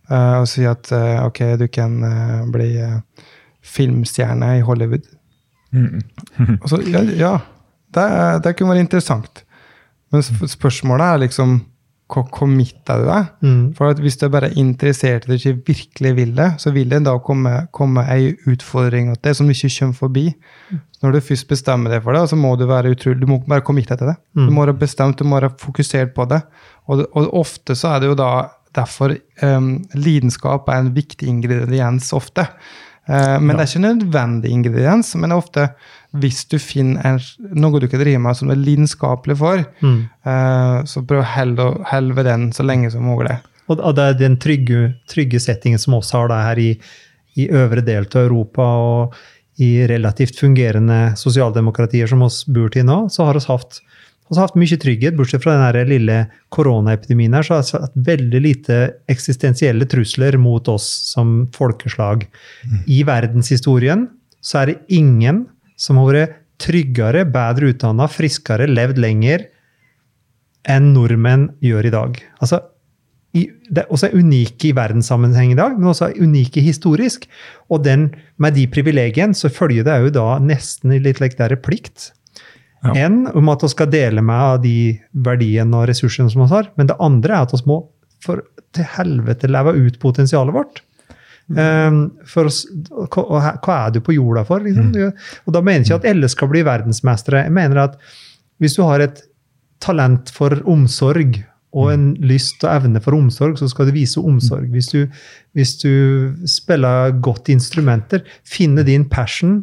og 0.09 0.47
si 0.47 0.63
at 0.69 0.93
ok, 0.93 1.41
du 1.59 1.67
kan 1.73 1.97
bli 2.53 2.69
filmstjerne 3.67 4.53
i 4.59 4.65
Hollywood. 4.67 5.09
Mm. 5.73 6.03
så, 6.71 6.79
ja, 6.87 7.03
ja 7.19 7.33
det, 7.95 8.09
det 8.45 8.55
kunne 8.57 8.75
være 8.75 8.85
interessant. 8.87 9.43
Men 10.13 10.23
spørsmålet 10.23 11.07
er 11.07 11.25
liksom 11.27 11.59
hvor 12.07 12.27
committa 12.31 13.01
du 13.01 13.09
er. 13.11 13.25
Mm. 13.43 13.63
For 13.75 13.99
hvis 13.99 14.19
du 14.21 14.27
er 14.29 14.33
bare 14.35 14.51
er 14.53 14.61
interessert 14.63 15.27
i 15.27 15.33
det, 15.33 15.41
ikke 15.41 15.73
virkelig 15.73 16.13
vil 16.17 16.37
det, 16.37 16.53
så 16.63 16.71
vil 16.71 16.91
det 16.91 17.01
da 17.07 17.17
komme, 17.19 17.55
komme 17.75 18.05
ei 18.13 18.29
utfordring 18.47 19.11
til 19.15 19.23
det 19.25 19.33
som 19.37 19.49
du 19.49 19.55
ikke 19.55 19.73
kommer 19.81 19.99
forbi. 19.99 20.27
Når 21.03 21.17
du 21.17 21.21
først 21.21 21.49
bestemmer 21.51 21.91
deg 21.91 22.05
for 22.05 22.15
det, 22.15 22.23
så 22.31 22.39
må 22.39 22.55
du 22.57 22.67
være 22.71 22.95
utrolig, 22.95 23.21
du 23.25 23.27
må 23.31 23.41
bare 23.49 23.65
committe 23.67 23.99
til 23.99 24.13
det. 24.13 24.17
Mm. 24.39 24.47
Du 24.47 24.55
må 24.55 24.65
være 24.65 24.79
bestemt, 24.79 25.19
du 25.19 25.27
må 25.27 25.41
være 25.41 25.51
fokusert 25.61 26.15
på 26.15 26.29
det. 26.31 26.41
Og, 26.87 27.03
og 27.11 27.35
ofte 27.43 27.75
så 27.75 27.97
er 27.97 28.05
det 28.05 28.13
jo 28.13 28.19
da 28.23 28.31
derfor 28.77 29.17
um, 29.43 29.71
lidenskap 29.97 30.69
er 30.71 30.83
en 30.83 30.93
viktig 30.97 31.29
ingrediens 31.31 32.13
ofte. 32.17 32.47
Uh, 33.07 33.37
men 33.39 33.55
ja. 33.55 33.59
det 33.59 33.63
er 33.63 33.71
ikke 33.71 33.83
en 33.83 33.89
nødvendig 33.89 34.53
ingrediens. 34.55 35.15
men 35.15 35.31
det 35.31 35.37
er 35.37 35.45
ofte 35.45 35.69
hvis 36.17 36.45
du 36.49 36.57
finner 36.63 37.21
noe 37.57 37.81
du 37.83 37.89
kan 37.93 38.01
drive 38.01 38.21
med 38.23 38.39
som 38.39 38.49
du 38.49 38.55
er 38.55 38.63
lidenskapelig 38.63 39.37
for, 39.41 39.65
mm. 39.83 39.99
uh, 40.29 40.79
så 40.89 41.05
prøv 41.05 41.25
å 41.25 41.71
helle 41.91 42.27
den 42.27 42.51
så 42.57 42.67
lenge 42.67 42.93
som 42.95 43.05
mulig. 43.07 43.37
Og, 43.67 43.81
det 43.97 44.03
er 44.03 44.21
den 44.21 44.37
trygge, 44.39 44.93
trygge 45.11 45.41
settingen 45.43 45.81
som 45.83 45.97
også 45.99 46.21
har 46.21 46.31
det 46.31 46.43
her 46.45 46.61
i, 46.63 46.69
i 47.43 47.49
øvre 47.51 47.83
del 47.85 48.07
av 48.07 48.21
Europa 48.23 48.67
og 48.79 49.17
i 49.63 49.87
relativt 49.89 50.39
fungerende 50.39 51.17
sosialdemokratier 51.19 52.09
som 52.11 52.23
oss 52.27 52.43
bor 52.47 52.69
til 52.73 52.87
nå, 52.87 53.07
så 53.13 53.27
har 53.27 53.39
vi 54.29 54.37
hatt, 54.37 54.51
hatt 54.51 54.59
mye 54.59 54.79
trygghet. 54.83 55.17
Bortsett 55.19 55.45
fra 55.45 55.57
den 55.75 55.91
lille 55.91 56.19
koronaepidemien 56.55 57.35
her, 57.37 57.47
så 57.47 57.59
har 57.59 57.67
vi 57.67 57.83
hatt 57.85 57.99
veldig 58.09 58.43
lite 58.43 58.79
eksistensielle 59.13 59.89
trusler 59.91 60.39
mot 60.41 60.69
oss 60.69 60.87
som 61.13 61.47
folkeslag. 61.55 62.27
Mm. 62.67 62.81
I 62.87 63.03
verdenshistorien 63.07 64.09
så 64.41 64.63
er 64.63 64.73
det 64.73 64.81
ingen 64.95 65.45
som 65.77 66.01
har 66.01 66.13
vært 66.13 66.41
tryggere, 66.63 67.27
bedre 67.29 67.75
utdanna, 67.75 68.07
friskere, 68.09 68.69
levd 68.71 69.01
lenger 69.03 69.45
enn 70.67 70.93
nordmenn 70.95 71.51
gjør 71.63 71.87
i 71.87 71.93
dag. 71.95 72.17
Altså, 72.41 72.63
det 73.37 73.83
er 73.83 73.93
også 73.93 74.09
unike 74.17 74.71
i 74.71 74.75
verdenssammenheng 74.77 75.53
i 75.53 75.59
dag, 75.59 75.75
men 75.77 75.91
også 75.91 76.09
unike 76.17 76.63
historisk. 76.65 77.27
Og 77.69 77.85
den, 77.85 78.09
med 78.41 78.57
de 78.57 78.65
privilegiene 78.73 79.37
så 79.37 79.53
følger 79.53 79.87
det 79.87 79.99
jo 80.07 80.15
da 80.17 80.27
nesten 80.43 80.95
litt 81.05 81.21
like 81.21 81.39
der 81.39 81.59
plikt. 81.61 82.11
Ja. 82.87 83.07
En 83.07 83.25
om 83.33 83.53
at 83.53 83.65
vi 83.65 83.71
skal 83.73 83.91
dele 83.93 84.25
med 84.25 84.43
av 84.51 84.59
de 84.65 84.97
verdiene 85.27 85.81
og 85.81 85.89
ressursene 85.91 86.33
som 86.33 86.45
vi 86.45 86.51
har. 86.53 86.71
Men 86.79 86.91
det 86.91 86.99
andre 87.03 87.39
er 87.39 87.47
at 87.49 87.55
vi 87.57 87.63
må 87.69 87.81
for 88.25 88.43
til 88.77 88.89
helvete 88.97 89.49
leve 89.51 89.75
ut 89.77 89.99
potensialet 90.03 90.55
vårt. 90.57 90.83
Um, 91.47 92.09
for 92.27 92.49
oss, 92.51 92.65
hva, 92.91 93.23
hva, 93.63 93.75
er 93.77 93.93
du 93.95 94.01
på 94.03 94.17
jorda 94.17 94.43
for? 94.49 94.65
Liksom? 94.65 94.91
Mm. 94.91 95.27
Og 95.47 95.55
da 95.55 95.63
mener 95.63 95.85
jeg 95.85 95.93
ikke 95.93 96.01
at 96.03 96.09
alle 96.11 96.31
skal 96.33 96.51
bli 96.51 96.65
verdensmestere. 96.67 97.45
Jeg 97.47 97.55
mener 97.55 97.85
at 97.85 98.01
hvis 98.63 98.75
du 98.79 98.83
har 98.83 99.05
et 99.05 99.23
talent 99.85 100.33
for 100.35 100.57
omsorg 100.67 101.39
og 101.77 101.91
en 101.93 102.07
lyst 102.25 102.65
og 102.65 102.73
evne 102.73 103.03
for 103.05 103.17
omsorg, 103.17 103.59
så 103.61 103.69
skal 103.69 103.89
du 103.89 103.95
vise 103.95 104.21
omsorg. 104.21 104.71
Hvis 104.73 104.89
du, 104.95 105.03
hvis 105.57 105.77
du 105.83 105.93
spiller 106.49 107.13
godt 107.23 107.51
instrumenter, 107.53 108.25
finne 108.49 108.85
din 108.87 109.05
passion, 109.13 109.61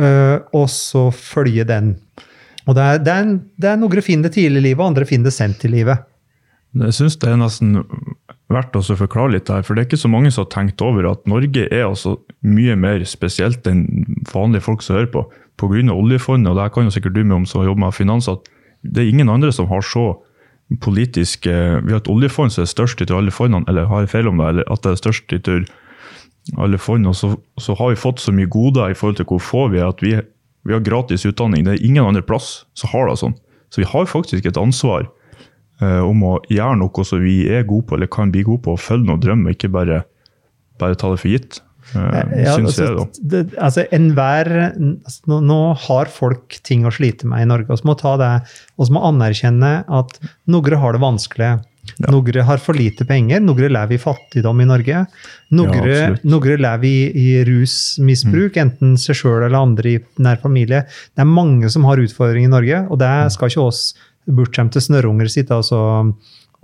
øh, 0.00 0.38
og 0.52 0.66
så 0.70 1.10
følge 1.14 1.64
den. 1.68 1.94
Og 2.64 2.74
det 2.76 2.82
er, 2.82 2.98
det 3.04 3.12
er, 3.12 3.30
det 3.60 3.70
er 3.70 3.78
Noen 3.80 4.02
finner 4.02 4.28
det 4.28 4.38
tidlig 4.38 4.62
i 4.62 4.66
livet, 4.70 4.84
andre 4.84 5.06
finner 5.08 5.28
det 5.28 5.36
sent 5.36 5.64
i 5.66 5.72
livet. 5.72 6.04
Jeg 6.74 6.96
syns 6.96 7.16
det 7.22 7.30
er 7.30 7.38
nesten 7.38 7.76
verdt 8.50 8.74
å 8.76 8.82
forklare 8.82 9.36
litt 9.36 9.50
her, 9.52 9.62
for 9.62 9.74
det 9.74 9.84
er 9.84 9.88
ikke 9.88 10.00
så 10.00 10.10
mange 10.10 10.32
som 10.34 10.44
har 10.44 10.52
tenkt 10.52 10.82
over 10.82 11.06
at 11.12 11.22
Norge 11.30 11.68
er 11.68 11.86
altså 11.86 12.16
mye 12.42 12.74
mer 12.78 13.04
spesielt 13.06 13.66
enn 13.70 13.86
vanlige 14.32 14.66
folk 14.66 14.82
som 14.82 14.98
hører 14.98 15.12
på. 15.12 15.24
Pga. 15.60 15.84
oljefondet, 15.94 16.50
og 16.50 16.58
det 16.58 16.72
kan 16.74 16.88
jo 16.88 16.90
sikkert 16.90 17.14
du 17.14 17.22
med 17.22 17.36
om 17.36 17.46
som 17.46 17.62
jobber 17.62 17.86
med 17.86 17.94
finans, 17.94 18.28
at 18.28 18.42
det 18.82 19.04
er 19.04 19.12
ingen 19.12 19.30
andre 19.30 19.52
som 19.54 19.68
har 19.70 19.84
så 19.86 20.16
politisk 20.80 21.46
Vi 21.46 21.92
har 21.92 22.00
et 22.00 22.08
oljefond 22.08 22.50
som 22.50 22.64
er 22.64 22.70
størst 22.70 23.00
i 23.00 23.06
alle 23.12 23.30
fondene, 23.30 23.64
eller 23.68 23.86
har 23.86 24.00
jeg 24.02 24.10
feil 24.16 24.28
om 24.28 24.40
det, 24.40 24.48
eller 24.48 24.72
at 24.72 24.82
det 24.82 24.90
er 24.90 25.02
størst 25.02 25.32
i 25.32 25.40
alle 26.60 26.78
fond, 26.80 27.06
og 27.08 27.16
så, 27.16 27.32
så, 27.60 27.74
har 27.78 27.92
vi 27.92 28.00
fått 28.00 28.22
så 28.22 28.32
mye 28.34 28.50
goder 28.50 28.92
i 28.92 28.96
forhold 28.98 29.18
til 29.20 29.28
hvor 29.30 29.42
få 29.42 29.66
vi 29.72 29.80
er, 29.80 29.90
at 29.90 30.02
vi, 30.04 30.14
vi 30.68 30.76
har 30.76 30.84
gratis 30.84 31.24
utdanning. 31.28 31.64
Det 31.64 31.76
er 31.76 31.86
ingen 31.86 32.04
andre 32.04 32.24
plass 32.24 32.64
som 32.78 32.92
har 32.92 33.08
det 33.08 33.18
sånn. 33.22 33.36
Så 33.72 33.82
vi 33.82 33.90
har 33.90 34.10
faktisk 34.10 34.46
et 34.46 34.60
ansvar 34.60 35.06
eh, 35.82 36.02
om 36.04 36.24
å 36.26 36.34
gjøre 36.52 36.78
noe 36.82 37.06
som 37.08 37.22
vi 37.24 37.42
er 37.50 37.66
gode 37.68 37.88
på, 37.88 37.96
eller 37.96 38.12
kan 38.12 38.34
bli 38.34 38.44
gode 38.46 38.64
på, 38.66 38.76
og 38.76 38.82
følge 38.82 39.08
noen 39.08 39.22
drømmer, 39.24 39.56
ikke 39.56 39.72
bare, 39.72 40.04
bare 40.82 40.98
ta 41.00 41.14
det 41.14 41.22
for 41.22 41.32
gitt. 41.32 41.62
Eh, 41.92 42.44
ja, 42.44 42.54
syns 42.56 42.72
altså, 42.72 42.84
jeg, 42.84 42.96
da. 42.96 43.26
Det, 43.32 43.42
altså, 43.60 43.84
enhver, 43.94 44.52
altså, 44.76 45.20
nå, 45.32 45.40
nå, 45.48 45.60
har 45.86 46.12
folk 46.12 46.58
ting 46.66 46.86
å 46.86 46.92
slite 46.94 47.28
med 47.30 47.44
i 47.44 47.48
Norge. 47.50 47.72
Vi 47.72 47.88
må 47.88 47.96
ta 48.00 48.16
det, 48.20 48.32
og 48.76 48.88
så 48.88 48.96
må 48.96 49.04
anerkjenne 49.08 49.76
at 49.84 50.18
noen 50.50 50.80
har 50.80 50.96
det 50.96 51.02
vanskelig. 51.04 51.54
Ja. 51.98 52.10
Noen 52.10 52.40
har 52.48 52.62
for 52.62 52.76
lite 52.76 53.06
penger, 53.06 53.42
noen 53.44 53.68
lever 53.72 53.96
i 53.96 54.00
fattigdom 54.00 54.62
i 54.64 54.66
Norge. 54.68 55.04
Noen, 55.54 55.84
ja, 55.86 56.56
lever 56.64 56.88
i, 56.88 56.96
i 57.12 57.28
rusmisbruk, 57.46 58.56
mm. 58.56 58.62
enten 58.64 58.96
seg 59.00 59.18
sjøl 59.20 59.44
eller 59.44 59.60
andre 59.60 59.92
i 59.92 60.00
nær 60.24 60.40
familie. 60.42 60.84
Det 61.14 61.22
er 61.22 61.30
mange 61.30 61.70
som 61.70 61.86
har 61.88 62.02
utfordringer 62.02 62.50
i 62.50 62.54
Norge, 62.56 62.82
og 62.88 63.00
det 63.02 63.12
mm. 63.12 63.34
skal 63.36 63.52
ikke 63.52 63.68
oss 63.68 63.84
bortskjemte 64.24 64.80
snørrunger 64.80 65.28
sitte 65.28 65.56
og, 65.56 65.66
så, 65.68 65.80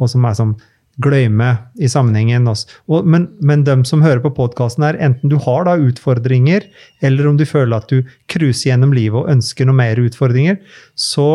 og 0.01 0.11
som 0.11 0.27
er 0.27 0.37
som 0.39 0.55
glemme 1.01 1.51
i 1.81 1.89
sammenhengen. 1.89 2.49
Og, 2.51 3.07
men, 3.09 3.29
men 3.45 3.65
de 3.65 3.77
som 3.89 4.03
hører 4.05 4.23
på 4.25 4.33
podkasten 4.37 4.85
her, 4.85 4.99
enten 5.01 5.33
du 5.33 5.39
har 5.41 5.67
da 5.69 5.77
utfordringer, 5.81 6.67
eller 7.05 7.29
om 7.31 7.39
du 7.41 7.47
føler 7.49 7.79
at 7.79 7.93
du 7.93 8.03
cruiser 8.33 8.73
gjennom 8.73 8.95
livet 8.97 9.21
og 9.23 9.31
ønsker 9.33 9.69
noe 9.69 9.79
mer 9.79 10.01
utfordringer, 10.03 10.59
så, 10.99 11.31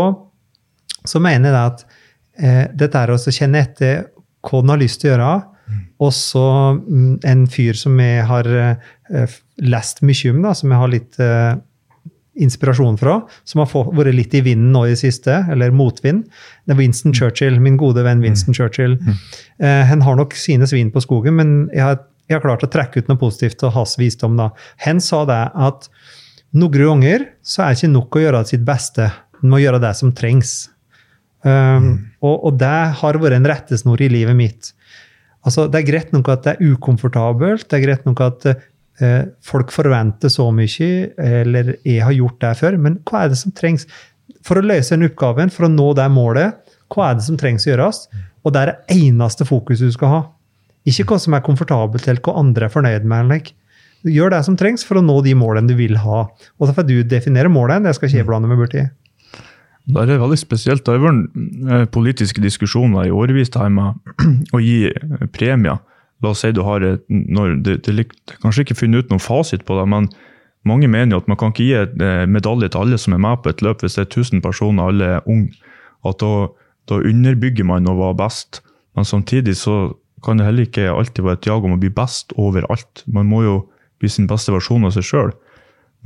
så 1.07 1.21
mener 1.23 1.53
jeg 1.53 1.73
at 1.73 1.85
eh, 2.37 2.65
dette 2.73 3.01
er 3.01 3.13
å 3.13 3.19
kjenne 3.19 3.63
etter 3.65 4.07
hva 4.45 4.61
en 4.61 4.73
har 4.73 4.81
lyst 4.81 5.01
til 5.01 5.11
å 5.11 5.15
gjøre. 5.15 5.35
Og 6.03 6.11
så 6.13 6.43
mm, 6.75 7.21
en 7.25 7.45
fyr 7.49 7.77
som 7.79 7.95
jeg 8.01 8.25
har 8.29 8.49
eh, 8.51 9.37
lest 9.63 10.03
mye 10.05 10.33
om, 10.33 10.43
da, 10.43 10.51
som 10.57 10.73
jeg 10.73 10.81
har 10.81 10.91
litt 10.91 11.19
eh, 11.23 11.55
inspirasjon 12.45 12.97
fra, 12.99 13.19
som 13.47 13.61
har 13.63 13.69
fått, 13.71 13.93
vært 13.95 14.17
litt 14.17 14.35
i 14.35 14.43
vinden 14.43 14.73
nå 14.75 14.83
i 14.85 14.91
det 14.93 14.99
siste, 14.99 15.37
eller 15.51 15.73
motvind. 15.75 16.25
Det 16.65 16.75
er 16.75 16.81
Winston 16.81 17.13
mm. 17.13 17.17
Churchill, 17.19 17.61
min 17.63 17.79
gode 17.79 18.03
venn 18.05 18.23
Winston 18.23 18.51
mm. 18.51 18.57
Churchill. 18.59 18.97
Mm. 18.99 19.15
Eh, 19.63 19.81
han 19.93 20.03
har 20.05 20.19
nok 20.19 20.35
sine 20.39 20.67
svin 20.69 20.91
på 20.93 21.03
skogen, 21.05 21.39
men 21.39 21.55
jeg 21.71 21.85
har, 21.85 21.99
jeg 22.27 22.37
har, 22.37 22.43
klart 22.43 22.67
å 22.67 22.71
trekke 22.71 23.01
ut 23.01 23.11
noe 23.11 23.21
positivt 23.21 23.63
av 23.63 23.75
hans 23.77 23.95
visdom. 24.01 24.35
da. 24.39 24.51
Han 24.85 25.01
sa 25.03 25.23
det 25.29 25.41
at 25.69 25.89
noen 26.55 26.79
ganger 26.81 27.29
så 27.43 27.63
er 27.63 27.73
det 27.73 27.81
ikke 27.81 27.95
nok 27.95 28.19
å 28.19 28.25
gjøre 28.25 28.45
sitt 28.51 28.67
beste, 28.67 29.09
en 29.41 29.51
må 29.51 29.63
gjøre 29.63 29.81
det 29.83 29.95
som 29.97 30.13
trengs. 30.15 30.65
Um, 31.45 31.51
mm. 31.51 31.95
Og, 32.25 32.47
og, 32.49 32.55
det 32.59 32.77
har 32.99 33.19
vært 33.21 33.37
en 33.37 33.49
rettesnor 33.51 34.01
i 34.01 34.09
livet 34.11 34.37
mitt. 34.37 34.71
Altså, 35.45 35.67
Det 35.69 35.81
er 35.81 35.91
greit 35.91 36.15
nok 36.15 36.31
at 36.33 36.45
det 36.45 36.55
er 36.55 36.73
ukomfortabelt, 36.73 37.67
det 37.69 37.77
er 37.77 37.85
greit 37.85 38.07
nok 38.09 38.23
at 38.25 38.47
Eh, 39.03 39.25
folk 39.43 39.73
forventer 39.75 40.31
så 40.31 40.45
mye, 40.55 40.91
eller 41.19 41.73
jeg 41.83 42.03
har 42.05 42.15
gjort 42.15 42.37
det 42.39 42.51
før, 42.61 42.77
men 42.79 42.99
hva 43.03 43.25
er 43.25 43.33
det 43.33 43.39
som 43.41 43.51
trengs 43.55 43.83
for 44.45 44.59
å 44.59 44.63
løse 44.63 44.95
den 44.95 45.09
oppgaven, 45.09 45.51
for 45.51 45.67
å 45.67 45.71
nå 45.71 45.89
det 45.97 46.07
målet? 46.13 46.55
Hva 46.93 47.09
er 47.09 47.19
det 47.19 47.25
som 47.25 47.39
trengs 47.39 47.65
å 47.67 47.73
gjøres? 47.73 48.05
Og 48.45 48.55
det 48.55 48.61
er 48.61 48.71
det 48.71 48.95
eneste 48.95 49.47
fokuset 49.47 49.89
du 49.89 49.95
skal 49.95 50.13
ha. 50.13 50.21
Ikke 50.87 51.07
hva 51.09 51.19
som 51.19 51.35
er 51.35 51.43
komfortabelt, 51.43 52.07
eller 52.07 52.23
hva 52.23 52.37
andre 52.39 52.69
er 52.69 52.71
fornøyd 52.71 53.07
med. 53.09 53.31
Like. 53.33 53.55
Gjør 54.05 54.31
det 54.31 54.43
som 54.45 54.55
trengs 54.55 54.85
for 54.85 55.01
å 55.01 55.03
nå 55.03 55.17
de 55.25 55.33
målene 55.35 55.67
du 55.67 55.75
vil 55.75 55.97
ha. 55.99 56.27
Og 56.61 56.69
så 56.69 56.75
får 56.77 56.87
du 56.87 56.99
definere 57.09 57.51
målene, 57.51 57.89
det 57.89 57.97
skal 57.97 58.07
ikke 58.07 58.21
jeg 58.21 58.29
blande 58.29 58.51
meg 58.51 58.61
borti. 58.61 58.85
Det 59.85 60.01
er 60.01 60.21
veldig 60.21 60.37
spesielt. 60.39 60.85
Det 60.85 60.95
har 60.95 61.03
vært 61.03 61.35
eh, 61.69 61.85
politiske 61.93 62.41
diskusjoner 62.41 63.05
i 63.05 63.13
årevis 63.13 63.51
med 63.69 63.93
å 64.55 64.61
gi 64.63 64.89
premier 65.33 65.81
La 66.23 66.31
oss 66.31 66.45
si 66.45 66.51
du 66.55 66.61
har 66.63 66.81
et, 66.81 67.03
når, 67.11 67.57
det, 67.61 67.73
det, 67.85 67.95
det, 67.97 68.37
Kanskje 68.41 68.63
ikke 68.63 68.77
funnet 68.79 69.03
ut 69.03 69.11
noen 69.11 69.21
fasit 69.21 69.65
på 69.67 69.75
det, 69.77 69.83
men 69.91 70.07
mange 70.65 70.87
mener 70.89 71.13
jo 71.13 71.21
at 71.21 71.27
man 71.29 71.37
kan 71.37 71.51
ikke 71.51 71.65
gi 71.67 71.75
eh, 71.77 72.23
medalje 72.25 72.71
til 72.71 72.81
alle 72.81 72.99
som 73.01 73.13
er 73.13 73.21
med 73.21 73.43
på 73.43 73.51
et 73.51 73.61
løp 73.65 73.83
hvis 73.83 73.97
det 73.99 74.05
er 74.05 74.09
1000 74.23 74.41
personer 74.41 74.89
alle 74.89 75.09
er 75.17 75.29
unge. 75.29 75.53
At 76.07 76.21
da, 76.23 76.47
da 76.89 77.01
underbygger 77.01 77.67
man 77.67 77.89
å 77.89 77.97
være 77.99 78.17
best. 78.23 78.61
Men 78.95 79.05
samtidig 79.05 79.57
så 79.59 79.93
kan 80.25 80.39
det 80.39 80.47
heller 80.47 80.65
ikke 80.65 80.89
alltid 80.89 81.25
være 81.25 81.41
et 81.41 81.49
jag 81.51 81.67
om 81.67 81.75
å 81.75 81.81
bli 81.81 81.91
best 81.93 82.33
overalt. 82.41 83.03
Man 83.05 83.29
må 83.29 83.43
jo 83.45 83.57
bli 84.01 84.09
sin 84.09 84.29
beste 84.29 84.55
versjon 84.55 84.87
av 84.87 84.95
seg 84.95 85.05
sjøl. 85.05 85.35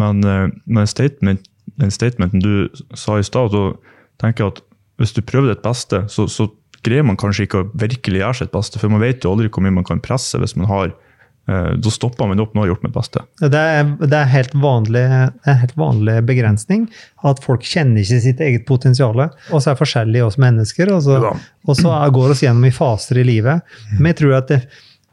Men, 0.01 0.23
eh, 0.25 0.49
men 0.65 0.89
statement, 0.89 1.45
den 1.79 1.93
statementen 1.93 2.43
du 2.43 2.53
sa 2.97 3.19
i 3.19 3.25
stad, 3.25 3.55
så 3.55 3.73
tenker 4.21 4.45
jeg 4.45 4.55
at 4.55 4.63
hvis 4.99 5.15
du 5.15 5.21
prøver 5.23 5.53
ditt 5.53 5.63
beste, 5.63 6.03
så, 6.11 6.27
så 6.27 6.49
greier 6.85 7.05
man 7.07 7.19
kanskje 7.19 7.47
ikke 7.47 7.61
å 7.63 7.69
virkelig 7.79 8.23
gjøre 8.23 8.39
sitt 8.41 8.55
beste, 8.55 8.81
for 8.81 8.91
man 8.91 9.03
vet 9.03 9.23
jo 9.23 9.33
aldri 9.33 9.51
hvor 9.51 9.63
mye 9.63 9.77
man 9.79 9.87
kan 9.87 10.01
presse 10.03 10.39
hvis 10.39 10.55
man 10.59 10.67
har 10.69 10.91
eh, 10.91 11.71
da 11.79 11.93
stopper 11.93 12.27
man 12.27 12.43
opp 12.43 12.51
når 12.53 12.59
man 12.59 12.65
har 12.65 12.71
gjort 12.73 12.85
mitt 12.87 12.95
beste. 12.95 13.23
Det 13.39 13.63
er, 13.79 13.93
det 14.03 14.19
er 14.19 14.31
helt 14.33 14.55
vanlig, 14.59 15.05
en 15.07 15.59
helt 15.63 15.75
vanlig 15.79 16.17
begrensning 16.27 16.87
at 17.27 17.41
folk 17.43 17.63
kjenner 17.67 18.03
ikke 18.03 18.21
sitt 18.27 18.43
eget 18.43 18.67
potensial. 18.67 19.23
Og 19.23 19.63
så 19.63 19.71
er 19.71 19.79
forskjellige 19.79 20.27
oss 20.27 20.39
mennesker, 20.41 20.91
og 20.95 21.03
så, 21.07 21.19
og 21.31 21.79
så 21.79 21.95
går 22.15 22.35
oss 22.35 22.43
gjennom 22.43 22.67
i 22.67 22.75
faser 22.75 23.23
i 23.23 23.27
livet. 23.27 23.63
Men 23.97 24.13
jeg 24.13 24.21
tror 24.23 24.39
at 24.41 24.51
det, 24.51 24.63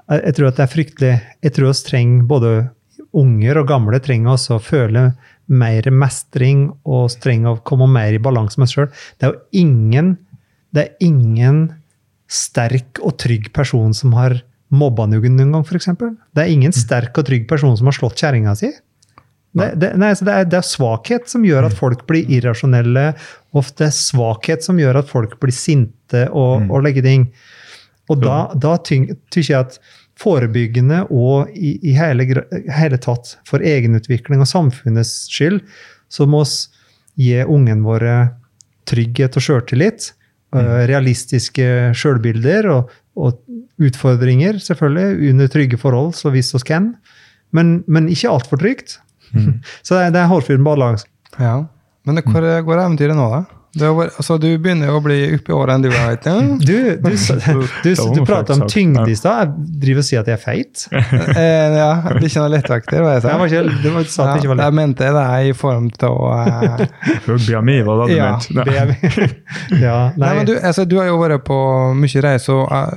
jeg 0.06 0.36
tror 0.36 0.52
at 0.52 0.58
det 0.58 0.62
er 0.62 0.70
fryktelig 0.70 1.14
Jeg 1.42 1.52
tror 1.56 1.72
vi 1.72 1.86
trenger 1.88 2.26
både 2.30 2.50
unger 3.16 3.58
og 3.58 3.66
gamle 3.66 3.98
trenger 4.02 4.36
også 4.36 4.56
å 4.56 4.62
føle 4.62 5.08
mer 5.46 5.86
mestring 5.94 6.68
og 6.84 7.14
trenger 7.22 7.54
å 7.54 7.64
komme 7.66 7.86
mer 7.90 8.16
i 8.16 8.22
balanse 8.22 8.58
med 8.60 8.70
seg 8.70 8.80
sjøl. 8.80 8.88
Det 9.18 9.28
er 9.28 9.34
jo 9.34 9.66
ingen 9.66 10.16
det 10.76 10.82
er 10.82 11.06
ingen 11.06 11.60
sterk 12.28 13.00
og 13.06 13.16
trygg 13.22 13.52
person 13.54 13.94
som 13.96 14.12
har 14.18 14.40
mobba 14.74 15.06
noen 15.08 15.38
noen 15.38 15.54
gang, 15.54 15.64
f.eks. 15.64 15.88
Det 16.34 16.42
er 16.42 16.50
ingen 16.52 16.74
sterk 16.74 17.16
og 17.20 17.28
trygg 17.28 17.46
person 17.48 17.76
som 17.78 17.88
har 17.88 17.96
slått 17.96 18.20
kjerringa 18.20 18.56
si. 18.58 18.72
Det, 19.56 19.70
det, 19.80 19.92
nei, 19.96 20.10
det, 20.12 20.28
er, 20.28 20.44
det, 20.44 20.58
er, 20.58 20.66
svakhet 20.68 21.30
som 21.32 21.44
gjør 21.46 21.70
at 21.70 21.76
folk 21.78 22.02
blir 22.08 22.28
irrasjonelle. 22.28 23.06
Ofte 23.56 23.88
svakhet 23.94 24.66
som 24.66 24.76
gjør 24.80 25.00
at 25.00 25.08
folk 25.08 25.38
blir 25.40 25.54
sinte 25.54 26.26
og, 26.28 26.66
mm. 26.66 26.72
og 26.74 26.84
legger 26.84 27.06
ting. 27.06 27.30
Og 28.12 28.20
da, 28.20 28.40
da 28.52 28.74
tykker 28.84 29.40
jeg 29.40 29.56
at 29.56 29.78
forebyggende 30.20 31.02
og 31.12 31.52
i, 31.52 31.76
i 31.84 31.94
hele, 31.96 32.24
hele, 32.72 32.98
tatt 33.02 33.34
for 33.48 33.64
egenutvikling 33.64 34.40
og 34.40 34.48
samfunnets 34.48 35.26
skyld, 35.32 35.60
så 36.08 36.26
må 36.28 36.42
vi 36.46 37.26
gi 37.26 37.42
ungene 37.44 37.84
våre 37.84 38.14
trygghet 38.88 39.36
og 39.36 39.44
sjøltillit. 39.44 40.12
Mm. 40.54 40.60
Eh, 40.60 40.82
realistiske 40.92 41.68
sjølbilder 41.96 42.70
og, 42.72 42.94
og, 43.18 43.42
utfordringer, 43.76 44.56
selvfølgelig, 44.62 45.32
under 45.34 45.50
trygge 45.52 45.76
forhold, 45.76 46.14
så 46.16 46.30
hvis 46.32 46.54
vi 46.54 46.62
kan. 46.64 46.94
Men, 47.52 47.82
men 47.84 48.08
ikke 48.08 48.30
altfor 48.32 48.60
trygt. 48.62 48.96
Mm. 49.34 49.58
så 49.84 49.98
det 49.98 50.04
er, 50.06 50.14
det 50.14 50.22
er 50.22 50.30
hårfin 50.30 50.64
balanse. 50.64 51.04
Ja. 51.36 51.66
Men 52.08 52.22
hvor 52.24 52.46
går 52.64 52.80
eventyret 52.80 53.18
nå, 53.18 53.26
da? 53.34 53.55
Var, 53.76 54.10
altså, 54.16 54.38
du 54.40 54.48
begynner 54.56 54.88
jo 54.88 54.98
å 54.98 55.02
bli 55.04 55.18
oppi 55.36 55.52
året 55.52 55.76
enn 55.76 55.84
du 55.84 55.90
vet. 55.92 56.28
Ja. 56.28 56.36
Du, 56.66 56.72
du, 57.02 57.12
du, 57.12 57.64
du, 57.84 57.90
du 58.16 58.20
prater 58.26 58.56
om 58.56 58.64
tyngde 58.70 59.04
i 59.10 59.16
stad. 59.16 59.52
Jeg 59.52 59.80
driver 59.82 60.02
og 60.02 60.06
sier 60.08 60.22
at 60.22 60.30
jeg 60.30 60.36
er 60.38 60.42
feit. 60.42 60.84
eh, 60.92 61.76
ja, 61.76 61.90
det 62.06 62.14
er 62.16 62.28
ikke 62.28 62.44
noe 62.44 62.52
lettvekter, 62.54 63.02
hva 63.04 63.16
jeg 63.16 63.24
sa. 63.24 63.34
Var 63.40 63.52
ikke, 63.52 63.74
det 63.84 63.92
var, 63.94 64.06
sa 64.12 64.28
ja, 64.28 64.36
ikke 64.40 64.52
var. 64.52 64.62
Jeg 64.64 64.76
mente 64.78 65.10
det 65.16 65.24
er 65.24 65.50
i 65.50 65.56
form 65.56 65.90
å 66.08 66.14
uh... 66.36 66.86
BMI, 67.26 67.76
det 67.82 67.98
du 68.06 68.14
ja, 68.14 68.30
mente? 68.38 69.28
ja, 69.82 69.98
nei. 70.16 70.22
nei 70.22 70.32
men 70.40 70.48
du, 70.48 70.54
altså, 70.56 70.86
du 70.88 70.96
har 71.00 71.10
jo 71.10 71.20
vært 71.20 71.44
på 71.46 71.58
mye 71.98 72.24
reise. 72.24 72.56
og 72.56 72.72
uh, 72.72 72.96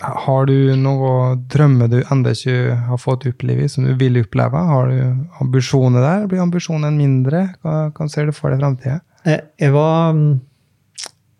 har 0.00 0.46
du 0.48 0.72
noen 0.80 1.42
drømmer 1.52 1.90
du 1.92 1.98
ennå 2.00 2.32
ikke 2.32 2.76
har 2.88 3.00
fått 3.00 3.26
oppleve, 3.28 3.68
som 3.68 3.84
du 3.84 3.92
vil 4.00 4.16
oppleve? 4.22 4.62
Har 4.70 4.88
du 4.88 5.42
ambisjoner 5.44 6.04
der? 6.04 6.26
Blir 6.30 6.44
ambisjonen 6.44 6.96
mindre? 6.96 7.50
Hva, 7.60 7.90
hva 7.92 8.08
ser 8.08 8.30
du 8.30 8.36
for 8.36 8.50
deg 8.50 8.60
i 8.60 8.64
framtida? 8.64 8.98
Eh, 9.28 9.42
jeg 9.60 9.74
var, 9.74 10.16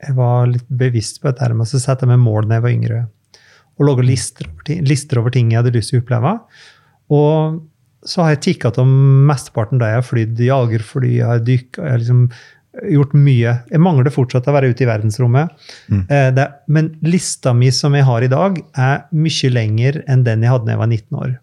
jeg 0.05 0.17
var 0.19 0.51
litt 0.51 0.69
bevisst 0.69 1.21
på 1.23 1.31
dette 1.31 1.51
med 1.55 1.65
å 1.65 1.83
sette 1.87 2.09
meg 2.09 2.21
mål 2.23 2.49
da 2.49 2.59
jeg 2.59 2.67
var 2.67 2.77
yngre. 2.77 3.01
Og 3.81 3.89
lage 3.89 4.05
lister, 4.05 4.49
lister, 4.85 5.21
over 5.23 5.33
ting 5.33 5.53
jeg 5.53 5.63
hadde 5.63 5.75
lyst 5.77 5.95
til 5.95 6.01
å 6.01 6.05
oppleve. 6.05 6.37
Og 7.17 7.61
så 8.07 8.25
har 8.25 8.35
jeg 8.35 8.45
tikka 8.47 8.73
om 8.81 8.91
mesteparten 9.29 9.81
da 9.81 9.91
jeg 9.91 10.01
har 10.01 10.09
flydd 10.09 10.41
jagerfly, 10.45 11.13
jeg 11.19 11.29
har 11.29 11.45
dykka, 11.45 11.85
jeg 11.85 11.95
har 11.95 12.03
liksom 12.03 12.25
gjort 12.91 13.15
mye. 13.19 13.55
Jeg 13.73 13.83
mangler 13.83 14.13
fortsatt 14.15 14.47
å 14.49 14.55
være 14.55 14.71
ute 14.71 14.85
i 14.85 14.89
verdensrommet. 14.89 15.57
Mm. 15.91 16.03
Eh, 16.05 16.29
det, 16.37 16.47
men 16.71 16.93
lista 17.05 17.55
mi 17.57 17.71
som 17.75 17.97
jeg 17.97 18.07
har 18.07 18.25
i 18.25 18.31
dag, 18.31 18.61
er 18.79 19.03
mye 19.17 19.53
lenger 19.53 20.03
enn 20.07 20.25
den 20.29 20.45
jeg 20.47 20.55
hadde 20.55 20.69
da 20.69 20.77
jeg 20.77 20.83
var 20.83 20.93
19 20.93 21.21
år. 21.25 21.35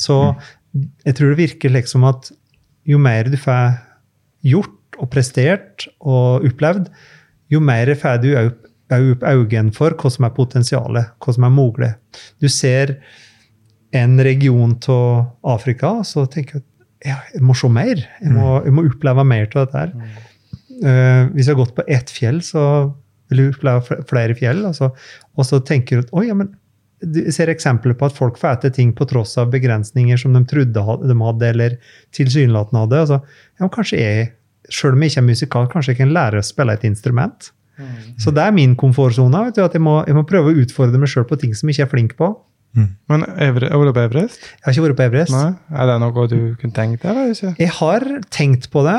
Så 0.00 0.16
jeg 1.04 1.16
tror 1.18 1.32
det 1.32 1.40
virker 1.42 1.74
liksom 1.74 2.06
at 2.08 2.30
jo 2.88 2.98
mer 3.02 3.28
du 3.30 3.36
får 3.40 3.78
gjort 4.46 4.76
og 5.00 5.10
prestert 5.12 5.88
og 6.00 6.46
opplevd, 6.46 6.90
jo 7.50 7.62
mer 7.64 7.90
får 7.98 8.20
du 8.22 8.30
òg 8.36 8.50
opp 8.90 9.24
øynene 9.24 9.74
for 9.74 9.94
hva 9.98 10.10
som 10.10 10.26
er 10.26 10.34
potensialet, 10.34 11.12
hva 11.22 11.34
som 11.34 11.46
er 11.46 11.54
mulig. 11.54 11.90
Du 12.42 12.48
ser 12.50 12.96
en 13.96 14.18
region 14.22 14.76
av 14.90 15.54
Afrika, 15.56 16.00
så 16.06 16.26
tenker 16.30 16.60
du 16.60 16.66
ja, 17.06 17.16
jeg 17.32 17.40
må 17.40 17.54
se 17.56 17.68
mer. 17.72 18.02
Jeg 18.20 18.32
må, 18.34 18.58
jeg 18.66 18.74
må 18.76 18.84
oppleve 18.84 19.24
mer 19.24 19.46
av 19.48 19.62
dette. 19.62 19.84
her. 19.84 20.18
Uh, 20.80 21.30
hvis 21.32 21.46
jeg 21.46 21.54
har 21.54 21.60
gått 21.62 21.76
på 21.78 21.86
ett 21.88 22.12
fjell, 22.12 22.42
så 22.44 22.64
vil 23.30 23.40
du 23.40 23.54
oppleve 23.54 24.02
flere 24.10 24.36
fjell. 24.36 24.60
Og 24.68 24.76
så, 24.76 24.90
og 25.32 25.48
så 25.48 25.62
tenker 25.64 26.00
du 26.02 26.10
at 26.10 26.28
ja, 26.28 26.36
men 26.36 26.52
du 27.00 27.22
ser 27.32 27.48
eksempler 27.48 27.96
på 27.96 28.10
at 28.10 28.16
folk 28.16 28.36
får 28.36 28.60
til 28.60 28.74
ting 28.76 28.90
på 28.96 29.06
tross 29.08 29.32
av 29.40 29.48
begrensninger 29.54 30.20
som 30.20 30.34
de 30.36 30.42
trodde 30.48 30.76
de 30.76 31.16
hadde, 31.16 31.48
eller 31.48 31.78
tilsynelatende 32.16 32.84
hadde. 32.84 33.00
Altså, 33.06 33.20
ja, 33.56 33.70
kanskje 33.72 34.02
jeg, 34.02 34.28
selv 34.70 34.94
om 34.96 35.02
jeg 35.02 35.12
ikke 35.12 35.20
er 35.22 35.26
musikal, 35.28 35.66
kanskje 35.72 35.92
jeg 35.94 35.98
kan 36.02 36.12
lære 36.16 36.40
å 36.40 36.46
spille 36.46 36.72
et 36.78 36.84
instrument. 36.88 37.50
Så 38.20 38.28
det 38.36 38.42
er 38.44 38.52
min 38.52 38.74
komfortsone. 38.76 39.44
vet 39.46 39.56
du, 39.56 39.62
At 39.64 39.72
jeg 39.72 39.80
må, 39.80 40.04
jeg 40.06 40.14
må 40.14 40.22
prøve 40.28 40.52
å 40.52 40.56
utfordre 40.62 40.98
meg 41.00 41.08
sjøl 41.08 41.24
på 41.24 41.38
ting 41.40 41.54
som 41.56 41.68
jeg 41.70 41.78
ikke 41.78 41.86
er 41.88 41.92
flink 41.94 42.16
på. 42.18 42.28
Men 43.10 43.24
Evre, 43.42 43.66
har 43.72 43.80
du 43.80 43.88
vært 43.88 43.96
på 43.96 44.02
Everest? 44.04 44.42
Jeg 44.44 44.62
har 44.66 44.72
ikke 44.76 44.82
vært 44.84 44.96
på 45.00 45.06
Everest. 45.08 45.32
Nei? 45.34 45.48
Er 45.80 45.88
det 45.90 45.96
noe 46.02 46.26
du 46.30 46.36
kunne 46.60 46.76
tenkt 46.76 47.02
deg? 47.02 47.56
Jeg 47.58 47.72
har 47.80 48.04
tenkt 48.30 48.68
på 48.70 48.84
det. 48.86 48.98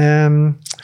Em, 0.00 0.38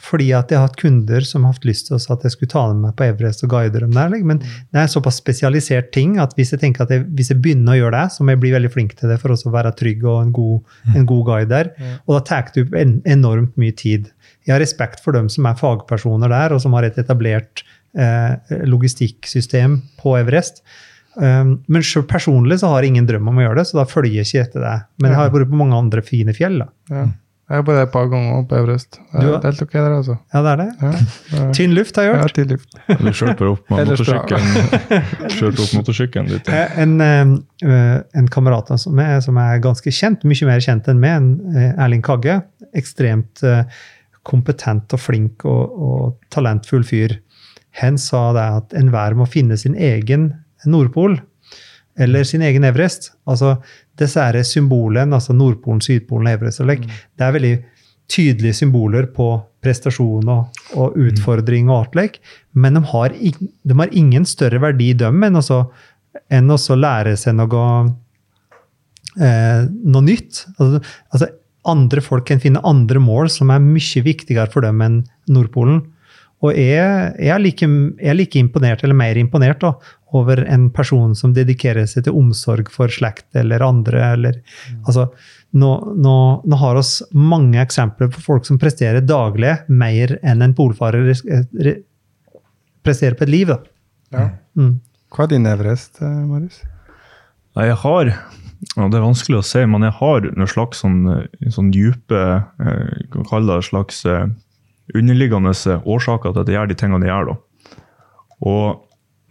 fordi 0.04 0.28
at 0.36 0.50
jeg 0.52 0.58
har 0.58 0.68
hatt 0.68 0.78
kunder 0.80 1.24
som 1.26 1.46
har 1.46 1.54
hatt 1.54 1.66
lyst 1.68 1.88
til 1.88 1.96
at 1.96 2.24
jeg 2.26 2.34
skulle 2.34 2.52
ta 2.52 2.64
dem 2.70 2.82
med 2.84 2.94
på 2.98 3.06
Everest 3.06 3.44
og 3.46 3.52
guide 3.54 3.80
dem 3.80 3.94
der. 3.96 4.16
Men 4.26 4.40
det 4.42 4.80
er 4.82 4.90
såpass 4.90 5.20
spesialisert 5.22 5.92
ting 5.96 6.18
at 6.22 6.34
hvis 6.38 6.52
jeg 6.54 6.62
tenker 6.62 6.84
at 6.84 6.92
jeg, 6.92 7.06
hvis 7.16 7.32
jeg 7.32 7.40
begynner 7.44 7.74
å 7.74 7.78
gjøre 7.78 7.96
det, 7.96 8.16
så 8.16 8.24
må 8.24 8.34
jeg 8.34 8.42
bli 8.44 8.54
veldig 8.54 8.72
flink 8.74 8.96
til 8.98 9.12
det 9.12 9.20
for 9.22 9.34
også 9.34 9.50
å 9.50 9.54
være 9.56 9.74
trygg 9.78 10.04
og 10.04 10.20
en 10.26 10.34
god, 10.36 10.74
en 10.94 11.08
god 11.08 11.24
guide 11.30 11.52
der. 11.52 11.72
Og 12.04 12.18
da 12.18 12.24
tar 12.30 12.50
det 12.54 12.66
opp 12.66 12.76
en, 12.78 12.98
enormt 13.16 13.56
mye 13.60 13.76
tid. 13.78 14.10
Jeg 14.44 14.56
har 14.56 14.62
respekt 14.62 15.00
for 15.04 15.16
dem 15.16 15.30
som 15.32 15.48
er 15.48 15.58
fagpersoner 15.58 16.32
der, 16.32 16.52
og 16.52 16.60
som 16.62 16.76
har 16.76 16.86
et 16.86 16.98
etablert 17.00 17.64
eh, 17.96 18.58
logistikksystem 18.68 19.80
på 20.02 20.18
Everest. 20.20 20.64
Um, 21.14 21.60
men 21.70 21.84
selv 21.86 22.08
personlig 22.10 22.58
så 22.58 22.72
har 22.72 22.82
jeg 22.82 22.90
ingen 22.90 23.06
drøm 23.06 23.28
om 23.30 23.36
å 23.38 23.44
gjøre 23.44 23.60
det, 23.60 23.68
så 23.70 23.78
da 23.78 23.84
følger 23.86 24.18
jeg 24.18 24.28
ikke 24.28 24.46
etter 24.48 24.64
det. 24.66 24.78
Men 24.98 25.12
jeg 25.12 25.20
har 25.20 25.30
vært 25.30 25.52
på 25.52 25.60
mange 25.60 25.78
andre 25.78 26.02
fine 26.02 26.34
fjell. 26.34 26.58
da. 26.64 26.72
Ja. 26.90 27.04
Jeg 27.44 27.58
har 27.58 27.64
bare 27.66 27.82
et 27.84 27.90
par 27.92 28.06
ganger 28.08 28.44
på 28.48 28.56
Everest. 28.56 28.96
Det 29.12 29.20
Du 29.20 29.26
er 29.34 29.42
helt 29.44 29.62
ok 29.62 29.72
der, 29.74 29.94
altså. 29.98 30.14
Ja, 30.32 30.40
det 30.46 30.50
er 30.52 30.60
det. 30.62 30.68
Ja, 30.80 30.92
ja. 31.34 31.48
Tynn 31.52 31.74
luft, 31.76 31.96
har 32.00 32.06
jeg 32.06 32.14
Ja, 32.16 32.28
tynn 32.32 32.48
luft. 32.54 32.70
Du 32.88 33.10
kjørte 33.10 33.34
bare 33.42 33.50
opp 33.52 33.68
motorsykkelen 33.74 35.58
opp 35.66 35.74
motorsykkelen 35.76 36.30
dit. 36.30 36.48
Eh, 36.48 36.78
En, 36.80 36.94
eh, 37.04 37.98
en 38.16 38.30
kamerat 38.32 38.70
av 38.72 38.80
som 38.80 38.98
er, 38.98 39.20
som 39.20 39.36
er 39.36 39.60
ganske 39.60 39.92
kjent, 39.92 40.24
mye 40.24 40.48
mer 40.48 40.64
kjent 40.64 40.88
enn 40.88 41.02
meg, 41.02 41.18
en, 41.20 41.28
eh, 41.56 41.84
Erling 41.84 42.02
Kagge. 42.06 42.38
Ekstremt 42.74 43.44
kompetent 44.24 44.96
og 44.96 45.00
flink 45.04 45.44
og, 45.44 45.76
og 45.84 46.16
talentfull 46.32 46.84
fyr. 46.88 47.18
Han 47.82 47.98
sa 48.00 48.30
det 48.32 48.48
at 48.56 48.74
enhver 48.80 49.14
må 49.18 49.28
finne 49.28 49.58
sin 49.60 49.76
egen 49.76 50.30
Nordpol. 50.64 51.18
Eller 52.00 52.24
sin 52.26 52.42
egen 52.42 52.64
Everest. 52.64 53.12
Altså 53.28 53.58
disse 54.00 54.44
symbolene, 54.48 55.14
altså 55.14 55.34
Nordpolen, 55.36 55.80
Sydpolen, 55.84 56.28
Everest 56.32 56.60
og 56.64 56.66
like, 56.70 56.88
Det 57.16 57.24
er 57.26 57.32
veldig 57.36 57.54
tydelige 58.10 58.52
symboler 58.58 59.06
på 59.16 59.28
prestasjon 59.64 60.28
og, 60.28 60.58
og 60.76 60.96
utfordring 61.00 61.70
og 61.70 61.86
artlek, 61.86 62.18
men 62.52 62.74
de 62.76 62.82
har, 62.90 63.14
in, 63.16 63.48
de 63.64 63.76
har 63.78 63.92
ingen 63.96 64.26
større 64.28 64.60
verdi, 64.60 64.90
dem, 64.92 65.22
enn 65.24 65.40
å 65.40 65.42
så- 65.42 65.66
enn 66.30 66.50
å 66.52 66.58
lære 66.76 67.16
seg 67.18 67.34
noe, 67.38 67.94
eh, 69.20 69.64
noe 69.84 70.04
nytt. 70.04 70.44
Altså, 70.58 70.82
altså, 71.12 71.28
andre 71.66 72.00
folk 72.04 72.26
kan 72.28 72.42
finne 72.42 72.60
andre 72.66 73.00
mål 73.00 73.30
som 73.32 73.50
er 73.54 73.62
mye 73.64 74.02
viktigere 74.04 74.50
for 74.52 74.60
dem 74.66 74.82
enn 74.84 75.00
Nordpolen. 75.32 75.80
Og 76.44 76.52
jeg, 76.52 77.14
jeg, 77.16 77.30
er 77.32 77.40
like, 77.40 77.64
jeg 77.64 78.10
er 78.12 78.18
like 78.18 78.36
imponert, 78.36 78.82
eller 78.84 78.94
mer 78.98 79.16
imponert, 79.16 79.62
da, 79.64 79.70
over 80.14 80.44
en 80.46 80.68
person 80.74 81.14
som 81.18 81.32
dedikerer 81.34 81.88
seg 81.90 82.06
til 82.06 82.14
omsorg 82.18 82.70
for 82.72 82.92
slekt 82.92 83.34
eller 83.38 83.64
andre. 83.66 84.02
Eller, 84.14 84.38
altså, 84.86 85.08
nå, 85.58 85.70
nå, 86.06 86.16
nå 86.46 86.60
har 86.60 86.78
oss 86.80 87.00
mange 87.10 87.58
eksempler 87.62 88.12
på 88.14 88.22
folk 88.22 88.46
som 88.46 88.60
presterer 88.62 89.02
daglig 89.04 89.56
mer 89.68 90.16
enn 90.22 90.44
en 90.46 90.54
polfarer 90.54 91.10
re- 91.10 91.80
presterer 92.84 93.18
på 93.18 93.26
et 93.26 93.34
liv. 93.34 93.50
Da. 93.50 93.58
Ja. 94.14 94.28
Mm. 94.60 94.78
Hva 95.14 95.26
er 95.26 95.34
din 95.34 95.46
Everest, 95.50 96.00
eh, 96.02 96.22
Marius? 96.28 96.62
Nei, 97.54 97.68
jeg 97.70 97.76
har 97.84 98.08
ja, 98.10 98.86
Det 98.88 98.96
er 98.98 99.04
vanskelig 99.04 99.38
å 99.38 99.44
si, 99.46 99.60
men 99.68 99.84
jeg 99.86 99.94
har 99.98 100.24
noen 100.30 100.50
slags 100.50 100.80
sånn, 100.82 101.02
eh, 101.12 101.50
sånn 101.54 101.70
dype 101.74 102.22
eh, 102.40 103.04
kan 103.12 103.26
kalle 103.28 103.58
det 103.60 103.66
slags 103.68 104.00
eh, 104.08 104.26
underliggende 104.94 105.52
årsaker 105.84 106.32
til 106.34 106.42
at 106.42 106.50
jeg 106.50 106.58
gjør 106.58 106.70
de 106.70 106.78
tingene 106.80 107.06
jeg 107.06 107.12
gjør. 107.14 107.30
da. 107.30 107.78
Og, 108.44 108.80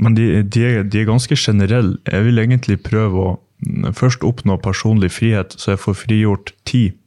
men 0.01 0.15
de, 0.17 0.27
de, 0.41 0.63
er, 0.65 0.83
de 0.83 1.01
er 1.01 1.09
ganske 1.09 1.35
generelle. 1.37 1.97
Jeg 2.09 2.25
vil 2.25 2.41
egentlig 2.41 2.79
prøve 2.85 3.23
å 3.23 3.31
mm, 3.65 3.93
først 3.97 4.25
oppnå 4.25 4.57
personlig 4.63 5.11
frihet, 5.13 5.55
så 5.57 5.73
jeg 5.73 5.83
får 5.83 5.99
frigjort 6.01 6.53
tid. 6.69 6.97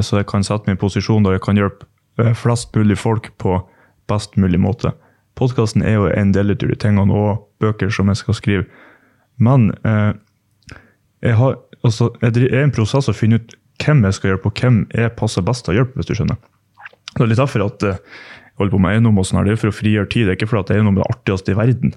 Så 0.00 0.22
jeg 0.22 0.28
kan 0.30 0.44
sette 0.46 0.70
meg 0.70 0.78
i 0.78 0.80
posisjon 0.80 1.24
der 1.26 1.36
jeg 1.36 1.44
kan 1.44 1.58
hjelpe 1.60 1.86
eh, 2.22 2.32
flest 2.36 2.72
mulig 2.76 2.96
folk 3.00 3.28
på 3.42 3.58
best 4.10 4.38
mulig 4.40 4.60
måte. 4.60 4.94
Podkasten 5.38 5.84
er 5.84 5.98
jo 5.98 6.08
en 6.12 6.32
del 6.32 6.52
av 6.52 6.60
de 6.60 6.76
tingene, 6.76 7.12
og 7.12 7.44
bøker 7.62 7.92
som 7.92 8.08
jeg 8.10 8.20
skal 8.20 8.38
skrive. 8.38 8.64
Men 9.40 9.70
eh, 9.88 10.12
jeg, 11.24 11.36
har, 11.38 11.58
altså, 11.82 12.10
jeg 12.22 12.48
er 12.48 12.64
en 12.64 12.74
prosess 12.74 13.08
å 13.08 13.16
finne 13.16 13.40
ut 13.40 13.56
hvem 13.82 14.04
jeg 14.06 14.18
skal 14.18 14.32
hjelpe, 14.32 14.50
og 14.50 14.60
hvem 14.60 14.84
jeg 14.94 15.14
passer 15.18 15.44
best 15.44 15.66
til 15.66 15.74
å 15.74 15.80
hjelpe, 15.80 15.98
hvis 15.98 16.10
du 16.10 16.16
skjønner. 16.16 16.40
Det 17.12 17.24
er 17.24 17.28
litt 17.28 17.40
derfor 17.40 17.66
at 17.66 17.84
eh, 17.86 18.00
jeg 18.52 18.60
holder 18.60 18.74
på 18.76 18.82
med 18.84 18.96
eiendom 18.96 19.20
og 19.20 19.28
sånn 19.28 19.40
her, 19.40 19.48
det 19.48 19.56
er 19.56 19.62
for 19.62 19.72
å 19.72 19.76
frigjøre 19.76 20.10
tid. 20.12 20.26
Det 20.26 20.34
er 20.34 20.40
ikke 20.40 20.50
fordi 20.52 20.76
eiendom 20.76 20.98
er 20.98 21.04
det 21.04 21.12
artigste 21.16 21.54
i 21.54 21.58
verden. 21.58 21.94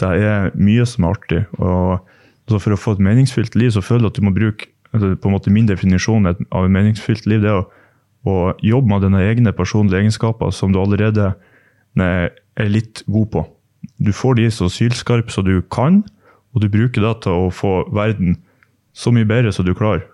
Det 0.00 0.08
er 0.28 0.50
mye 0.54 0.84
som 0.88 1.04
er 1.06 1.16
artig. 1.16 1.42
og 1.58 1.98
altså, 2.46 2.60
For 2.60 2.74
å 2.74 2.80
få 2.80 2.96
et 2.96 3.04
meningsfylt 3.04 3.56
liv, 3.58 3.72
så 3.74 3.84
føler 3.84 4.06
jeg 4.06 4.14
at 4.14 4.20
du 4.20 4.26
må 4.26 4.34
bruke 4.36 4.68
altså, 4.92 5.14
på 5.16 5.28
en 5.28 5.36
måte 5.36 5.52
Min 5.52 5.68
definisjon 5.68 6.26
av 6.26 6.36
et 6.36 6.72
meningsfylt 6.72 7.26
liv 7.26 7.44
det 7.44 7.52
er 7.52 7.62
å, 7.62 7.68
å 8.26 8.36
jobbe 8.64 8.90
med 8.92 9.06
dine 9.06 9.22
egne 9.24 9.54
personlige 9.56 10.02
egenskaper 10.02 10.52
som 10.54 10.74
du 10.74 10.80
allerede 10.82 11.32
nei, 11.96 12.28
er 12.56 12.72
litt 12.72 13.04
god 13.06 13.30
på. 13.32 13.46
Du 14.02 14.12
får 14.12 14.40
de 14.40 14.50
så 14.50 14.68
sylskarpe 14.72 15.32
som 15.32 15.46
du 15.46 15.60
kan, 15.72 16.02
og 16.54 16.62
du 16.64 16.68
bruker 16.72 17.04
det 17.04 17.14
til 17.24 17.46
å 17.46 17.52
få 17.54 17.84
verden 17.94 18.38
så 18.96 19.12
mye 19.12 19.28
bedre 19.28 19.52
som 19.52 19.66
du 19.66 19.74
klarer 19.76 20.06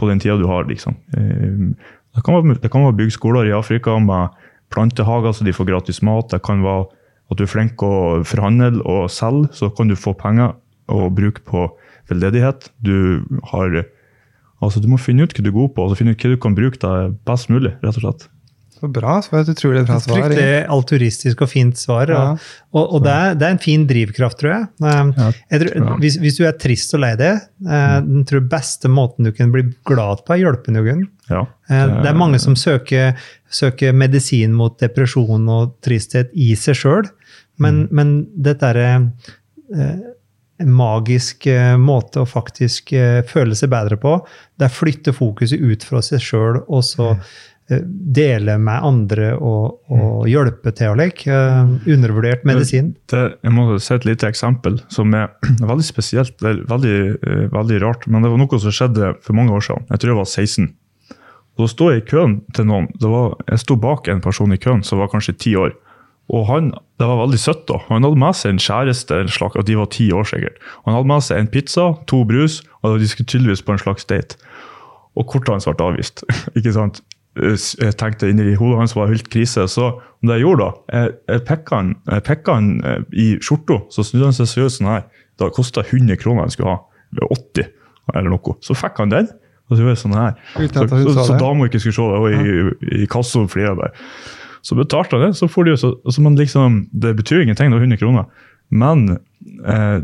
på 0.00 0.08
den 0.08 0.20
tida 0.22 0.36
du 0.40 0.46
har. 0.50 0.66
liksom. 0.68 0.96
Eh, 1.16 1.74
Det 2.14 2.22
kan 2.22 2.34
være, 2.34 2.58
det 2.62 2.96
bygge 2.96 3.10
skoler 3.10 3.46
i 3.46 3.52
Afrika 3.52 3.98
med 3.98 4.28
plantehager 4.70 5.32
så 5.32 5.44
de 5.44 5.52
får 5.52 5.66
gratis 5.66 6.02
mat. 6.02 6.30
Det 6.30 6.42
kan 6.42 6.62
være 6.62 6.86
at 7.34 7.40
du 7.42 7.44
er 7.46 7.50
flink 7.52 7.82
å 7.84 8.22
forhandle 8.26 8.80
og 8.86 9.10
selge, 9.12 9.50
så 9.58 9.68
kan 9.74 9.90
du 9.90 9.96
få 9.98 10.14
penger 10.18 10.54
å 10.90 11.08
bruke 11.14 11.42
på 11.46 11.68
veldedighet. 12.10 12.70
Du 12.84 13.24
har 13.52 13.84
Altså, 14.64 14.80
du 14.80 14.86
må 14.88 14.96
finne 14.96 15.26
ut 15.26 15.32
hva 15.34 15.42
du 15.44 15.50
er 15.50 15.52
god 15.58 15.72
på, 15.76 15.84
og 15.84 15.90
så 15.92 15.98
finne 15.98 16.14
ut 16.14 16.22
hva 16.24 16.30
du 16.32 16.38
kan 16.40 16.54
bruke 16.56 16.78
deg 16.80 17.18
best 17.28 17.50
mulig. 17.52 17.74
rett 17.82 17.98
og 17.98 18.04
slett. 18.06 18.22
Så 18.74 18.88
bra. 18.90 19.18
Så 19.20 19.30
var 19.34 19.42
det 19.42 19.50
et 19.52 19.58
utrolig 19.58 19.82
bra 19.84 19.98
svar. 20.00 20.22
Fryktelig 20.22 20.62
altruistisk 20.72 21.42
og 21.44 21.50
fint 21.50 21.76
svar. 21.78 22.08
Ja. 22.10 22.22
Og, 22.72 22.78
og, 22.80 22.94
og 22.96 23.02
det, 23.04 23.12
er, 23.12 23.36
det 23.38 23.46
er 23.46 23.52
en 23.54 23.60
fin 23.62 23.84
drivkraft, 23.90 24.38
tror 24.40 24.54
jeg. 24.54 24.68
Eh, 24.80 25.10
Ja, 25.20 25.26
jeg 25.52 25.62
tror, 25.62 25.90
hvis, 26.00 26.16
hvis 26.22 26.38
du 26.40 26.46
er 26.48 26.56
trist 26.64 26.96
og 26.96 27.02
lei 27.04 27.12
deg, 27.20 27.44
eh, 27.66 27.98
den 28.06 28.24
tror 28.30 28.46
beste 28.54 28.88
måten 28.88 29.28
du 29.28 29.34
kan 29.36 29.52
bli 29.52 29.66
glad 29.90 30.24
på, 30.24 30.32
er 30.32 30.40
å 30.40 30.46
hjelpe 30.48 30.72
noen. 30.74 31.04
Ja. 31.28 31.44
Eh, 31.68 31.84
Det 32.00 32.10
er 32.14 32.18
mange 32.24 32.40
som 32.40 32.56
søker, 32.56 33.12
søker 33.52 33.92
medisin 33.92 34.56
mot 34.56 34.78
depresjon 34.80 35.44
og 35.58 35.76
tristhet 35.84 36.32
i 36.32 36.54
seg 36.56 36.80
sjøl, 36.80 37.10
men, 37.62 37.86
men 37.94 38.14
dette 38.34 38.70
er 38.72 38.80
eh, 38.84 40.04
en 40.58 40.74
magisk 40.74 41.46
eh, 41.50 41.74
måte 41.80 42.22
å 42.22 42.28
faktisk 42.28 42.94
eh, 42.96 43.22
føle 43.26 43.56
seg 43.58 43.72
bedre 43.74 43.98
på. 44.00 44.18
Det 44.58 44.68
er 44.68 44.74
flytte 44.74 45.14
fokuset 45.16 45.60
ut 45.60 45.86
fra 45.86 46.02
seg 46.04 46.22
sjøl 46.22 46.60
og 46.64 46.84
så 46.86 47.10
eh, 47.14 47.82
dele 47.84 48.56
med 48.62 48.86
andre 48.86 49.32
og, 49.34 49.80
og 49.90 50.28
hjelpe 50.30 50.74
til 50.76 50.92
å 50.92 50.98
leke. 50.98 51.26
Eh, 51.30 51.74
undervurdert 51.96 52.46
medisin. 52.48 52.94
Det, 53.10 53.24
jeg 53.42 53.56
må 53.56 53.66
si 53.82 53.96
et 53.96 54.08
lite 54.08 54.30
eksempel 54.30 54.78
som 54.94 55.14
er 55.18 55.32
veldig 55.72 55.86
spesielt. 55.86 56.36
Det 56.42 56.52
er 56.52 56.64
veldig, 56.70 56.96
eh, 57.18 57.44
veldig 57.54 57.82
rart, 57.86 58.06
men 58.06 58.22
det 58.22 58.32
var 58.32 58.42
noe 58.42 58.62
som 58.62 58.74
skjedde 58.74 59.14
for 59.26 59.38
mange 59.38 59.54
år 59.54 59.68
siden. 59.68 59.86
Jeg 59.90 60.02
tror 60.02 60.14
jeg 60.14 60.22
var 60.22 60.32
16. 60.32 60.72
Og 61.54 61.62
Da 61.62 61.70
sto 61.70 61.86
jeg 61.90 62.02
i 62.02 62.08
køen 62.08 62.40
til 62.54 62.66
noen. 62.66 62.88
Det 62.98 63.10
var, 63.10 63.36
jeg 63.46 63.62
sto 63.62 63.76
bak 63.78 64.08
en 64.10 64.22
person 64.22 64.54
i 64.54 64.58
køen 64.58 64.82
som 64.86 64.98
var 65.02 65.10
kanskje 65.12 65.36
ti 65.38 65.52
år. 65.58 65.74
Og 66.32 66.46
han, 66.48 66.70
Det 66.98 67.06
var 67.06 67.18
veldig 67.26 67.38
søtt. 67.38 67.66
da. 67.68 67.78
Han 67.88 68.04
hadde 68.06 68.18
med 68.18 68.36
seg 68.38 68.54
en 68.54 68.58
kjæreste, 68.62 69.20
en 69.20 69.28
slags, 69.28 69.56
og 69.56 69.66
de 69.66 69.76
var 69.76 69.90
ti 69.92 70.10
år 70.12 70.24
sikkert. 70.24 70.56
Han 70.86 70.94
hadde 70.94 71.10
med 71.10 71.22
seg 71.22 71.38
en 71.38 71.50
pizza, 71.52 71.88
to 72.06 72.24
brus, 72.24 72.62
og 72.82 72.98
de 73.00 73.08
skulle 73.08 73.26
tydeligvis 73.26 73.62
på 73.62 73.72
en 73.72 73.82
slags 73.82 74.04
date. 74.04 74.38
Og 75.16 75.26
kortet 75.28 75.52
hans 75.52 75.68
ble 75.68 75.84
avvist. 75.84 76.24
ikke 76.56 76.72
sant? 76.72 77.02
eh, 77.36 77.58
jeg 77.58 77.96
tenkte 77.98 78.30
inni 78.30 78.54
hodet 78.54 78.78
hans 78.78 78.96
var 78.96 79.10
helt 79.12 79.28
krise. 79.28 79.66
Så 79.68 79.90
om 79.98 80.28
det 80.30 80.38
jeg 80.38 80.46
gjorde 80.46 80.64
da, 80.64 80.98
jeg, 81.28 81.44
pikka 81.48 81.80
han, 81.80 81.94
han 82.46 82.72
eh, 82.84 83.00
i 83.12 83.28
skjorta, 83.42 83.82
så 83.90 84.06
snudde 84.06 84.30
han 84.30 84.36
seg 84.38 84.50
seriøst 84.50 84.80
sånn 84.80 84.92
her. 84.92 85.08
Det 85.38 85.50
kosta 85.54 85.82
100 85.82 86.16
kroner 86.22 86.46
han 86.46 86.54
skulle 86.54 86.76
ha, 86.76 86.80
eller 87.12 87.32
80 87.34 87.72
eller 88.14 88.30
noe. 88.30 88.54
Så 88.62 88.76
fikk 88.76 89.00
han 89.00 89.12
den, 89.12 89.28
og 89.68 89.74
så 89.76 89.82
gjorde 89.82 89.94
jeg 89.94 90.02
sånn 90.02 90.16
her. 90.18 90.34
Så, 90.54 90.86
Så, 90.88 91.02
så, 91.16 91.26
så 91.30 91.38
dama 91.40 91.68
ikke 91.68 91.80
skulle 91.82 91.96
se 91.96 92.08
det, 92.12 92.18
og 92.20 92.30
i, 92.30 93.02
i 93.02 93.06
kassa 93.10 93.44
flira 93.50 93.74
der. 93.78 93.94
Så 94.64 94.76
betalte 94.78 95.18
han 95.18 95.26
det, 95.28 95.36
så 95.36 95.48
får 95.50 95.66
de 95.66 95.74
jo 95.74 95.80
så, 95.80 95.90
altså 96.08 96.22
man 96.24 96.38
liksom, 96.40 96.78
Det 96.92 97.12
betyr 97.18 97.42
ingenting, 97.44 97.70
det 97.70 97.76
er 97.76 97.84
100 97.84 98.00
kroner. 98.00 98.24
Men 98.72 99.18
eh, 99.66 99.98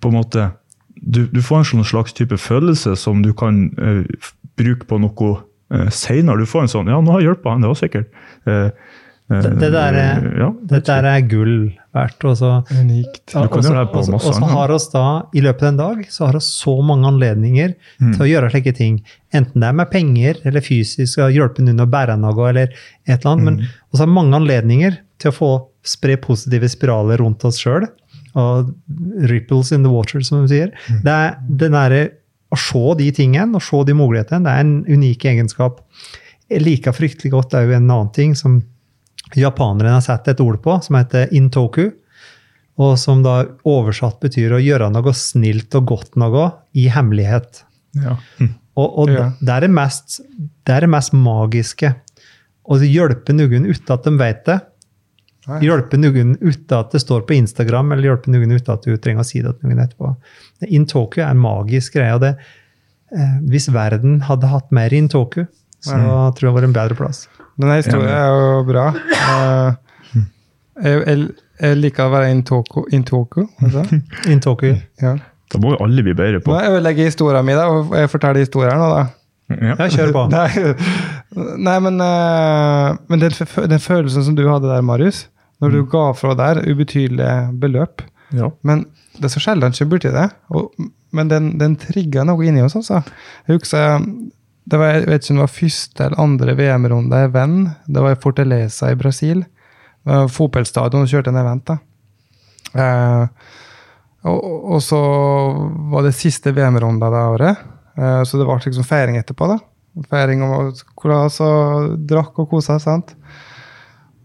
på 0.00 0.12
en 0.12 0.14
måte 0.14 0.50
du, 0.96 1.26
du 1.30 1.40
får 1.44 1.60
en 1.60 1.68
sånn 1.72 1.86
slags 1.86 2.14
type 2.16 2.38
følelse 2.40 2.94
som 2.98 3.20
du 3.22 3.32
kan 3.36 3.66
eh, 3.78 4.04
bruke 4.58 4.86
på 4.88 4.98
noe 5.02 5.32
eh, 5.74 5.88
senere. 5.94 6.40
Du 6.42 6.48
får 6.50 6.66
en 6.66 6.72
sånn 6.72 6.90
Ja, 6.90 7.00
nå 7.02 7.12
har 7.14 7.22
jeg 7.22 7.30
hjulpet 7.32 7.50
han, 7.52 7.66
det 7.66 7.70
var 7.72 7.80
sikkert. 7.82 8.08
Eh, 8.46 8.70
eh, 8.70 9.42
Det, 9.42 9.52
det 9.60 9.72
der 9.74 9.98
er, 10.00 10.26
ja, 10.38 10.48
dette 10.70 10.86
der 10.86 11.10
er 11.12 11.26
gull 11.30 11.56
verdt. 11.96 12.24
Og 12.28 12.36
så, 12.38 12.50
Unikt. 12.76 13.34
Ja, 13.34 13.42
og 13.46 13.56
så- 13.58 13.70
gjøre 13.72 13.84
det 13.86 13.92
på 13.94 13.98
og 14.02 14.06
så- 14.06 14.14
og 14.20 14.34
så 14.38 14.48
har 14.52 14.70
oss 14.76 14.88
da, 14.92 15.04
I 15.34 15.40
løpet 15.40 15.62
av 15.62 15.68
en 15.72 15.76
dag 15.82 16.04
så 16.12 16.26
har 16.26 16.32
vi 16.38 16.44
så 16.46 16.76
mange 16.84 17.08
anledninger 17.10 17.74
Mm. 18.00 18.12
til 18.14 18.22
å 18.26 18.30
gjøre 18.30 18.50
slike 18.52 18.74
ting. 18.76 19.02
Enten 19.32 19.60
det 19.60 19.68
er 19.68 19.72
med 19.72 19.90
penger 19.90 20.36
eller 20.44 20.60
fysisk, 20.60 21.18
å 21.18 21.32
hjelpe 21.32 21.58
noen 21.64 21.80
å 21.80 21.90
bære 21.90 22.18
noe, 22.20 22.48
eller 22.48 22.68
et 23.06 23.20
eller 23.24 23.32
annet. 23.32 23.44
Men 23.44 23.56
vi 23.92 23.98
har 23.98 24.06
mange 24.06 24.34
anledninger 24.34 24.98
til 25.18 25.30
å 25.32 25.34
få 25.34 25.66
spre 25.82 26.16
positive 26.16 26.68
spiraler 26.68 27.18
rundt 27.18 27.44
oss 27.44 27.58
sjøl. 27.58 27.86
Og 28.36 28.74
ripples 29.30 29.72
in 29.72 29.82
the 29.82 29.88
water, 29.90 30.20
som 30.20 30.46
de 30.46 30.48
sier. 30.54 30.70
Mm. 30.90 31.02
Det 31.02 31.12
er 31.12 31.36
den 31.56 31.72
derre 31.72 32.10
å 32.52 32.58
se 32.58 32.94
de 32.98 33.10
tingene 33.12 33.54
og 33.56 33.62
se 33.62 33.82
de 33.84 33.94
mulighetene, 33.96 34.44
det 34.44 34.52
er 34.52 34.60
en 34.60 34.84
unik 34.84 35.24
egenskap. 35.24 35.80
Jeg 36.50 36.62
liker 36.62 36.92
fryktelig 36.92 37.30
godt 37.32 37.54
er 37.54 37.66
jo 37.66 37.72
en 37.76 37.88
annen 37.90 38.12
ting 38.12 38.34
som 38.34 38.62
japanerne 39.34 39.96
har 39.96 40.04
satt 40.04 40.28
et 40.28 40.40
ord 40.40 40.60
på, 40.62 40.76
som 40.84 40.94
heter 40.98 41.32
intoku. 41.34 41.90
Og 42.78 42.98
som 43.00 43.22
da 43.24 43.38
oversatt 43.64 44.20
betyr 44.20 44.52
å 44.52 44.60
gjøre 44.60 44.90
noe 44.92 45.12
snilt 45.16 45.74
og 45.78 45.86
godt 45.88 46.16
noe 46.20 46.50
i 46.76 46.88
hemmelighet. 46.92 47.62
Ja. 47.96 48.18
Og, 48.76 48.98
og 49.00 49.08
Ja. 49.10 49.30
det 49.40 49.48
er 49.54 49.60
det 49.64 49.70
mest, 49.72 50.20
det 50.68 50.74
er 50.74 50.84
det 50.84 50.90
mest 50.92 51.14
magiske. 51.16 51.94
Å 52.68 52.76
hjelpe 52.82 53.32
noen 53.32 53.64
uten 53.64 53.94
at 53.94 54.04
de 54.04 54.12
vet 54.20 54.44
det. 54.44 54.58
Nei. 55.46 55.60
Hjelpe 55.62 55.96
noen 55.96 56.34
uten 56.42 56.76
at 56.76 56.90
det 56.92 57.00
står 57.00 57.22
på 57.24 57.36
Instagram, 57.38 57.92
eller 57.94 58.10
hjelpe 58.10 58.28
noen 58.34 58.52
uten 58.52 58.74
at 58.74 58.82
du 58.84 58.96
trenger 58.98 59.22
å 59.22 59.26
si 59.28 59.40
det 59.40 59.54
til 59.60 59.70
noen 59.70 59.80
etterpå. 59.86 60.12
Intoku 60.74 61.20
er 61.22 61.30
en 61.30 61.40
magisk 61.40 61.94
greie. 61.96 62.12
og 62.14 62.20
det, 62.20 62.36
eh, 63.16 63.38
Hvis 63.48 63.68
verden 63.72 64.20
hadde 64.26 64.48
hatt 64.52 64.70
mer 64.72 64.90
intoku, 64.90 65.46
så 65.86 65.98
tror 66.36 66.48
jeg 66.48 66.50
det 66.50 66.56
var 66.58 66.68
en 66.68 66.76
bedre 66.76 66.98
plass. 66.98 67.26
Denne 67.56 67.78
historien 67.78 68.12
er 68.12 68.28
jo 68.34 68.62
bra. 68.68 68.86
Eh, 69.26 70.10
jeg, 70.84 71.00
jeg, 71.06 71.28
jeg 71.62 71.78
liker 71.80 72.08
å 72.08 72.12
være 72.12 72.32
intoko. 72.34 72.84
intoko. 72.92 73.46
Intoku. 74.32 74.74
ja. 75.02 75.16
Da 75.52 75.60
må 75.62 75.76
jo 75.76 75.78
alle 75.84 76.02
bli 76.02 76.14
bedre 76.16 76.42
på. 76.42 76.50
Nå 76.50 76.74
ødelegger 76.74 77.06
historien 77.06 77.46
min, 77.46 77.58
da, 77.58 77.68
og 77.70 77.94
jeg 77.94 78.10
forteller 78.10 78.42
historien 78.42 78.80
nå, 78.82 78.90
da. 78.90 79.04
Ja. 79.54 79.76
Jeg 79.84 79.94
kjører 79.94 80.12
på. 80.16 80.24
Nei, 80.34 81.54
nei 81.62 81.76
men, 81.84 82.00
uh, 82.02 82.96
men 83.06 83.22
den, 83.22 83.34
den 83.70 83.82
følelsen 83.82 84.26
som 84.26 84.36
du 84.38 84.42
hadde 84.48 84.66
der, 84.66 84.82
Marius, 84.82 85.28
når 85.62 85.76
du 85.76 85.84
ga 85.92 86.08
fra 86.18 86.34
der 86.38 86.64
ubetydelige 86.66 87.52
beløp 87.62 88.02
Ja. 88.34 88.50
Men 88.66 88.88
det 89.16 89.28
er 89.28 89.32
så 89.36 89.40
sjelden 89.40 89.72
ikke 89.72 89.86
borti 89.94 90.10
det. 90.12 90.26
Og, 90.50 90.72
men 91.14 91.30
den, 91.30 91.52
den 91.60 91.76
trigga 91.80 92.26
noe 92.26 92.42
inni 92.44 92.64
oss, 92.64 92.74
altså. 92.76 93.04
Jeg 93.46 93.60
husker 93.60 94.02
det 94.66 94.78
var, 94.80 94.96
jeg 94.96 95.06
vet 95.06 95.22
ikke 95.22 95.34
om 95.34 95.38
det 95.38 95.44
var 95.44 95.54
første 95.54 96.06
eller 96.06 96.22
andre 96.22 96.54
VM-runde 96.58 97.20
i 97.22 97.28
Venn. 97.34 97.58
Det 97.86 98.02
var 98.02 98.16
i 98.16 98.20
Fortaleza 98.22 98.90
i 98.90 98.98
Brasil. 98.98 99.44
Fotballstadion 100.06 101.06
og 101.06 101.10
kjørte 101.10 101.30
en 101.30 101.38
event. 101.38 101.70
da. 101.70 101.78
Eh, 102.74 103.52
og, 104.26 104.42
og 104.76 104.82
så 104.82 104.98
var 105.92 106.06
det 106.06 106.16
siste 106.18 106.52
VM-runda 106.56 107.10
det 107.14 107.22
året. 107.36 107.64
Eh, 107.96 108.22
så 108.26 108.40
det 108.40 108.48
ble 108.48 108.58
liksom 108.64 108.86
feiring 108.86 109.20
etterpå. 109.20 109.48
da. 109.52 109.60
Feiring 110.10 110.42
og 110.44 110.82
kolas 110.98 111.38
og 111.44 111.94
drakk 112.08 112.42
og 112.42 112.50
kosa. 112.50 112.80
sant? 112.82 113.14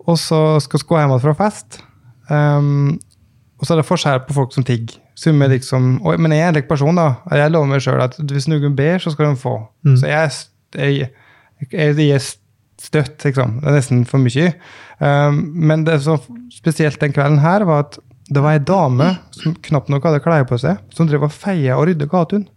Og 0.07 0.17
så 0.19 0.59
skal 0.63 0.81
vi 0.81 0.89
gå 0.89 0.99
hjem 0.99 1.15
fra 1.21 1.37
fest. 1.37 1.83
Um, 2.31 2.97
og 3.59 3.67
så 3.67 3.75
er 3.75 3.81
det 3.81 3.87
forskjell 3.87 4.23
på 4.25 4.35
folk 4.35 4.55
som 4.55 4.65
tigger. 4.65 4.97
Som 5.21 5.41
er 5.45 5.51
liksom, 5.53 5.89
og, 6.01 6.15
men 6.17 6.33
jeg 6.33 6.41
er 6.41 6.49
en 6.49 6.55
slik 6.57 6.69
person, 6.69 6.97
da. 6.97 7.09
Jeg 7.37 7.53
lover 7.53 7.69
meg 7.69 7.83
sjøl 7.85 8.01
at 8.01 8.15
hvis 8.31 8.47
noen 8.49 8.77
ber, 8.77 9.01
så 9.03 9.13
skal 9.13 9.29
de 9.29 9.41
få. 9.41 9.57
Mm. 9.85 9.97
Så 10.01 10.09
jeg, 10.09 10.37
jeg, 10.79 11.11
jeg, 11.69 11.97
jeg 12.07 12.23
støtt, 12.81 13.19
liksom. 13.27 13.59
Det 13.61 13.69
er 13.69 13.77
nesten 13.77 14.05
for 14.09 14.23
mye. 14.23 14.53
Um, 15.01 15.43
men 15.69 15.85
det 15.85 15.99
som 16.05 16.21
spesielt 16.53 17.01
den 17.01 17.13
kvelden 17.13 17.41
her, 17.43 17.67
var 17.69 17.85
at 17.85 17.99
det 18.31 18.41
var 18.41 18.55
ei 18.55 18.63
dame 18.63 19.11
som 19.35 19.53
knapt 19.67 19.91
nok 19.91 20.05
hadde 20.07 20.23
klær 20.23 20.47
på 20.47 20.57
seg, 20.61 20.79
som 20.95 21.09
drev 21.09 21.27
og 21.27 21.33
feia 21.35 21.75
og 21.77 21.89
rydda 21.89 22.07
gatene. 22.09 22.47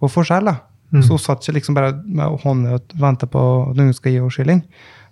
Og 0.00 0.12
forskjell, 0.12 0.48
da. 0.48 0.60
Mm. 0.94 1.02
Så 1.04 1.14
hun 1.14 1.22
satt 1.22 1.44
ikke 1.44 1.58
liksom 1.58 1.76
bare 1.76 1.92
med 2.06 2.40
hånda 2.42 2.78
og 2.78 2.94
venta 2.98 3.28
på 3.30 3.40
at 3.68 3.78
noen 3.78 3.92
skal 3.94 4.14
gi 4.14 4.22
henne 4.22 4.34
skilling. 4.34 4.62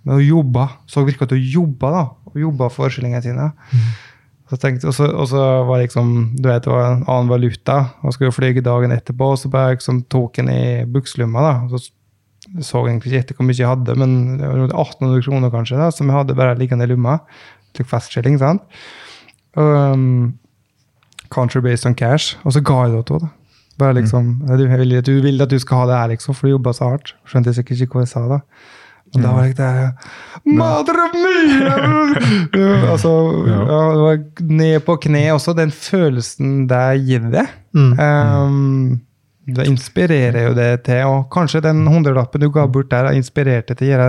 Men 0.07 0.20
hun 0.20 0.24
jobba. 0.24 0.68
Så 0.89 1.05
virka 1.07 1.26
at 1.26 1.34
hun 1.34 1.43
jobba, 1.45 1.91
da. 1.93 2.05
Og 2.32 2.41
jobba 2.41 2.70
for 2.72 2.95
skillingene 2.95 3.24
sine. 3.26 3.51
Tenkte, 3.74 4.07
og, 4.49 4.94
så, 4.94 5.07
så 5.28 5.44
var 5.68 5.76
det 5.76 5.88
liksom, 5.88 6.12
du 6.38 6.49
vet, 6.49 6.64
det 6.64 6.72
var 6.72 6.86
en 6.86 7.05
annen 7.05 7.30
valuta, 7.30 7.78
og 8.03 8.14
skulle 8.14 8.32
fly 8.32 8.55
dagen 8.64 8.94
etterpå, 8.94 9.32
og 9.34 9.40
så 9.40 9.51
bare 9.53 9.74
liksom 9.76 10.03
tok 10.09 10.40
en 10.42 10.51
i 10.53 10.62
bukselomma. 10.88 11.44
da, 11.44 11.55
og 11.68 12.62
så 12.64 12.80
jeg 12.80 12.94
egentlig 12.94 13.12
ikke 13.12 13.22
etter 13.24 13.36
hvor 13.36 13.49
mye 13.49 13.59
jeg 13.59 13.68
hadde, 13.68 13.94
men 14.01 14.12
det 14.40 14.49
var 14.49 14.61
rundt 14.62 14.74
1800 14.74 15.24
kroner 15.26 15.53
kanskje, 15.53 15.80
da, 15.80 15.90
som 15.92 16.09
jeg 16.09 16.16
hadde 16.16 16.36
bare 16.38 16.57
liggende 16.59 16.86
i 16.86 16.92
lomma. 16.92 17.18
Tok 17.76 17.90
festskilling, 17.90 18.38
sant. 18.40 18.62
Um, 19.59 20.38
country 21.34 21.61
based 21.61 21.86
on 21.86 21.94
cash. 21.94 22.38
Og 22.44 22.57
så 22.57 22.62
ga 22.64 22.86
jeg 22.86 22.96
det 22.96 23.05
til 23.07 23.20
henne. 23.20 23.34
Bare 23.78 23.94
liksom, 23.94 24.30
du, 24.42 24.64
vil, 24.66 24.96
du 25.07 25.12
vil 25.22 25.42
at 25.42 25.53
du 25.53 25.59
skal 25.62 25.84
ha 25.84 25.86
det 25.86 25.99
her, 26.01 26.09
liksom, 26.14 26.34
for 26.34 26.49
du 26.49 26.57
jobba 26.57 26.72
så 26.74 26.88
hardt. 26.90 27.12
Skjønte 27.30 27.55
sikkert 27.55 27.84
ikke 27.84 28.01
hva 28.01 28.07
jeg 28.07 28.11
sa 28.11 28.24
da. 28.26 28.40
Men 29.14 29.24
da 29.24 29.32
var 29.32 29.44
jeg 29.48 29.56
der 29.56 29.90
Madre 30.59 31.06
mia! 31.14 31.74
Altså, 32.92 33.12
Ja. 33.48 33.59
ja, 33.59 33.80
det 33.94 34.02
var 34.04 34.18
ned 34.61 34.80
på 34.86 34.96
kne 35.04 35.22
også. 35.34 35.54
Den 35.56 35.70
følelsen 35.74 36.66
det 36.70 36.82
gir 37.06 37.28
det. 37.32 37.46
Um, 37.74 39.00
det 39.48 39.66
inspirerer 39.68 40.48
jo 40.48 40.54
det 40.56 40.82
til, 40.84 41.04
og 41.09 41.28
kanskje 41.32 41.62
den 41.64 41.86
hundrelappen 41.88 42.40
du 42.42 42.50
ga 42.52 42.66
bort 42.68 42.90
der, 42.92 43.09
har 43.09 43.16
inspirert 43.16 43.68
deg 43.70 43.78
til 43.80 43.88
å 43.88 43.92
gjøre 43.94 44.09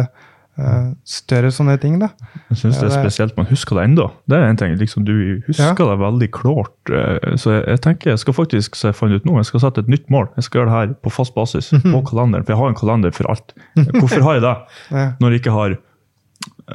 større 1.05 1.49
sånne 1.55 1.77
ting. 1.79 1.99
da. 1.99 2.09
Jeg 2.49 2.57
syns 2.57 2.79
det 2.79 2.83
er 2.83 2.89
det- 2.89 2.99
spesielt 2.99 3.37
man 3.37 3.45
husker 3.47 3.75
det 3.79 3.83
ennå. 3.89 4.11
Det 4.27 4.37
er 4.37 4.43
en 4.49 4.57
ting, 4.57 4.75
liksom 4.77 5.05
Du 5.05 5.13
husker 5.47 5.63
Ja. 5.63 5.73
det 5.73 5.99
veldig 5.99 6.31
klart. 6.31 6.73
eh, 6.91 7.35
Så 7.37 7.51
jeg, 7.55 7.65
jeg 7.67 7.81
tenker 7.81 8.09
jeg 8.11 8.19
skal 8.19 8.33
faktisk, 8.33 8.75
så 8.75 8.87
jeg 8.89 8.95
fant 8.95 9.13
ut 9.13 9.25
nå, 9.25 9.35
jeg 9.37 9.45
skal 9.45 9.59
sette 9.59 9.79
et 9.79 9.87
nytt 9.87 10.09
mål. 10.09 10.27
Jeg 10.35 10.43
skal 10.43 10.61
gjøre 10.61 10.69
det 10.69 10.77
her 10.89 10.95
på 11.03 11.11
fast 11.11 11.33
basis 11.35 11.69
på 11.69 12.01
kalenderen. 12.05 12.43
For 12.45 12.53
jeg 12.53 12.57
har 12.59 12.67
en 12.69 12.75
kalender 12.75 13.11
for 13.13 13.29
alt. 13.29 13.53
Hvorfor 13.75 14.21
har 14.21 14.33
jeg 14.33 14.41
det? 14.41 14.57
Ja. 14.91 15.11
Når 15.19 15.31
jeg 15.31 15.41
ikke 15.41 15.51
har 15.51 15.77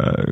uh, 0.00 0.26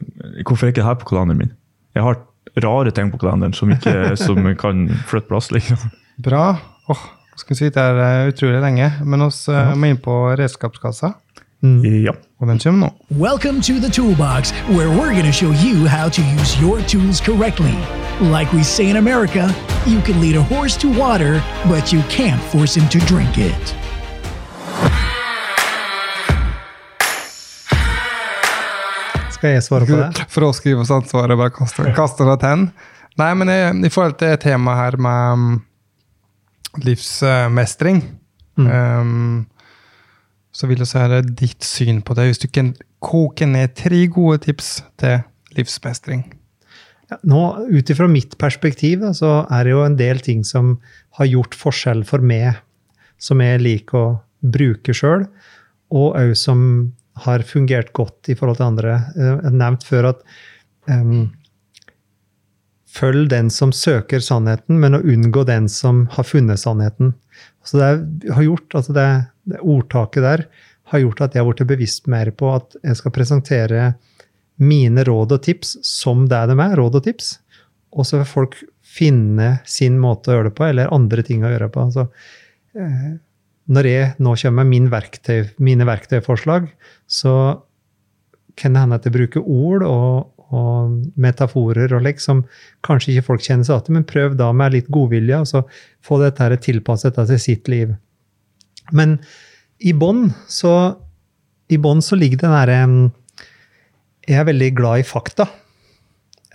Hvorfor 0.46 0.66
er 0.66 0.72
ikke 0.72 0.82
det 0.82 0.84
her 0.90 0.94
på 1.00 1.08
kalenderen 1.08 1.38
min? 1.38 1.52
Jeg 1.94 2.02
har 2.04 2.16
rare 2.62 2.90
ting 2.92 3.10
på 3.12 3.18
kalenderen 3.20 3.54
som 3.54 3.70
ikke 3.70 4.16
som 4.18 4.36
kan 4.64 4.88
flytte 5.08 5.28
plass. 5.28 5.50
liksom. 5.52 5.78
Bra. 6.22 6.58
Åh, 6.90 6.98
skal 7.36 7.54
vi 7.54 7.58
sitte 7.64 7.80
her 7.80 7.96
eh, 8.02 8.30
utrolig 8.32 8.60
lenge, 8.60 8.90
men 9.04 9.22
oss 9.22 9.48
uh, 9.48 9.74
må 9.78 9.88
inn 9.88 9.96
på 10.02 10.36
redskapskassa, 10.36 11.14
Mm. 11.62 11.84
Ja. 12.04 12.12
og 12.40 12.48
den 12.48 12.58
kommer 12.58 12.80
nå. 12.86 13.18
Welcome 13.18 13.60
to 13.62 13.74
the 13.78 13.88
Toolbox, 13.88 14.52
where 14.68 14.90
we're 14.90 15.12
going 15.12 15.30
to 15.32 15.32
show 15.32 15.52
you 15.52 15.86
how 15.86 16.08
to 16.08 16.22
use 16.22 16.60
your 16.60 16.80
tools 16.88 17.20
correctly. 17.20 17.76
Like 18.20 18.52
we 18.52 18.64
say 18.64 18.90
in 18.90 18.96
America, 18.96 19.54
you 19.86 20.00
can 20.02 20.20
lead 20.20 20.36
a 20.36 20.42
horse 20.42 20.76
to 20.80 20.88
water, 20.88 21.40
but 21.68 21.92
you 21.92 22.02
can't 22.10 22.42
force 22.50 22.74
him 22.74 22.88
to 22.88 22.98
drink 23.06 23.38
it. 23.38 23.74
Skal 29.30 29.50
jeg 29.50 29.62
svare 29.62 29.86
på 29.86 29.96
det? 29.96 30.26
For 30.30 30.46
å 30.46 30.52
skrive 30.54 30.82
oss 30.82 30.90
ansvaret, 30.90 31.38
bare 31.38 31.54
kaste, 31.54 31.86
kaste 31.94 32.26
det 32.26 32.40
til. 32.42 32.66
Nei, 33.22 33.30
men 33.38 33.50
i, 33.50 33.86
i 33.86 33.90
forhold 33.92 34.18
til 34.18 34.34
temaet 34.42 34.78
her 34.82 34.98
med 34.98 35.62
livsmestring 36.82 38.02
livsmestring, 38.56 39.00
um, 39.00 39.46
så 40.52 40.68
vil 40.68 40.82
jeg 40.82 40.90
så 40.90 41.06
høre 41.06 41.22
ditt 41.24 41.64
syn 41.64 42.02
på 42.04 42.14
det. 42.16 42.28
Hvis 42.28 42.42
du 42.42 42.48
kan 42.52 42.74
koke 43.02 43.46
ned 43.48 43.74
tre 43.78 44.04
gode 44.12 44.42
tips 44.44 44.82
til 45.00 45.22
livsmestring. 45.56 46.26
Ja, 47.10 47.18
Ut 47.68 47.90
ifra 47.92 48.06
mitt 48.08 48.38
perspektiv 48.40 49.02
da, 49.02 49.10
så 49.16 49.42
er 49.52 49.64
det 49.66 49.72
jo 49.74 49.82
en 49.84 49.98
del 49.98 50.20
ting 50.24 50.44
som 50.48 50.76
har 51.18 51.28
gjort 51.28 51.56
forskjell 51.58 52.04
for 52.08 52.24
meg, 52.24 52.56
som 53.20 53.40
jeg 53.44 53.60
liker 53.60 53.98
å 53.98 54.12
bruke 54.42 54.94
sjøl, 54.96 55.26
og 55.92 56.16
òg 56.16 56.32
som 56.38 56.62
har 57.26 57.44
fungert 57.44 57.92
godt 57.92 58.30
i 58.32 58.36
forhold 58.38 58.56
til 58.60 58.70
andre. 58.70 58.94
Eh, 59.12 59.28
Jeg 59.28 59.44
har 59.44 59.58
nevnt 59.60 59.84
før 59.84 60.08
at 60.14 60.22
em, 60.88 61.30
Følg 62.92 63.30
den 63.32 63.48
som 63.52 63.72
søker 63.72 64.20
sannheten, 64.20 64.78
men 64.82 64.98
å 64.98 65.00
unngå 65.00 65.46
den 65.48 65.68
som 65.72 66.04
har 66.12 66.26
funnet 66.28 66.60
sannheten. 66.60 67.14
Så 67.64 67.80
det 67.80 68.32
har 68.34 68.44
gjort, 68.44 68.68
altså 68.76 68.94
det, 68.96 69.08
det 69.48 69.62
ordtaket 69.62 70.26
der 70.26 70.44
har 70.92 71.00
gjort 71.00 71.22
at 71.24 71.34
jeg 71.34 71.42
har 71.42 71.48
blitt 71.48 71.70
bevisst 71.70 72.10
mer 72.12 72.28
på 72.36 72.50
at 72.52 72.76
jeg 72.82 72.98
skal 72.98 73.14
presentere 73.14 73.92
mine 74.62 75.04
råd 75.08 75.32
og 75.38 75.44
tips 75.46 75.78
som 75.86 76.26
det 76.28 76.42
de 76.50 76.58
er, 76.58 76.76
råd 76.78 77.00
og 77.00 77.06
tips. 77.06 77.34
Og 77.96 78.08
så 78.08 78.20
vil 78.20 78.28
folk 78.28 78.58
finne 78.92 79.54
sin 79.68 79.98
måte 80.00 80.30
å 80.30 80.36
gjøre 80.36 80.50
det 80.50 80.56
på, 80.58 80.68
eller 80.68 80.92
andre 80.92 81.24
ting 81.24 81.44
å 81.44 81.52
gjøre 81.52 81.70
på. 81.72 81.86
Altså, 81.88 82.06
når 83.72 83.88
jeg 83.88 84.14
nå 84.20 84.34
kommer 84.42 84.64
med 84.64 84.72
min 84.72 84.88
verktøy, 84.92 85.52
mine 85.62 85.86
verktøyforslag, 85.88 86.68
så 87.08 87.34
kan 88.58 88.74
det 88.74 88.82
hende 88.84 88.98
at 89.00 89.08
jeg 89.08 89.14
bruker 89.14 89.44
ord 89.48 89.84
og, 89.86 90.31
og 90.52 90.92
metaforer 91.20 91.94
og 91.96 92.04
lek 92.04 92.20
som 92.20 92.44
kanskje 92.84 93.14
ikke 93.14 93.28
folk 93.30 93.44
kjenner 93.44 93.66
seg 93.66 93.86
til, 93.86 93.96
men 93.96 94.08
prøv 94.08 94.36
da 94.38 94.50
med 94.56 94.76
litt 94.76 94.90
godvilje, 94.92 95.40
og 95.40 95.48
så 95.48 95.62
få 96.04 96.20
dette 96.22 96.44
her 96.44 96.56
tilpasset 96.60 97.16
til 97.16 97.40
sitt 97.40 97.70
liv. 97.72 97.94
Men 98.92 99.16
i 99.82 99.94
bånn 99.96 100.28
så, 100.50 100.74
så 101.72 102.18
ligger 102.18 102.42
den 102.42 102.54
derre 102.54 102.78
Jeg 104.28 104.38
er 104.38 104.48
veldig 104.48 104.70
glad 104.78 105.02
i 105.02 105.06
fakta. 105.06 105.48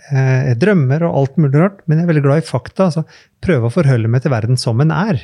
Jeg 0.08 0.56
drømmer 0.62 1.04
og 1.04 1.16
alt 1.20 1.40
mulig 1.40 1.58
rart, 1.60 1.82
men 1.84 1.98
jeg 1.98 2.06
er 2.06 2.12
veldig 2.12 2.24
glad 2.24 2.42
i 2.42 2.46
fakta. 2.48 2.88
altså 2.88 3.04
Prøve 3.44 3.68
å 3.68 3.74
forholde 3.74 4.08
meg 4.08 4.24
til 4.24 4.32
verden 4.32 4.60
som 4.60 4.80
en 4.80 4.94
er. 4.94 5.20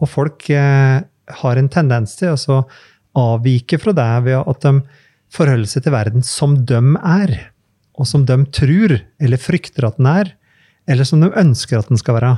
Og 0.00 0.08
folk 0.10 0.48
eh, 0.50 1.02
har 1.40 1.60
en 1.60 1.72
tendens 1.72 2.16
til 2.16 2.32
å 2.32 2.62
avvike 3.14 3.78
fra 3.78 3.92
det 3.94 4.12
ved 4.26 4.40
at 4.40 4.64
de 4.64 4.72
forholder 5.34 5.70
seg 5.70 5.84
til 5.84 5.94
verden 5.94 6.24
som 6.26 6.56
de 6.66 6.80
er 6.98 7.34
og 7.94 8.08
som 8.08 8.24
de 8.26 8.36
tror 8.54 8.96
eller 9.22 9.40
frykter 9.40 9.86
at 9.86 10.00
den 10.00 10.10
er, 10.10 10.34
eller 10.90 11.06
som 11.08 11.22
de 11.22 11.30
ønsker 11.40 11.78
at 11.78 11.90
den 11.90 12.00
skal 12.00 12.18
være. 12.18 12.34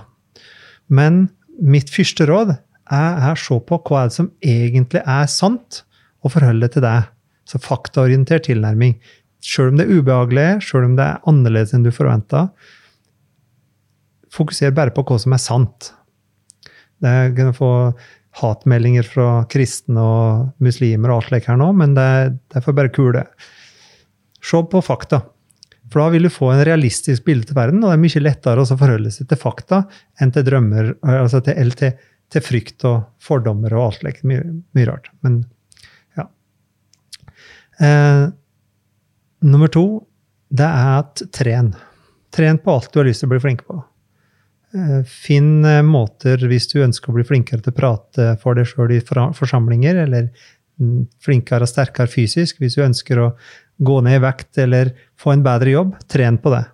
Men 0.93 1.27
mitt 1.59 1.91
første 1.93 2.29
råd 2.29 2.55
er 2.93 3.33
å 3.33 3.35
se 3.41 3.59
på 3.67 3.81
hva 3.89 4.05
er 4.05 4.11
det 4.11 4.17
som 4.19 4.31
egentlig 4.45 5.03
er 5.03 5.31
sant, 5.31 5.83
og 6.25 6.33
forholde 6.35 6.69
til 6.73 6.83
det. 6.83 6.99
Så 7.47 7.61
faktaorientert 7.63 8.49
tilnærming. 8.49 8.97
Sjøl 9.45 9.71
om 9.71 9.79
det 9.79 9.87
er 9.87 10.01
ubehagelig, 10.01 10.49
sjøl 10.67 10.89
om 10.89 10.97
det 10.99 11.05
er 11.07 11.29
annerledes 11.31 11.75
enn 11.77 11.85
du 11.87 11.93
forventa, 11.95 12.49
fokuser 14.35 14.75
bare 14.75 14.93
på 14.95 15.05
hva 15.07 15.19
som 15.23 15.37
er 15.37 15.43
sant. 15.43 15.93
Det 17.03 17.15
kan 17.37 17.55
få 17.55 17.71
hatmeldinger 18.41 19.07
fra 19.07 19.29
kristne 19.53 20.03
og 20.03 20.65
muslimer 20.65 21.13
og 21.13 21.21
alt 21.21 21.31
slikt 21.31 21.49
her 21.51 21.61
nå, 21.61 21.71
men 21.79 21.95
det, 21.97 22.09
det 22.53 22.65
får 22.65 22.77
bare 22.77 22.93
kule. 22.93 23.23
Se 24.45 24.61
på 24.71 24.83
fakta. 24.85 25.23
For 25.93 26.03
da 26.03 26.11
vil 26.15 26.27
du 26.27 26.33
få 26.33 26.51
en 26.53 26.65
realistisk 26.67 27.27
bilde 27.27 27.47
til 27.49 27.59
verden, 27.59 27.83
og 27.85 27.93
det 27.93 27.97
er 27.97 28.03
mye 28.03 28.23
lettere 28.25 28.63
å 28.63 28.79
forholde 28.79 29.13
seg 29.15 29.29
til 29.31 29.39
fakta 29.39 29.85
enn 30.23 30.33
til 30.35 30.47
drømmer, 30.49 30.95
altså 31.07 31.43
til, 31.47 31.75
til, 31.79 31.93
til 32.33 32.45
frykt 32.45 32.87
og 32.89 33.05
fordommer 33.23 33.75
og 33.77 33.85
alt 33.85 34.01
slikt. 34.01 34.25
Mye, 34.27 34.43
mye, 34.77 34.87
rart. 34.89 35.11
Men 35.27 35.45
ja. 36.19 36.27
Eh, 37.87 38.25
nummer 39.47 39.71
to, 39.73 39.87
det 40.51 40.67
er 40.67 40.97
at 41.05 41.23
tren. 41.35 41.75
Tren 42.35 42.59
på 42.63 42.75
alt 42.75 42.91
du 42.91 43.01
har 43.01 43.09
lyst 43.09 43.23
til 43.23 43.31
å 43.31 43.37
bli 43.37 43.45
flink 43.47 43.63
på. 43.69 43.79
Eh, 44.75 45.01
finn 45.07 45.65
eh, 45.65 45.85
måter, 45.87 46.43
hvis 46.51 46.67
du 46.73 46.81
ønsker 46.83 47.13
å 47.13 47.17
bli 47.21 47.27
flinkere 47.27 47.63
til 47.63 47.75
å 47.75 47.79
prate 47.79 48.33
for 48.43 48.59
deg 48.59 48.67
sjøl 48.69 48.97
i 48.97 49.03
forsamlinger, 49.07 50.03
eller 50.03 50.33
mm, 50.83 51.07
flinkere 51.23 51.65
og 51.67 51.71
sterkere 51.71 52.11
fysisk, 52.11 52.59
hvis 52.59 52.75
du 52.75 52.83
ønsker 52.85 53.23
å 53.23 53.31
gå 53.79 54.01
ned 54.05 54.19
i 54.19 54.25
vekt 54.25 54.59
eller 54.59 54.93
få 55.21 55.35
en 55.35 55.45
bedre 55.45 55.75
jobb, 55.75 55.95
tren 56.09 56.39
på 56.41 56.53
det. 56.55 56.65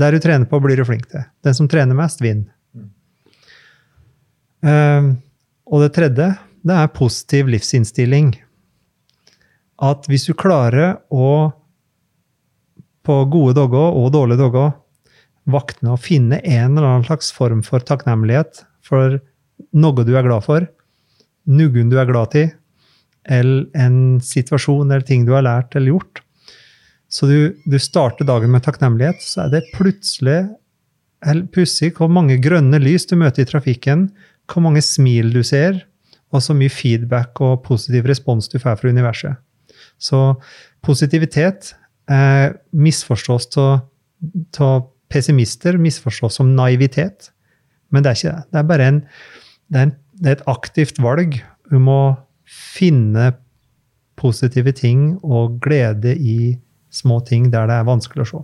Der 0.00 0.14
du 0.14 0.22
trener 0.22 0.48
på, 0.48 0.60
blir 0.62 0.78
du 0.78 0.86
flink 0.88 1.08
til. 1.10 1.24
Den 1.44 1.56
som 1.56 1.68
trener 1.68 1.96
mest, 1.98 2.22
vinner. 2.24 2.52
Uh, 4.64 5.16
og 5.70 5.84
det 5.84 5.94
tredje, 5.96 6.28
det 6.66 6.76
er 6.76 6.92
positiv 6.94 7.48
livsinnstilling. 7.52 8.34
At 9.80 10.08
hvis 10.10 10.26
du 10.28 10.34
klarer 10.36 10.98
å, 11.08 11.50
på 13.06 13.16
gode 13.32 13.56
dager 13.56 13.96
og 13.96 14.12
dårlige 14.12 14.42
dager, 14.42 14.74
vakne 15.50 15.94
og 15.94 16.02
finne 16.04 16.40
en 16.44 16.76
eller 16.76 16.86
annen 16.86 17.06
slags 17.08 17.30
form 17.32 17.62
for 17.66 17.82
takknemlighet 17.82 18.62
for 18.84 19.16
noe 19.76 20.04
du 20.04 20.12
er 20.16 20.26
glad 20.26 20.44
for, 20.44 20.66
noen 21.50 21.90
du 21.90 21.96
er 21.98 22.08
glad 22.08 22.34
til, 22.34 22.50
eller 23.30 23.66
en 23.76 24.20
situasjon 24.24 24.90
eller 24.90 25.04
ting 25.06 25.24
du 25.26 25.32
har 25.36 25.44
lært 25.46 25.76
eller 25.76 25.94
gjort, 25.94 26.22
så 27.10 27.26
du, 27.26 27.38
du, 27.66 27.78
starter 27.82 28.26
dagen 28.26 28.52
med 28.54 28.62
takknemlighet, 28.64 29.22
så 29.24 29.44
er 29.44 29.54
det 29.56 29.68
plutselig 29.74 30.44
pussig 31.52 31.92
hvor 31.98 32.10
mange 32.12 32.38
grønne 32.40 32.78
lys 32.80 33.08
du 33.10 33.16
møter 33.18 33.44
i 33.44 33.50
trafikken, 33.50 34.08
hvor 34.50 34.62
mange 34.64 34.82
smil 34.84 35.32
du 35.34 35.42
ser, 35.46 35.82
og 36.30 36.44
så 36.44 36.54
mye 36.54 36.70
feedback 36.70 37.42
og 37.42 37.64
positiv 37.66 38.06
respons 38.06 38.48
du 38.48 38.60
får 38.62 38.78
fra 38.78 38.92
universet. 38.94 39.34
Så 39.98 40.38
positivitet 40.86 41.72
eh, 42.10 42.54
misforstås 42.70 43.50
av 43.58 44.86
pessimister, 45.10 45.78
misforstås 45.82 46.38
som 46.38 46.54
naivitet. 46.54 47.32
Men 47.90 48.04
det 48.04 48.12
er 48.12 48.18
ikke 48.18 48.34
det. 48.36 48.46
Det 48.50 48.60
er 48.60 48.70
bare 48.70 48.88
en, 48.92 49.04
det 49.66 49.80
er 49.80 49.88
en, 49.88 49.94
det 50.20 50.30
er 50.30 50.38
et 50.38 50.48
aktivt 50.50 51.00
valg 51.02 51.40
om 51.74 51.90
å 51.90 52.02
finne 52.46 53.32
positive 54.20 54.72
ting 54.76 55.16
og 55.24 55.58
glede 55.64 56.14
i 56.14 56.54
små 56.90 57.20
ting 57.26 57.50
der 57.52 57.68
det 57.70 57.80
er 57.80 57.88
vanskelig 57.88 58.26
å 58.26 58.30
se. 58.30 58.42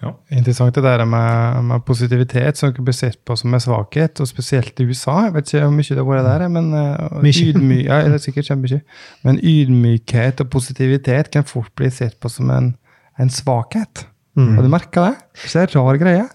Ja. 0.00 0.14
Interessant 0.32 0.72
det 0.72 0.82
der 0.84 1.02
med, 1.04 1.64
med 1.68 1.82
positivitet 1.84 2.56
som 2.56 2.72
blir 2.72 2.96
sett 2.96 3.18
på 3.28 3.34
som 3.36 3.52
en 3.52 3.60
svakhet, 3.60 4.22
og 4.22 4.28
spesielt 4.30 4.80
i 4.80 4.86
USA. 4.88 5.26
Jeg 5.26 5.34
vet 5.34 5.50
ikke 5.50 5.66
hvor 5.66 5.74
mye 5.76 5.88
det 5.90 5.98
har 5.98 6.08
vært 6.08 6.28
der, 6.28 6.44
men, 6.54 6.70
uh, 6.72 7.26
ydmy, 7.28 7.82
ja, 7.84 8.00
det 8.06 8.16
er 8.16 8.24
sikkert 8.24 8.48
kjempemye. 8.48 8.80
Men 9.28 9.40
ydmykhet 9.44 10.40
og 10.40 10.48
positivitet 10.54 11.28
kan 11.34 11.44
fort 11.44 11.74
bli 11.76 11.92
sett 11.92 12.16
på 12.20 12.32
som 12.32 12.48
en, 12.54 12.72
en 13.20 13.32
svakhet. 13.32 14.06
Mm. 14.40 14.54
Har 14.56 14.64
du 14.64 14.72
merka 14.72 15.08
det? 15.10 15.14
Det 15.42 15.52
er 15.60 15.68
en 15.68 15.74
rar 15.76 16.00
greie. 16.00 16.28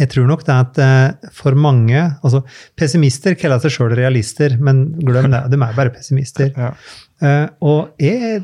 Jeg 0.00 0.08
tror 0.08 0.28
nok 0.28 0.44
det 0.46 0.54
at 0.54 0.78
uh, 0.80 1.30
for 1.36 1.56
mange 1.58 2.00
altså 2.00 2.40
Pessimister 2.80 3.34
kaller 3.36 3.60
seg 3.60 3.74
sjøl 3.74 3.92
realister, 3.98 4.54
men 4.56 4.86
glem 5.04 5.28
det, 5.34 5.42
de 5.52 5.58
er 5.58 5.78
bare 5.78 5.94
pessimister. 5.94 6.52
Ja. 6.62 6.74
Uh, 7.22 7.46
og 7.62 8.02
jeg, 8.02 8.40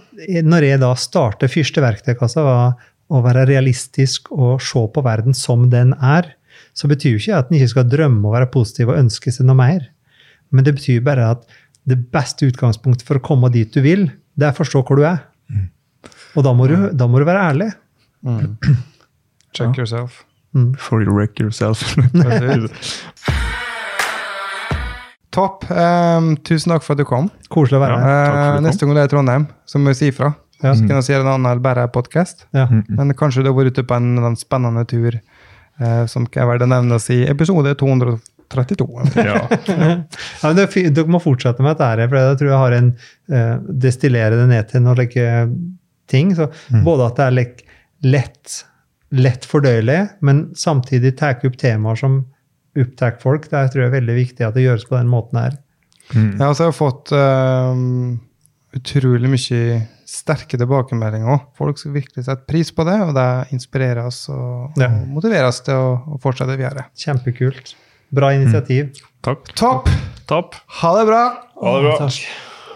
når 0.46 0.62
jeg 0.68 0.78
da 0.78 0.92
starter 0.94 1.50
første 1.50 1.82
verktøykassa, 1.82 2.44
var 2.46 2.76
å 3.08 3.22
være 3.24 3.46
realistisk 3.48 4.28
og 4.30 4.60
se 4.62 4.84
på 4.94 5.02
verden 5.02 5.34
som 5.34 5.64
den 5.72 5.96
er, 5.98 6.28
så 6.78 6.90
betyr 6.90 7.16
jo 7.16 7.22
ikke 7.22 7.40
at 7.40 7.50
en 7.50 7.58
ikke 7.58 7.72
skal 7.72 7.88
drømme 7.90 8.28
å 8.28 8.34
være 8.36 8.50
positiv 8.54 8.92
og 8.92 9.00
ønske 9.00 9.32
seg 9.34 9.48
noe 9.48 9.58
mer. 9.58 9.88
Men 10.54 10.68
det 10.68 10.76
betyr 10.78 11.02
bare 11.06 11.32
at 11.34 11.48
det 11.88 11.98
beste 12.12 12.46
utgangspunktet 12.46 13.06
for 13.08 13.18
å 13.18 13.24
komme 13.24 13.50
dit 13.54 13.72
du 13.74 13.80
vil, 13.84 14.06
det 14.38 14.46
er 14.46 14.54
å 14.54 14.60
forstå 14.60 14.84
hvor 14.86 15.00
du 15.00 15.08
er. 15.08 15.24
Mm. 15.50 15.66
Og 16.36 16.46
da 16.46 16.54
må, 16.54 16.68
du, 16.70 16.76
da 16.94 17.10
må, 17.10 17.18
du, 17.18 17.26
være 17.26 17.44
ærlig. 17.50 17.70
Mm. 18.22 18.56
Check 19.56 19.72
ja. 19.72 19.82
yourself. 19.82 20.22
Mm. 20.54 20.72
Before 20.72 21.02
you 21.02 21.12
wreck 21.12 21.40
yourself. 21.40 21.82
Topp. 25.30 25.70
Um, 25.70 26.36
tusen 26.42 26.72
takk 26.72 26.82
for 26.82 26.96
at 26.96 27.02
du 27.02 27.06
kom. 27.08 27.28
Koselig 27.52 27.78
å 27.78 27.82
være 27.84 27.98
her. 28.00 28.56
Uh, 28.56 28.60
neste 28.64 28.86
gang 28.86 28.96
det 28.96 29.04
er 29.04 29.12
Trondheim, 29.12 29.44
så 29.68 29.78
må 29.80 29.92
vi 29.92 29.98
si 30.00 30.06
ifra. 30.12 30.32
Ja. 30.62 30.72
Så 30.74 30.86
kan 30.88 30.96
jeg 30.98 31.06
si 31.06 31.14
en 31.14 31.28
annen 31.28 31.46
eller 31.46 31.62
bare 31.62 31.84
podkast. 31.94 32.48
Ja. 32.56 32.66
Men 32.88 33.14
kanskje 33.18 33.44
du 33.44 33.52
har 33.52 33.56
vært 33.58 33.76
ute 33.76 33.86
på 33.86 33.94
en, 33.94 34.16
en 34.24 34.38
spennende 34.38 34.82
tur 34.90 35.12
uh, 35.14 36.04
som 36.10 36.26
kan 36.26 36.48
være 36.50 36.58
det 36.64 36.70
nevnes 36.72 37.06
i 37.14 37.20
episode 37.30 37.76
232. 37.78 38.88
ja. 39.20 39.38
ja 39.68 40.52
det, 40.56 40.66
dere 40.96 41.12
må 41.12 41.20
fortsette 41.22 41.62
med 41.62 41.76
dette, 41.76 42.08
for 42.08 42.18
jeg 42.18 42.40
tror 42.40 42.50
jeg 42.50 42.62
har 42.64 42.78
en 42.80 42.90
uh, 42.96 43.54
destillere 43.86 44.40
det 44.40 44.48
ned 44.50 44.72
til 44.72 44.84
noen 44.86 44.98
like, 45.04 45.28
ting. 46.10 46.34
Så 46.34 46.48
mm. 46.72 46.82
Både 46.88 47.12
at 47.12 47.20
det 47.20 47.28
er 47.28 47.38
like, 47.38 47.78
lett, 48.08 48.62
lett 49.14 49.46
fordøyelig, 49.48 50.00
men 50.24 50.48
samtidig 50.58 51.14
tar 51.18 51.40
opp 51.46 51.56
temaer 51.60 51.98
som 51.98 52.20
opptar 52.78 53.16
folk. 53.22 53.48
Det 53.50 53.64
tror 53.72 53.84
jeg 53.84 53.90
er 53.90 53.98
veldig 53.98 54.16
viktig 54.18 54.46
at 54.46 54.56
det 54.56 54.66
gjøres 54.66 54.86
på 54.88 54.98
den 54.98 55.10
måten 55.10 55.40
her. 55.40 55.58
Mm. 56.14 56.38
Ja, 56.38 56.48
altså 56.48 56.66
jeg 56.66 56.72
har 56.72 56.76
fått 56.76 57.12
um, 57.12 58.18
utrolig 58.76 59.30
mye 59.32 59.80
sterke 60.08 60.60
tilbakemeldinger. 60.60 61.42
Folk 61.58 61.80
skal 61.80 61.96
virkelig 61.98 62.24
sette 62.28 62.48
pris 62.48 62.70
på 62.72 62.86
det, 62.88 62.96
og 63.04 63.12
det 63.16 63.28
inspirerer 63.56 64.06
oss 64.08 64.22
og, 64.32 64.78
ja. 64.80 64.88
og 64.88 65.10
motiverer 65.18 65.50
oss 65.50 65.60
til 65.66 65.76
å, 65.76 65.90
å, 66.16 66.20
fortsette 66.22 66.56
videre. 66.56 66.88
Kjempekult. 66.98 67.74
Bra 68.14 68.32
initiativ. 68.36 68.92
Mm. 68.94 69.10
Takk. 69.24 69.52
Topp! 69.58 69.90
Topp. 70.28 70.56
Ha 70.80 70.94
det 70.96 71.04
bra. 71.08 71.24
Ha 71.60 71.74
det 71.76 71.90
bra. 71.90 72.08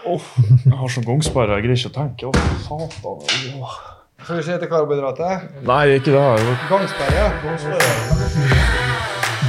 Oh, 0.03 0.23
jeg 0.65 0.75
har 0.75 0.91
sånn 0.91 1.05
gangsperre, 1.07 1.55
jeg 1.57 1.65
greier 1.65 1.79
ikke 1.79 1.93
å 1.93 1.95
tenke. 1.95 2.29
Oh, 2.29 2.55
satan. 2.65 3.61
Oh. 3.61 3.75
Skal 4.23 4.37
vi 4.37 4.43
se 4.43 4.53
etter 4.55 4.69
karbohydratet? 4.71 5.49
Nei, 5.67 5.97
ikke 5.97 6.13
det. 6.15 6.55
Gangsperre. 6.69 7.25
Gangsperre. 7.43 7.91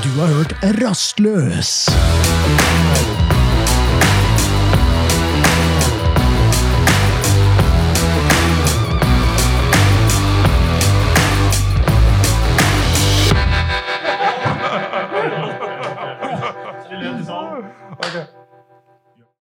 Du 0.03 0.11
har 0.19 0.35
hørt 0.35 0.57
Rastløs. 0.83 1.77